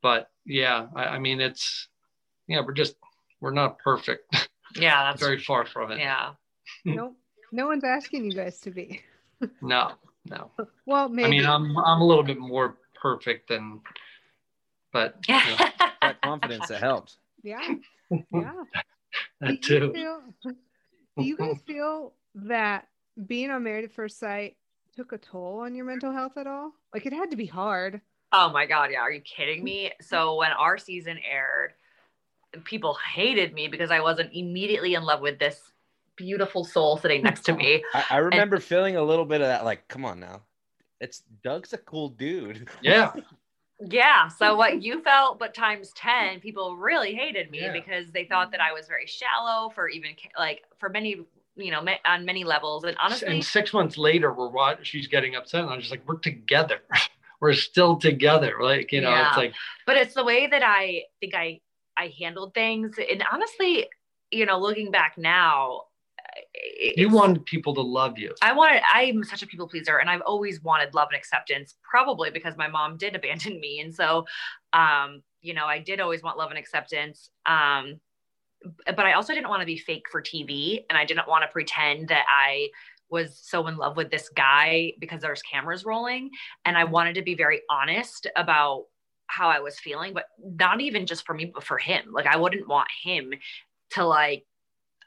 but 0.01 0.29
yeah, 0.45 0.87
I, 0.95 1.03
I 1.05 1.19
mean, 1.19 1.39
it's 1.41 1.87
yeah, 2.47 2.61
we're 2.65 2.73
just 2.73 2.95
we're 3.41 3.51
not 3.51 3.79
perfect. 3.79 4.47
yeah, 4.75 5.03
that's 5.11 5.21
Very 5.21 5.39
far 5.39 5.65
from 5.65 5.91
it. 5.91 5.99
yeah. 5.99 6.31
Nope. 6.85 7.15
No 7.51 7.67
one's 7.67 7.83
asking 7.83 8.25
you 8.25 8.31
guys 8.33 8.59
to 8.61 8.71
be. 8.71 9.01
No, 9.61 9.91
no. 10.27 10.49
Well, 10.87 11.09
maybe. 11.09 11.27
I 11.27 11.29
mean, 11.29 11.45
I'm 11.45 11.77
I'm 11.77 12.01
a 12.01 12.05
little 12.05 12.23
bit 12.23 12.39
more 12.39 12.77
perfect 12.99 13.49
than, 13.49 13.81
but 14.91 15.15
you 15.27 15.35
know, 15.35 15.55
that 16.01 16.19
confidence 16.23 16.67
that 16.69 16.79
helps. 16.79 17.17
yeah. 17.43 17.61
Yeah. 18.09 18.53
that 19.41 19.61
do 19.61 19.73
you 19.73 19.79
too. 19.79 19.93
feel, 19.93 20.21
do 20.43 21.23
you 21.23 21.37
guys 21.37 21.59
feel 21.65 22.13
that 22.35 22.87
being 23.25 23.49
on 23.49 23.63
Married 23.63 23.85
at 23.85 23.91
First 23.91 24.19
Sight 24.19 24.57
took 24.95 25.11
a 25.11 25.17
toll 25.17 25.59
on 25.61 25.75
your 25.75 25.85
mental 25.85 26.11
health 26.11 26.37
at 26.37 26.47
all? 26.47 26.71
Like 26.93 27.05
it 27.05 27.13
had 27.13 27.31
to 27.31 27.37
be 27.37 27.45
hard. 27.45 28.01
Oh 28.31 28.49
my 28.49 28.65
God. 28.65 28.89
Yeah. 28.91 28.99
Are 28.99 29.11
you 29.11 29.21
kidding 29.21 29.63
me? 29.63 29.91
So 30.01 30.35
when 30.35 30.51
our 30.51 30.77
season 30.77 31.17
aired, 31.29 31.73
people 32.63 32.97
hated 33.13 33.53
me 33.53 33.67
because 33.67 33.91
I 33.91 33.99
wasn't 33.99 34.31
immediately 34.33 34.95
in 34.95 35.03
love 35.03 35.21
with 35.21 35.39
this 35.39 35.71
beautiful 36.15 36.65
soul 36.65 36.97
sitting 36.97 37.23
next 37.23 37.41
to 37.45 37.53
me. 37.53 37.83
I, 37.93 38.05
I 38.11 38.17
remember 38.17 38.59
feeling 38.59 38.97
a 38.97 39.03
little 39.03 39.25
bit 39.25 39.41
of 39.41 39.47
that, 39.47 39.63
like, 39.63 39.87
come 39.87 40.03
on 40.03 40.19
now. 40.19 40.41
It's 40.99 41.23
Doug's 41.43 41.73
a 41.73 41.77
cool 41.77 42.09
dude. 42.09 42.67
Yeah, 42.81 43.13
Yeah. 43.79 44.27
So 44.27 44.55
what 44.55 44.81
you 44.83 45.01
felt, 45.01 45.39
but 45.39 45.53
times 45.53 45.91
10, 45.95 46.39
people 46.39 46.77
really 46.77 47.13
hated 47.13 47.51
me 47.51 47.61
Yeah. 47.61 47.73
because 47.73 48.11
they 48.11 48.25
thought 48.25 48.51
that 48.51 48.61
I 48.61 48.73
was 48.73 48.87
very 48.87 49.05
shallow 49.05 49.69
for 49.69 49.87
even 49.89 50.11
like 50.37 50.63
for 50.79 50.89
many 50.89 51.25
you 51.57 51.71
know, 51.71 51.83
on 52.05 52.23
many 52.23 52.43
levels. 52.43 52.83
And 52.83 52.95
honestly, 53.01 53.27
and 53.27 53.43
six 53.43 53.73
months 53.73 53.97
later, 53.97 54.31
we're 54.31 54.47
what 54.47 54.85
she's 54.85 55.07
getting 55.07 55.35
upset, 55.35 55.63
and 55.63 55.71
I'm 55.71 55.79
just 55.79 55.91
like, 55.91 56.07
we're 56.07 56.17
together. 56.17 56.79
we're 57.39 57.53
still 57.53 57.97
together. 57.97 58.57
Like 58.61 58.91
you 58.91 59.01
know, 59.01 59.09
yeah. 59.09 59.29
it's 59.29 59.37
like. 59.37 59.53
But 59.85 59.97
it's 59.97 60.13
the 60.13 60.23
way 60.23 60.47
that 60.47 60.63
I 60.63 61.03
think 61.19 61.33
I 61.35 61.59
I 61.97 62.13
handled 62.19 62.53
things, 62.53 62.95
and 62.97 63.23
honestly, 63.31 63.87
you 64.31 64.45
know, 64.45 64.59
looking 64.59 64.91
back 64.91 65.17
now, 65.17 65.83
you 66.95 67.09
wanted 67.09 67.45
people 67.45 67.73
to 67.75 67.81
love 67.81 68.17
you. 68.17 68.33
I 68.41 68.53
wanted, 68.53 68.81
I'm 68.91 69.23
such 69.23 69.43
a 69.43 69.47
people 69.47 69.67
pleaser 69.67 69.97
and 69.97 70.09
I've 70.09 70.21
always 70.21 70.61
wanted 70.61 70.93
love 70.93 71.09
and 71.11 71.17
acceptance, 71.17 71.75
probably 71.83 72.29
because 72.29 72.57
my 72.57 72.67
mom 72.67 72.97
did 72.97 73.15
abandon 73.15 73.59
me. 73.59 73.79
And 73.79 73.93
so, 73.93 74.25
um, 74.73 75.21
you 75.41 75.53
know, 75.53 75.65
I 75.65 75.79
did 75.79 75.99
always 75.99 76.23
want 76.23 76.37
love 76.37 76.49
and 76.49 76.59
acceptance. 76.59 77.29
Um, 77.45 77.99
but 78.85 78.99
I 78.99 79.13
also 79.13 79.33
didn't 79.33 79.49
want 79.49 79.61
to 79.61 79.67
be 79.67 79.77
fake 79.77 80.05
for 80.11 80.21
TV 80.21 80.83
and 80.89 80.97
I 80.97 81.05
didn't 81.05 81.27
want 81.27 81.43
to 81.43 81.47
pretend 81.47 82.07
that 82.09 82.25
I 82.27 82.69
was 83.09 83.39
so 83.41 83.67
in 83.67 83.77
love 83.77 83.95
with 83.95 84.11
this 84.11 84.29
guy 84.29 84.93
because 84.99 85.21
there's 85.21 85.41
cameras 85.41 85.85
rolling. 85.85 86.29
And 86.65 86.77
I 86.77 86.83
wanted 86.83 87.15
to 87.15 87.21
be 87.21 87.35
very 87.35 87.61
honest 87.69 88.27
about 88.35 88.85
how 89.27 89.49
I 89.49 89.59
was 89.59 89.79
feeling, 89.79 90.13
but 90.13 90.25
not 90.41 90.81
even 90.81 91.05
just 91.05 91.25
for 91.25 91.33
me, 91.33 91.51
but 91.53 91.63
for 91.63 91.77
him. 91.77 92.05
Like, 92.11 92.25
I 92.25 92.37
wouldn't 92.37 92.67
want 92.67 92.87
him 93.03 93.33
to 93.91 94.05
like 94.05 94.45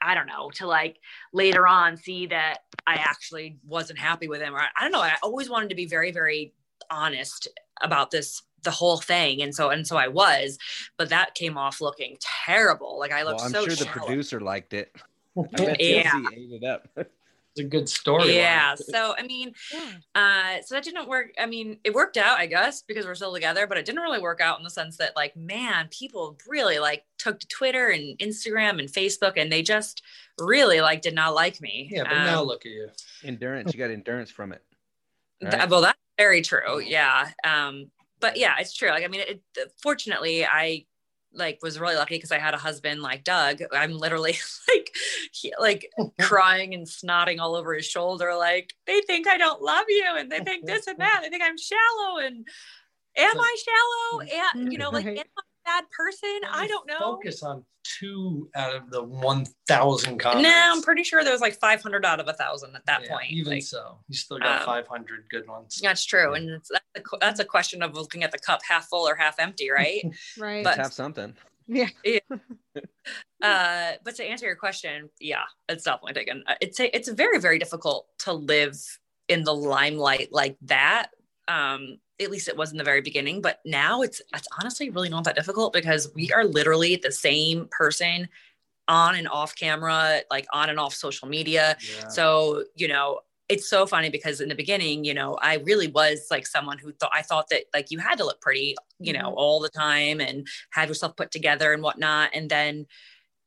I 0.01 0.15
don't 0.15 0.27
know, 0.27 0.49
to 0.55 0.67
like 0.67 0.97
later 1.33 1.67
on 1.67 1.97
see 1.97 2.27
that 2.27 2.59
I 2.87 2.95
actually 2.95 3.57
wasn't 3.67 3.99
happy 3.99 4.27
with 4.27 4.41
him. 4.41 4.55
Or 4.55 4.59
I 4.59 4.81
don't 4.81 4.91
know. 4.91 5.01
I 5.01 5.15
always 5.23 5.49
wanted 5.49 5.69
to 5.69 5.75
be 5.75 5.85
very, 5.85 6.11
very 6.11 6.53
honest 6.89 7.47
about 7.81 8.11
this 8.11 8.43
the 8.63 8.71
whole 8.71 8.97
thing 8.97 9.41
and 9.41 9.55
so 9.55 9.69
and 9.69 9.87
so 9.87 9.97
i 9.97 10.07
was 10.07 10.59
but 10.97 11.09
that 11.09 11.33
came 11.33 11.57
off 11.57 11.81
looking 11.81 12.15
terrible 12.19 12.99
like 12.99 13.11
i 13.11 13.23
looked 13.23 13.37
well, 13.37 13.45
i'm 13.47 13.51
so 13.51 13.65
sure 13.65 13.75
shallow. 13.75 13.91
the 13.93 13.99
producer 13.99 14.39
liked 14.39 14.73
it 14.73 14.95
yeah 15.79 16.19
ate 16.31 16.51
it 16.51 16.63
up 16.63 16.87
it's 16.95 17.09
a 17.61 17.63
good 17.63 17.87
story. 17.87 18.35
Yeah. 18.35 18.75
So 18.75 19.15
I 19.17 19.23
mean, 19.23 19.53
yeah. 19.73 19.91
uh, 20.15 20.61
so 20.61 20.75
that 20.75 20.83
didn't 20.83 21.07
work. 21.07 21.27
I 21.39 21.45
mean, 21.45 21.79
it 21.83 21.93
worked 21.93 22.17
out, 22.17 22.37
I 22.37 22.47
guess, 22.47 22.81
because 22.81 23.05
we're 23.05 23.15
still 23.15 23.33
together, 23.33 23.67
but 23.67 23.77
it 23.77 23.85
didn't 23.85 24.01
really 24.01 24.19
work 24.19 24.41
out 24.41 24.57
in 24.57 24.63
the 24.63 24.69
sense 24.69 24.97
that, 24.97 25.15
like, 25.15 25.35
man, 25.35 25.87
people 25.89 26.37
really 26.47 26.79
like 26.79 27.05
took 27.17 27.39
to 27.39 27.47
Twitter 27.47 27.87
and 27.87 28.17
Instagram 28.19 28.79
and 28.79 28.89
Facebook, 28.89 29.33
and 29.37 29.51
they 29.51 29.61
just 29.61 30.03
really 30.39 30.81
like 30.81 31.01
did 31.01 31.15
not 31.15 31.33
like 31.33 31.61
me. 31.61 31.89
Yeah, 31.91 32.03
but 32.03 32.11
um, 32.11 32.25
now 32.25 32.43
look 32.43 32.65
at 32.65 32.71
you. 32.71 32.89
Endurance. 33.23 33.73
You 33.73 33.79
got 33.79 33.91
endurance 33.91 34.31
from 34.31 34.51
it. 34.51 34.61
Right? 35.41 35.51
Th- 35.51 35.69
well, 35.69 35.81
that's 35.81 35.99
very 36.17 36.41
true. 36.41 36.79
Yeah. 36.79 37.29
Um, 37.43 37.91
but 38.19 38.37
yeah, 38.37 38.55
it's 38.59 38.73
true. 38.73 38.89
Like, 38.89 39.03
I 39.03 39.07
mean, 39.07 39.21
it, 39.21 39.41
fortunately, 39.81 40.45
I 40.45 40.85
like 41.33 41.59
was 41.61 41.79
really 41.79 41.95
lucky 41.95 42.15
because 42.15 42.31
I 42.31 42.39
had 42.39 42.53
a 42.53 42.57
husband 42.57 43.01
like 43.01 43.23
Doug. 43.23 43.61
I'm 43.71 43.93
literally 43.93 44.37
like 44.67 44.95
he, 45.31 45.53
like 45.59 45.89
crying 46.21 46.73
and 46.73 46.85
snotting 46.85 47.39
all 47.39 47.55
over 47.55 47.73
his 47.73 47.85
shoulder. 47.85 48.35
Like 48.35 48.73
they 48.85 49.01
think 49.01 49.27
I 49.27 49.37
don't 49.37 49.61
love 49.61 49.85
you, 49.87 50.05
and 50.17 50.31
they 50.31 50.39
think 50.39 50.65
this 50.65 50.87
and 50.87 50.99
that. 50.99 51.21
They 51.23 51.29
think 51.29 51.43
I'm 51.43 51.57
shallow, 51.57 52.17
and 52.19 52.47
am 53.17 53.39
I 53.39 53.55
shallow? 53.65 54.21
And 54.55 54.71
you 54.71 54.77
know, 54.77 54.89
like 54.89 55.05
am 55.05 55.17
I 55.17 55.41
bad 55.65 55.85
person? 55.89 56.41
I 56.49 56.67
don't 56.67 56.87
know. 56.87 56.99
Focus 56.99 57.43
on 57.43 57.63
two 57.83 58.49
out 58.55 58.75
of 58.75 58.89
the 58.89 59.03
one 59.03 59.45
thousand 59.67 60.19
comments. 60.19 60.47
No, 60.47 60.71
I'm 60.71 60.81
pretty 60.81 61.03
sure 61.03 61.23
there 61.23 61.33
was 61.33 61.41
like 61.41 61.55
500 61.59 62.05
out 62.05 62.19
of 62.19 62.27
a 62.27 62.33
thousand 62.33 62.75
at 62.75 62.85
that 62.85 63.03
yeah, 63.03 63.09
point. 63.15 63.31
Even 63.31 63.53
like, 63.53 63.63
so, 63.63 63.97
you 64.07 64.15
still 64.15 64.39
got 64.39 64.61
um, 64.61 64.65
500 64.65 65.25
good 65.29 65.47
ones. 65.47 65.79
That's 65.81 66.05
true, 66.05 66.33
and 66.33 66.49
that's 66.49 66.71
a, 66.71 67.01
that's 67.19 67.39
a 67.39 67.45
question 67.45 67.81
of 67.81 67.93
looking 67.93 68.23
at 68.23 68.31
the 68.31 68.39
cup 68.39 68.61
half 68.67 68.87
full 68.87 69.07
or 69.07 69.15
half 69.15 69.39
empty, 69.39 69.69
right? 69.71 70.03
right. 70.37 70.63
But 70.63 70.77
have 70.77 70.93
something. 70.93 71.35
Yeah. 71.67 71.87
yeah. 72.03 72.19
uh, 73.41 73.91
but 74.03 74.15
to 74.15 74.23
answer 74.23 74.45
your 74.45 74.55
question, 74.55 75.09
yeah, 75.19 75.43
it's 75.69 75.83
definitely 75.83 76.13
taken. 76.13 76.43
Uh, 76.47 76.55
it's 76.61 76.79
a, 76.79 76.95
it's 76.95 77.09
very 77.09 77.39
very 77.39 77.59
difficult 77.59 78.07
to 78.19 78.33
live 78.33 78.77
in 79.27 79.43
the 79.43 79.53
limelight 79.53 80.29
like 80.31 80.57
that. 80.63 81.09
Um, 81.47 81.97
at 82.21 82.31
least 82.31 82.47
it 82.47 82.57
was 82.57 82.71
in 82.71 82.77
the 82.77 82.83
very 82.83 83.01
beginning 83.01 83.41
but 83.41 83.59
now 83.65 84.01
it's 84.01 84.21
it's 84.33 84.47
honestly 84.59 84.89
really 84.89 85.09
not 85.09 85.23
that 85.23 85.35
difficult 85.35 85.73
because 85.73 86.11
we 86.15 86.31
are 86.31 86.45
literally 86.45 86.95
the 86.95 87.11
same 87.11 87.67
person 87.71 88.27
on 88.87 89.15
and 89.15 89.27
off 89.27 89.55
camera 89.55 90.21
like 90.29 90.45
on 90.53 90.69
and 90.69 90.79
off 90.79 90.93
social 90.93 91.27
media 91.27 91.77
yeah. 91.79 92.07
so 92.07 92.63
you 92.75 92.87
know 92.87 93.19
it's 93.47 93.69
so 93.69 93.85
funny 93.85 94.09
because 94.09 94.41
in 94.41 94.49
the 94.49 94.55
beginning 94.55 95.03
you 95.03 95.13
know 95.13 95.37
i 95.41 95.55
really 95.57 95.87
was 95.87 96.27
like 96.31 96.47
someone 96.47 96.77
who 96.77 96.91
thought 96.93 97.11
i 97.13 97.21
thought 97.21 97.49
that 97.49 97.63
like 97.73 97.91
you 97.91 97.99
had 97.99 98.17
to 98.17 98.25
look 98.25 98.41
pretty 98.41 98.75
you 98.99 99.13
know 99.13 99.27
mm-hmm. 99.27 99.37
all 99.37 99.59
the 99.59 99.69
time 99.69 100.19
and 100.19 100.47
have 100.71 100.89
yourself 100.89 101.15
put 101.15 101.31
together 101.31 101.73
and 101.73 101.83
whatnot 101.83 102.29
and 102.33 102.49
then 102.49 102.85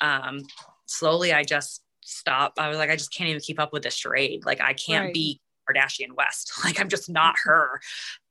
um 0.01 0.41
slowly 0.87 1.33
i 1.33 1.43
just 1.43 1.83
stopped 2.03 2.59
i 2.59 2.69
was 2.69 2.77
like 2.77 2.91
i 2.91 2.97
just 2.97 3.13
can't 3.15 3.31
even 3.31 3.41
keep 3.41 3.59
up 3.59 3.73
with 3.73 3.83
this 3.83 3.95
charade 3.95 4.45
like 4.45 4.61
i 4.61 4.75
can't 4.75 5.07
right. 5.07 5.15
be 5.15 5.41
Kardashian 5.69 6.15
West. 6.17 6.53
Like 6.65 6.81
I'm 6.81 6.89
just 6.89 7.11
not 7.11 7.35
mm-hmm. 7.37 7.51
her, 7.51 7.81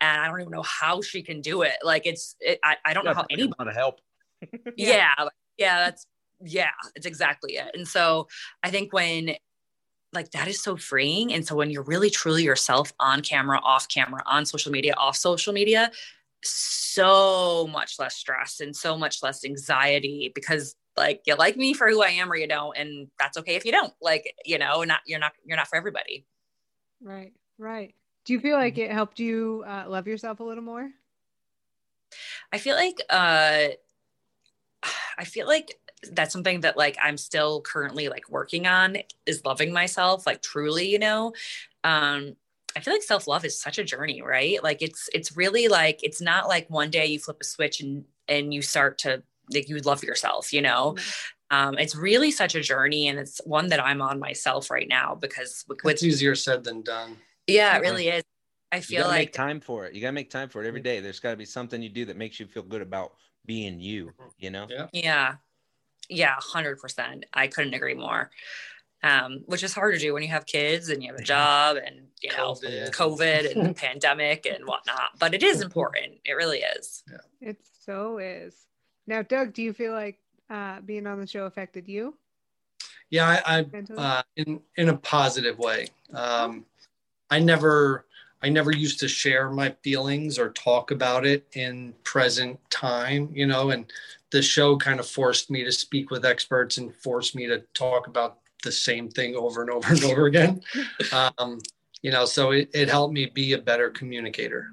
and 0.01 0.21
I 0.21 0.27
don't 0.27 0.41
even 0.41 0.51
know 0.51 0.63
how 0.63 1.01
she 1.01 1.21
can 1.21 1.41
do 1.41 1.61
it. 1.61 1.75
Like 1.83 2.05
it's 2.05 2.35
it, 2.39 2.59
I 2.63 2.77
I 2.83 2.93
don't 2.93 3.05
know 3.05 3.13
how 3.13 3.25
anybody 3.29 3.69
to 3.69 3.71
help. 3.71 3.99
yeah, 4.77 5.13
yeah, 5.57 5.77
that's 5.85 6.07
yeah, 6.41 6.71
it's 6.95 7.05
exactly 7.05 7.53
it. 7.53 7.71
And 7.75 7.87
so 7.87 8.27
I 8.63 8.71
think 8.71 8.91
when 8.91 9.35
like 10.13 10.31
that 10.31 10.47
is 10.47 10.61
so 10.61 10.77
freeing, 10.77 11.33
and 11.33 11.45
so 11.45 11.55
when 11.55 11.69
you're 11.69 11.83
really 11.83 12.09
truly 12.09 12.43
yourself 12.43 12.91
on 12.99 13.21
camera, 13.21 13.59
off 13.63 13.87
camera, 13.87 14.23
on 14.25 14.45
social 14.45 14.71
media, 14.71 14.93
off 14.97 15.15
social 15.15 15.53
media, 15.53 15.91
so 16.43 17.67
much 17.71 17.99
less 17.99 18.15
stress 18.15 18.59
and 18.59 18.75
so 18.75 18.97
much 18.97 19.23
less 19.23 19.45
anxiety 19.45 20.31
because 20.35 20.75
like 20.95 21.21
you 21.25 21.35
like 21.35 21.57
me 21.57 21.73
for 21.73 21.89
who 21.89 22.03
I 22.03 22.09
am 22.09 22.31
or 22.31 22.35
you 22.35 22.47
don't, 22.47 22.77
and 22.77 23.07
that's 23.19 23.37
okay 23.37 23.55
if 23.55 23.65
you 23.65 23.71
don't. 23.71 23.93
Like 24.01 24.33
you 24.45 24.57
know, 24.57 24.83
not 24.83 25.01
you're 25.05 25.19
not 25.19 25.33
you're 25.45 25.57
not 25.57 25.67
for 25.67 25.75
everybody. 25.75 26.25
Right. 27.03 27.33
Right. 27.57 27.93
Do 28.25 28.33
you 28.33 28.39
feel 28.39 28.55
like 28.55 28.77
it 28.77 28.91
helped 28.91 29.19
you 29.19 29.63
uh, 29.67 29.85
love 29.87 30.07
yourself 30.07 30.39
a 30.39 30.43
little 30.43 30.63
more? 30.63 30.89
I 32.51 32.57
feel 32.57 32.75
like 32.75 33.01
uh, 33.09 33.67
I 35.17 35.25
feel 35.25 35.47
like 35.47 35.75
that's 36.11 36.33
something 36.33 36.61
that 36.61 36.77
like 36.77 36.97
I'm 37.01 37.17
still 37.17 37.61
currently 37.61 38.09
like 38.09 38.29
working 38.29 38.67
on 38.67 38.97
is 39.25 39.45
loving 39.45 39.71
myself 39.71 40.25
like 40.25 40.41
truly, 40.41 40.89
you 40.89 40.99
know. 40.99 41.33
Um 41.83 42.35
I 42.75 42.79
feel 42.79 42.93
like 42.93 43.03
self-love 43.03 43.45
is 43.45 43.59
such 43.59 43.77
a 43.77 43.83
journey, 43.83 44.21
right? 44.21 44.61
Like 44.63 44.81
it's 44.81 45.09
it's 45.13 45.37
really 45.37 45.67
like 45.67 45.99
it's 46.03 46.21
not 46.21 46.47
like 46.47 46.69
one 46.69 46.89
day 46.89 47.05
you 47.05 47.19
flip 47.19 47.37
a 47.41 47.43
switch 47.45 47.81
and 47.81 48.05
and 48.27 48.53
you 48.53 48.61
start 48.61 48.97
to 48.99 49.23
like 49.53 49.69
you 49.69 49.77
love 49.79 50.03
yourself, 50.03 50.51
you 50.51 50.61
know. 50.61 50.95
Mm-hmm. 50.97 51.32
Um, 51.51 51.77
it's 51.77 51.95
really 51.95 52.31
such 52.31 52.55
a 52.55 52.61
journey 52.61 53.07
and 53.07 53.19
it's 53.19 53.39
one 53.45 53.67
that 53.67 53.83
I'm 53.83 54.01
on 54.01 54.19
myself 54.19 54.71
right 54.71 54.87
now 54.87 55.15
because 55.15 55.63
with, 55.67 55.79
it's 55.85 56.03
easier 56.03 56.35
said 56.35 56.63
than 56.63 56.81
done. 56.81 57.17
Yeah, 57.47 57.77
it 57.77 57.81
really 57.81 58.07
is. 58.07 58.23
I 58.71 58.79
feel 58.79 59.05
like 59.07 59.19
make 59.19 59.33
time 59.33 59.61
for 59.61 59.85
it. 59.85 59.93
You 59.93 60.01
gotta 60.01 60.13
make 60.13 60.31
time 60.31 60.49
for 60.49 60.63
it 60.63 60.67
every 60.67 60.81
day. 60.81 60.99
There's 60.99 61.19
gotta 61.19 61.37
be 61.37 61.45
something 61.45 61.81
you 61.81 61.89
do 61.89 62.05
that 62.05 62.17
makes 62.17 62.39
you 62.39 62.47
feel 62.47 62.63
good 62.63 62.81
about 62.81 63.13
being 63.45 63.79
you, 63.79 64.07
mm-hmm. 64.07 64.29
you 64.39 64.49
know? 64.49 64.67
Yeah. 64.69 64.87
Yeah. 64.93 65.35
Yeah, 66.09 66.35
hundred 66.37 66.79
percent. 66.79 67.25
I 67.33 67.47
couldn't 67.47 67.73
agree 67.73 67.93
more. 67.93 68.31
Um, 69.03 69.43
which 69.47 69.63
is 69.63 69.73
hard 69.73 69.93
to 69.95 69.99
do 69.99 70.13
when 70.13 70.23
you 70.23 70.29
have 70.29 70.45
kids 70.45 70.89
and 70.89 71.03
you 71.03 71.11
have 71.11 71.19
a 71.19 71.23
job 71.23 71.75
and 71.75 72.07
you 72.21 72.29
know 72.29 72.53
COVID, 72.53 72.91
COVID 72.91 73.51
and 73.51 73.65
the 73.65 73.73
pandemic 73.75 74.45
and 74.45 74.65
whatnot. 74.65 75.19
But 75.19 75.33
it 75.33 75.43
is 75.43 75.61
important. 75.61 76.19
It 76.25 76.33
really 76.33 76.59
is. 76.59 77.03
Yeah. 77.11 77.49
It 77.49 77.57
so 77.85 78.17
is. 78.17 78.55
Now, 79.05 79.21
Doug, 79.21 79.53
do 79.53 79.61
you 79.61 79.73
feel 79.73 79.91
like 79.91 80.19
uh, 80.49 80.81
being 80.81 81.07
on 81.07 81.19
the 81.19 81.27
show 81.27 81.45
affected 81.45 81.87
you? 81.87 82.15
Yeah, 83.09 83.39
I, 83.45 83.59
I 83.59 83.65
uh, 83.95 84.23
in 84.35 84.59
in 84.75 84.89
a 84.89 84.97
positive 84.97 85.59
way. 85.59 85.87
Um, 86.13 86.65
I 87.29 87.39
never 87.39 88.05
I 88.41 88.49
never 88.49 88.71
used 88.71 88.99
to 88.99 89.07
share 89.07 89.49
my 89.49 89.75
feelings 89.83 90.37
or 90.37 90.49
talk 90.51 90.91
about 90.91 91.25
it 91.25 91.47
in 91.53 91.93
present 92.03 92.59
time, 92.69 93.29
you 93.33 93.45
know, 93.45 93.69
and 93.69 93.85
the 94.31 94.41
show 94.41 94.75
kind 94.75 94.99
of 94.99 95.07
forced 95.07 95.49
me 95.49 95.63
to 95.63 95.71
speak 95.71 96.11
with 96.11 96.25
experts 96.25 96.77
and 96.77 96.93
forced 96.93 97.35
me 97.35 97.47
to 97.47 97.59
talk 97.73 98.07
about 98.07 98.39
the 98.63 98.71
same 98.71 99.09
thing 99.09 99.35
over 99.35 99.61
and 99.61 99.69
over 99.69 99.93
and 99.93 100.03
over 100.03 100.25
again. 100.25 100.61
Um, 101.11 101.59
you 102.01 102.11
know, 102.11 102.25
so 102.25 102.51
it, 102.51 102.69
it 102.73 102.89
helped 102.89 103.13
me 103.13 103.27
be 103.27 103.53
a 103.53 103.57
better 103.57 103.89
communicator. 103.89 104.71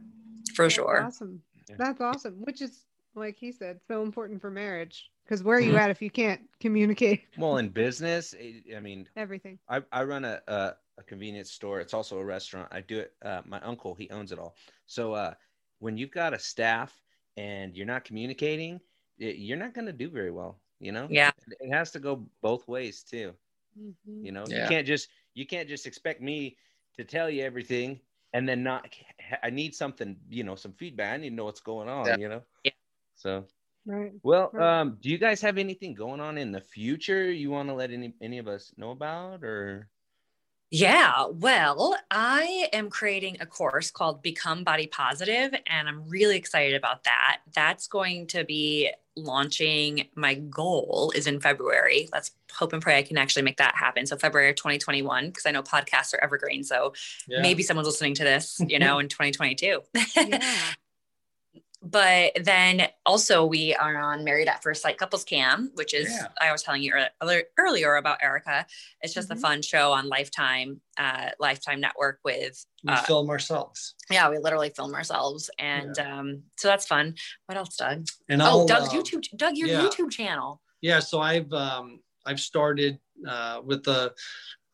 For 0.55 0.69
sure. 0.69 1.01
That's 1.03 1.17
awesome. 1.17 1.43
That's 1.79 2.01
awesome. 2.01 2.35
Which 2.41 2.61
is, 2.61 2.87
like 3.15 3.37
he 3.37 3.53
said, 3.53 3.81
so 3.87 4.03
important 4.03 4.41
for 4.41 4.51
marriage. 4.51 5.11
Because 5.31 5.45
where 5.45 5.59
are 5.59 5.61
you 5.61 5.71
mm-hmm. 5.71 5.79
at 5.79 5.91
if 5.91 6.03
you 6.03 6.11
can't 6.11 6.41
communicate? 6.59 7.23
Well, 7.39 7.59
in 7.59 7.69
business, 7.69 8.35
I 8.77 8.81
mean, 8.81 9.09
everything. 9.17 9.61
I, 9.69 9.81
I 9.93 10.03
run 10.03 10.25
a, 10.25 10.41
a 10.49 10.73
a 10.99 11.03
convenience 11.05 11.53
store. 11.53 11.81
It's 11.81 11.95
also 11.95 12.19
a 12.19 12.25
restaurant. 12.25 12.69
I 12.73 12.81
do 12.81 12.99
it. 12.99 13.13
Uh, 13.25 13.41
my 13.47 13.61
uncle, 13.61 13.95
he 13.95 14.11
owns 14.11 14.33
it 14.33 14.39
all. 14.41 14.57
So 14.87 15.13
uh, 15.15 15.35
when 15.79 15.97
you've 15.97 16.11
got 16.11 16.35
a 16.35 16.39
staff 16.39 16.93
and 17.37 17.77
you're 17.77 17.87
not 17.87 18.05
communicating, 18.05 18.81
it, 19.19 19.37
you're 19.37 19.57
not 19.57 19.73
going 19.73 19.87
to 19.87 19.93
do 19.93 20.11
very 20.11 20.33
well. 20.33 20.59
You 20.81 20.91
know. 20.91 21.07
Yeah. 21.09 21.31
It 21.61 21.73
has 21.73 21.93
to 21.93 22.01
go 22.01 22.27
both 22.43 22.67
ways 22.67 23.05
too. 23.05 23.33
Mm-hmm. 23.81 24.27
You 24.27 24.33
know, 24.33 24.45
yeah. 24.49 24.65
you 24.65 24.69
can't 24.69 24.87
just 24.87 25.09
you 25.35 25.47
can't 25.47 25.69
just 25.69 25.87
expect 25.87 26.21
me 26.21 26.57
to 26.97 27.05
tell 27.05 27.31
you 27.31 27.45
everything 27.45 28.01
and 28.35 28.49
then 28.49 28.65
not. 28.65 28.93
I 29.45 29.51
need 29.51 29.77
something. 29.77 30.17
You 30.29 30.43
know, 30.43 30.57
some 30.57 30.73
feedback. 30.73 31.15
I 31.15 31.17
need 31.19 31.31
to 31.31 31.37
know 31.37 31.45
what's 31.45 31.61
going 31.61 31.89
on. 31.89 32.07
Yeah. 32.07 32.17
You 32.19 32.29
know. 32.29 32.43
Yeah. 32.65 32.73
So 33.15 33.45
Right. 33.87 34.13
Well, 34.23 34.51
Right. 34.53 34.81
um, 34.81 34.99
do 35.01 35.09
you 35.11 35.19
guys 35.19 35.41
have 35.41 35.59
anything 35.59 35.95
going 35.95 36.21
on 36.21 36.39
in 36.39 36.53
the 36.53 36.61
future 36.61 37.31
you 37.31 37.51
want 37.51 37.69
to 37.69 37.75
let 37.75 37.91
any 37.91 38.15
any 38.21 38.39
of 38.39 38.47
us 38.49 38.73
know 38.77 38.91
about, 38.91 39.43
or? 39.43 39.89
Yeah, 40.73 41.27
well, 41.33 41.97
I 42.13 42.69
am 42.73 42.91
creating 42.91 43.39
a 43.41 43.47
course 43.47 43.91
called 43.91 44.23
Become 44.23 44.63
Body 44.63 44.87
Positive, 44.87 45.53
and 45.67 45.89
I'm 45.89 46.09
really 46.09 46.37
excited 46.37 46.77
about 46.77 47.03
that. 47.05 47.41
That's 47.53 47.89
going 47.89 48.29
to 48.29 48.45
be 48.45 48.89
launching. 49.17 50.07
My 50.15 50.35
goal 50.35 51.13
is 51.17 51.27
in 51.27 51.41
February. 51.41 52.09
Let's 52.13 52.31
hope 52.53 52.73
and 52.73 52.81
pray 52.81 52.99
I 52.99 53.03
can 53.03 53.19
actually 53.19 53.43
make 53.43 53.57
that 53.57 53.75
happen. 53.75 54.07
So, 54.07 54.17
February 54.17 54.51
of 54.51 54.55
2021, 54.57 55.27
because 55.31 55.45
I 55.45 55.51
know 55.51 55.63
podcasts 55.65 56.15
are 56.15 56.23
evergreen. 56.23 56.63
So, 56.63 56.93
Yeah. 57.27 57.43
maybe 57.43 57.65
someone's 57.65 57.89
listening 57.89 58.15
to 58.15 58.23
this, 58.25 58.61
you 58.69 58.79
know, 58.79 58.99
in 59.01 59.09
2022. 59.09 59.83
Yeah. 60.17 60.39
but 61.83 62.33
then 62.45 62.87
also 63.07 63.45
we 63.47 63.75
are 63.75 63.97
on 63.97 64.23
married 64.23 64.49
at 64.49 64.63
first 64.63 64.83
sight 64.83 64.99
couples 64.99 65.25
cam 65.25 65.71
which 65.75 65.95
is 65.95 66.09
Yeah. 66.11 66.27
i 66.41 66.53
was 66.53 66.63
telling 66.63 66.83
you 66.83 66.93
earlier, 67.23 67.45
earlier 67.59 67.97
about 67.97 68.19
erica 68.23 68.67
it's 69.01 69.15
just 69.15 69.31
Mhm. 69.31 69.37
a 69.37 69.41
fun 69.41 69.63
show 69.63 69.93
on 69.93 70.09
lifetime 70.09 70.81
uh 70.99 71.31
lifetime 71.39 71.81
network 71.81 72.21
with 72.25 72.65
we 72.85 72.93
uh, 72.93 73.03
film 73.03 73.31
ourselves. 73.31 73.95
yeah 74.11 74.29
we 74.29 74.39
literally 74.39 74.71
film 74.71 74.95
ourselves 74.95 75.49
and 75.59 75.99
um 75.99 76.43
so 76.59 76.69
that's 76.69 76.87
fun 76.87 77.15
what 77.47 77.57
else 77.57 77.77
doug 77.77 78.07
And 78.29 78.43
oh 78.43 78.45
I'll, 78.45 78.67
doug's 78.67 78.91
um, 78.93 79.01
youtube 79.01 79.25
doug 79.37 79.57
your 79.57 79.69
yeah. 79.69 79.81
youtube 79.81 80.11
channel 80.11 80.61
yeah 80.83 80.99
so 81.01 81.21
i've 81.21 81.51
um 81.53 82.01
i've 82.27 82.41
started 82.41 82.99
uh 83.27 83.61
with 83.65 83.85
the 83.85 84.13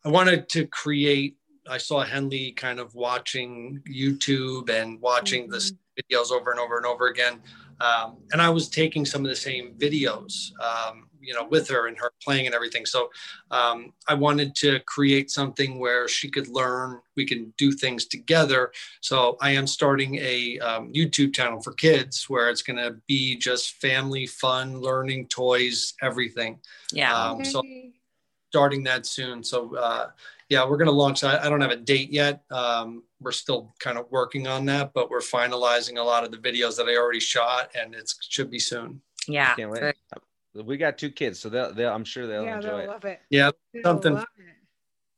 i 0.03 0.09
wanted 0.09 0.49
to 0.49 0.67
create 0.67 1.37
i 1.69 1.77
saw 1.77 2.03
henley 2.03 2.51
kind 2.51 2.79
of 2.79 2.93
watching 2.95 3.81
youtube 3.89 4.69
and 4.69 4.99
watching 5.01 5.47
the 5.49 5.71
videos 5.97 6.31
over 6.31 6.51
and 6.51 6.59
over 6.59 6.77
and 6.77 6.85
over 6.85 7.07
again. 7.07 7.41
Um, 7.79 8.17
and 8.31 8.41
i 8.41 8.49
was 8.49 8.69
taking 8.69 9.05
some 9.05 9.23
of 9.23 9.29
the 9.29 9.35
same 9.35 9.75
videos 9.77 10.51
um, 10.59 11.07
you 11.21 11.31
know 11.35 11.47
with 11.47 11.69
her 11.69 11.87
and 11.87 11.97
her 11.99 12.11
playing 12.23 12.47
and 12.47 12.55
everything. 12.55 12.85
So 12.85 13.09
um, 13.51 13.93
i 14.07 14.13
wanted 14.13 14.55
to 14.55 14.79
create 14.81 15.29
something 15.29 15.79
where 15.79 16.07
she 16.07 16.29
could 16.29 16.47
learn 16.47 16.99
we 17.15 17.25
can 17.25 17.53
do 17.57 17.71
things 17.71 18.05
together. 18.05 18.71
So 19.01 19.37
i 19.41 19.51
am 19.51 19.67
starting 19.67 20.15
a 20.15 20.59
um, 20.59 20.91
youtube 20.91 21.33
channel 21.33 21.61
for 21.61 21.73
kids 21.73 22.29
where 22.29 22.49
it's 22.49 22.63
going 22.63 22.77
to 22.77 22.95
be 23.07 23.37
just 23.37 23.75
family 23.75 24.25
fun 24.25 24.79
learning 24.81 25.27
toys 25.27 25.93
everything. 26.01 26.59
Yeah. 26.91 27.13
Um, 27.13 27.45
so 27.45 27.61
starting 28.49 28.83
that 28.83 29.05
soon. 29.05 29.43
So 29.43 29.75
uh, 29.75 30.07
yeah, 30.49 30.63
we're 30.67 30.77
going 30.77 30.87
to 30.87 30.91
launch. 30.93 31.23
I, 31.23 31.43
I 31.45 31.49
don't 31.49 31.61
have 31.61 31.71
a 31.71 31.75
date 31.77 32.11
yet. 32.11 32.43
Um, 32.51 33.03
we're 33.19 33.31
still 33.31 33.73
kind 33.79 33.97
of 33.97 34.05
working 34.11 34.47
on 34.47 34.65
that, 34.65 34.93
but 34.93 35.09
we're 35.09 35.19
finalizing 35.19 35.97
a 35.97 36.01
lot 36.03 36.23
of 36.23 36.31
the 36.31 36.37
videos 36.37 36.77
that 36.77 36.87
I 36.87 36.95
already 36.95 37.19
shot, 37.19 37.71
and 37.75 37.93
it 37.93 38.11
should 38.29 38.49
be 38.49 38.59
soon. 38.59 39.01
yeah 39.27 39.55
Can't 39.55 39.71
wait. 39.71 39.95
We 40.53 40.77
got 40.77 40.97
two 40.97 41.11
kids, 41.11 41.39
so 41.39 41.49
they'll, 41.49 41.73
they'll 41.73 41.93
I'm 41.93 42.03
sure 42.05 42.25
they'll 42.27 42.43
yeah, 42.43 42.55
enjoy 42.55 42.67
they'll 42.69 42.79
it. 42.79 42.87
love 42.87 43.05
it. 43.05 43.19
Yeah, 43.29 43.51
They'll 43.73 43.83
something- 43.83 44.13
love 44.15 44.25
it. 44.37 44.43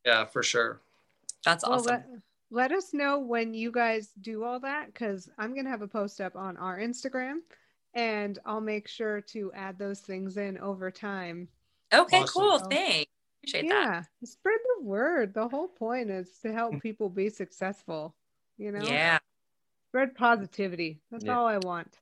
Yeah, 0.05 0.25
for 0.25 0.41
sure. 0.43 0.81
that's 1.45 1.63
Well, 1.63 1.73
awesome 1.79 1.91
let, 2.51 2.71
let 2.71 2.71
us 2.71 2.93
know 2.93 3.19
when 3.19 3.53
you 3.53 3.71
guys 3.71 4.09
do 4.21 4.43
all 4.43 4.59
that 4.61 4.87
because 4.87 5.29
I'm 5.37 5.53
going 5.53 5.65
to 5.65 5.71
have 5.71 5.81
a 5.81 5.87
post 5.87 6.19
up 6.19 6.35
on 6.35 6.57
our 6.57 6.79
Instagram 6.79 7.35
and 7.93 8.39
I'll 8.45 8.59
make 8.61 8.87
sure 8.87 9.21
to 9.21 9.51
add 9.53 9.77
those 9.77 9.99
things 9.99 10.37
in 10.37 10.57
over 10.57 10.89
time. 10.89 11.47
okay 11.93 12.21
awesome. 12.21 12.41
cool 12.41 12.59
So- 12.59 12.65
thanks 12.67 13.11
appreciate 13.43 13.69
that 13.69 13.85
Yeah, 13.85 14.03
spread 14.25 14.59
the 14.77 14.83
word. 14.85 15.33
The 15.33 15.47
whole 15.47 15.67
point 15.67 16.09
is 16.09 16.29
to 16.43 16.51
help 16.53 16.81
people 16.81 17.09
be 17.09 17.29
successful, 17.29 18.15
you 18.57 18.71
know? 18.71 18.83
yeah 18.83 19.19
Spread 19.89 20.15
positivity. 20.15 20.99
That's 21.11 21.25
Yeah. 21.25 21.37
all 21.37 21.47
I 21.47 21.57
want. 21.57 21.97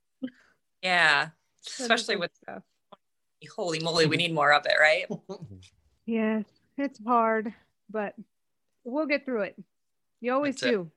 yeah 0.82 1.30
Spread 1.62 1.92
especially 1.92 2.16
with 2.18 2.32
stuff. 2.36 2.64
holy 3.56 3.80
moly 3.80 4.06
we 4.08 4.18
need 4.18 4.34
more 4.34 4.52
of 4.54 4.66
it 4.66 4.74
right 4.80 5.06
Yes, 6.06 6.46
it's 6.78 7.00
hard, 7.06 7.54
but 7.90 8.16
we'll 8.86 9.08
get 9.08 9.26
through 9.26 9.42
it. 9.42 9.58
You 10.22 10.32
always 10.34 10.56
That's 10.56 10.64
it. 10.64 10.72
do. 10.72 10.92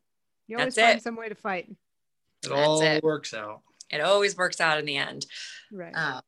You 0.46 0.58
always 0.58 0.76
That's 0.76 0.86
find 0.86 0.98
it. 0.98 1.02
some 1.02 1.16
way 1.16 1.28
to 1.28 1.34
fight. 1.34 1.64
It 1.68 2.48
That's 2.48 2.52
all 2.52 2.80
it. 2.82 3.02
works 3.02 3.34
out. 3.34 3.62
it 3.90 4.00
always 4.00 4.36
works 4.36 4.60
out 4.60 4.78
in 4.78 4.84
the 4.84 4.96
end 4.96 5.26
Right. 5.72 5.92
uh, 5.94 6.20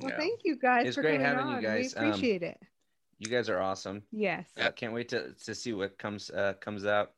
well, 0.00 0.10
Yeah. 0.10 0.16
thank 0.16 0.40
you 0.44 0.56
guys 0.56 0.86
It's 0.86 0.94
for 0.96 1.02
great 1.02 1.20
coming 1.20 1.26
having 1.26 1.48
you 1.48 1.56
on. 1.56 1.62
guys. 1.62 1.94
We 1.94 2.00
Um, 2.00 2.08
appreciate 2.08 2.42
it. 2.42 2.58
You 3.20 3.28
guys 3.30 3.48
are 3.48 3.60
awesome. 3.60 4.02
Yes. 4.10 4.46
Uh, 4.60 4.70
can't 4.72 4.92
wait 4.94 5.08
to 5.10 5.32
to 5.44 5.54
see 5.54 5.72
what 5.74 5.96
comes 5.98 6.30
uh, 6.30 6.54
comes 6.60 6.84
out 6.86 7.12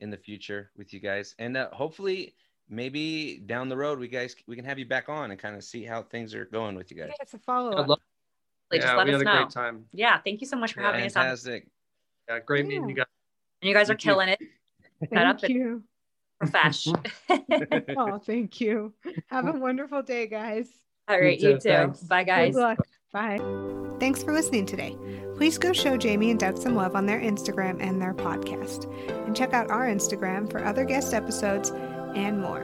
in 0.00 0.10
the 0.10 0.16
future 0.16 0.70
with 0.76 0.92
you 0.94 1.00
guys, 1.00 1.34
and 1.38 1.56
uh, 1.56 1.68
hopefully 1.72 2.34
maybe 2.68 3.42
down 3.46 3.68
the 3.68 3.76
road 3.76 3.98
we 3.98 4.06
guys 4.06 4.36
we 4.46 4.54
can 4.54 4.64
have 4.64 4.78
you 4.78 4.84
back 4.86 5.08
on 5.08 5.30
and 5.32 5.40
kind 5.40 5.56
of 5.56 5.64
see 5.64 5.82
how 5.82 6.02
things 6.02 6.34
are 6.34 6.44
going 6.44 6.76
with 6.76 6.90
you 6.90 6.96
guys. 6.96 7.08
Yeah, 7.08 7.16
it's 7.22 7.34
a 7.34 7.38
follow 7.38 7.72
I'd 7.72 7.78
up. 7.80 7.88
love- 7.88 8.00
just 8.72 8.86
yeah, 8.86 8.94
let 8.94 9.06
we 9.08 9.14
us 9.14 9.18
had 9.18 9.20
a 9.22 9.24
know 9.24 9.36
great 9.42 9.50
time. 9.50 9.84
yeah 9.92 10.18
thank 10.20 10.40
you 10.40 10.46
so 10.46 10.56
much 10.56 10.74
for 10.74 10.80
having 10.82 11.04
us 11.04 11.16
on 11.16 11.24
Fantastic. 11.24 11.66
Yeah, 12.28 12.38
great 12.38 12.66
meeting 12.68 12.88
you 12.88 12.94
guys. 12.94 13.06
and 13.60 13.68
you 13.68 13.74
guys 13.74 13.90
are 13.90 13.94
Thank 13.94 14.04
you. 14.04 14.10
killing 14.12 14.28
it 14.28 14.38
Head 15.12 15.26
up 15.26 15.40
Thank 15.40 15.54
you. 15.54 15.82
profesh 16.40 16.86
Oh, 17.96 18.18
thank 18.18 18.60
you. 18.60 18.94
Have 19.26 19.48
a 19.48 19.52
wonderful 19.58 20.02
day, 20.02 20.28
guys. 20.28 20.68
all 21.08 21.18
right 21.20 21.40
You 21.40 21.48
you 21.50 21.58
too. 21.58 21.68
too 21.98 22.06
bye 22.06 22.22
guys 22.22 22.54
Good 22.54 22.60
luck. 22.60 22.78
Bye. 23.12 23.40
Thanks 23.98 24.22
for 24.22 24.32
listening 24.32 24.66
today. 24.66 24.96
Please 25.36 25.58
go 25.58 25.72
show 25.72 25.96
Jamie 25.96 26.30
and 26.30 26.38
Doug 26.38 26.56
some 26.56 26.76
love 26.76 26.94
on 26.94 27.06
their 27.06 27.20
Instagram 27.20 27.82
and 27.82 28.00
their 28.00 28.14
podcast. 28.14 28.86
And 29.26 29.34
check 29.34 29.52
out 29.52 29.70
our 29.70 29.86
Instagram 29.86 30.48
for 30.50 30.64
other 30.64 30.84
guest 30.84 31.12
episodes 31.12 31.70
and 32.14 32.40
more. 32.40 32.60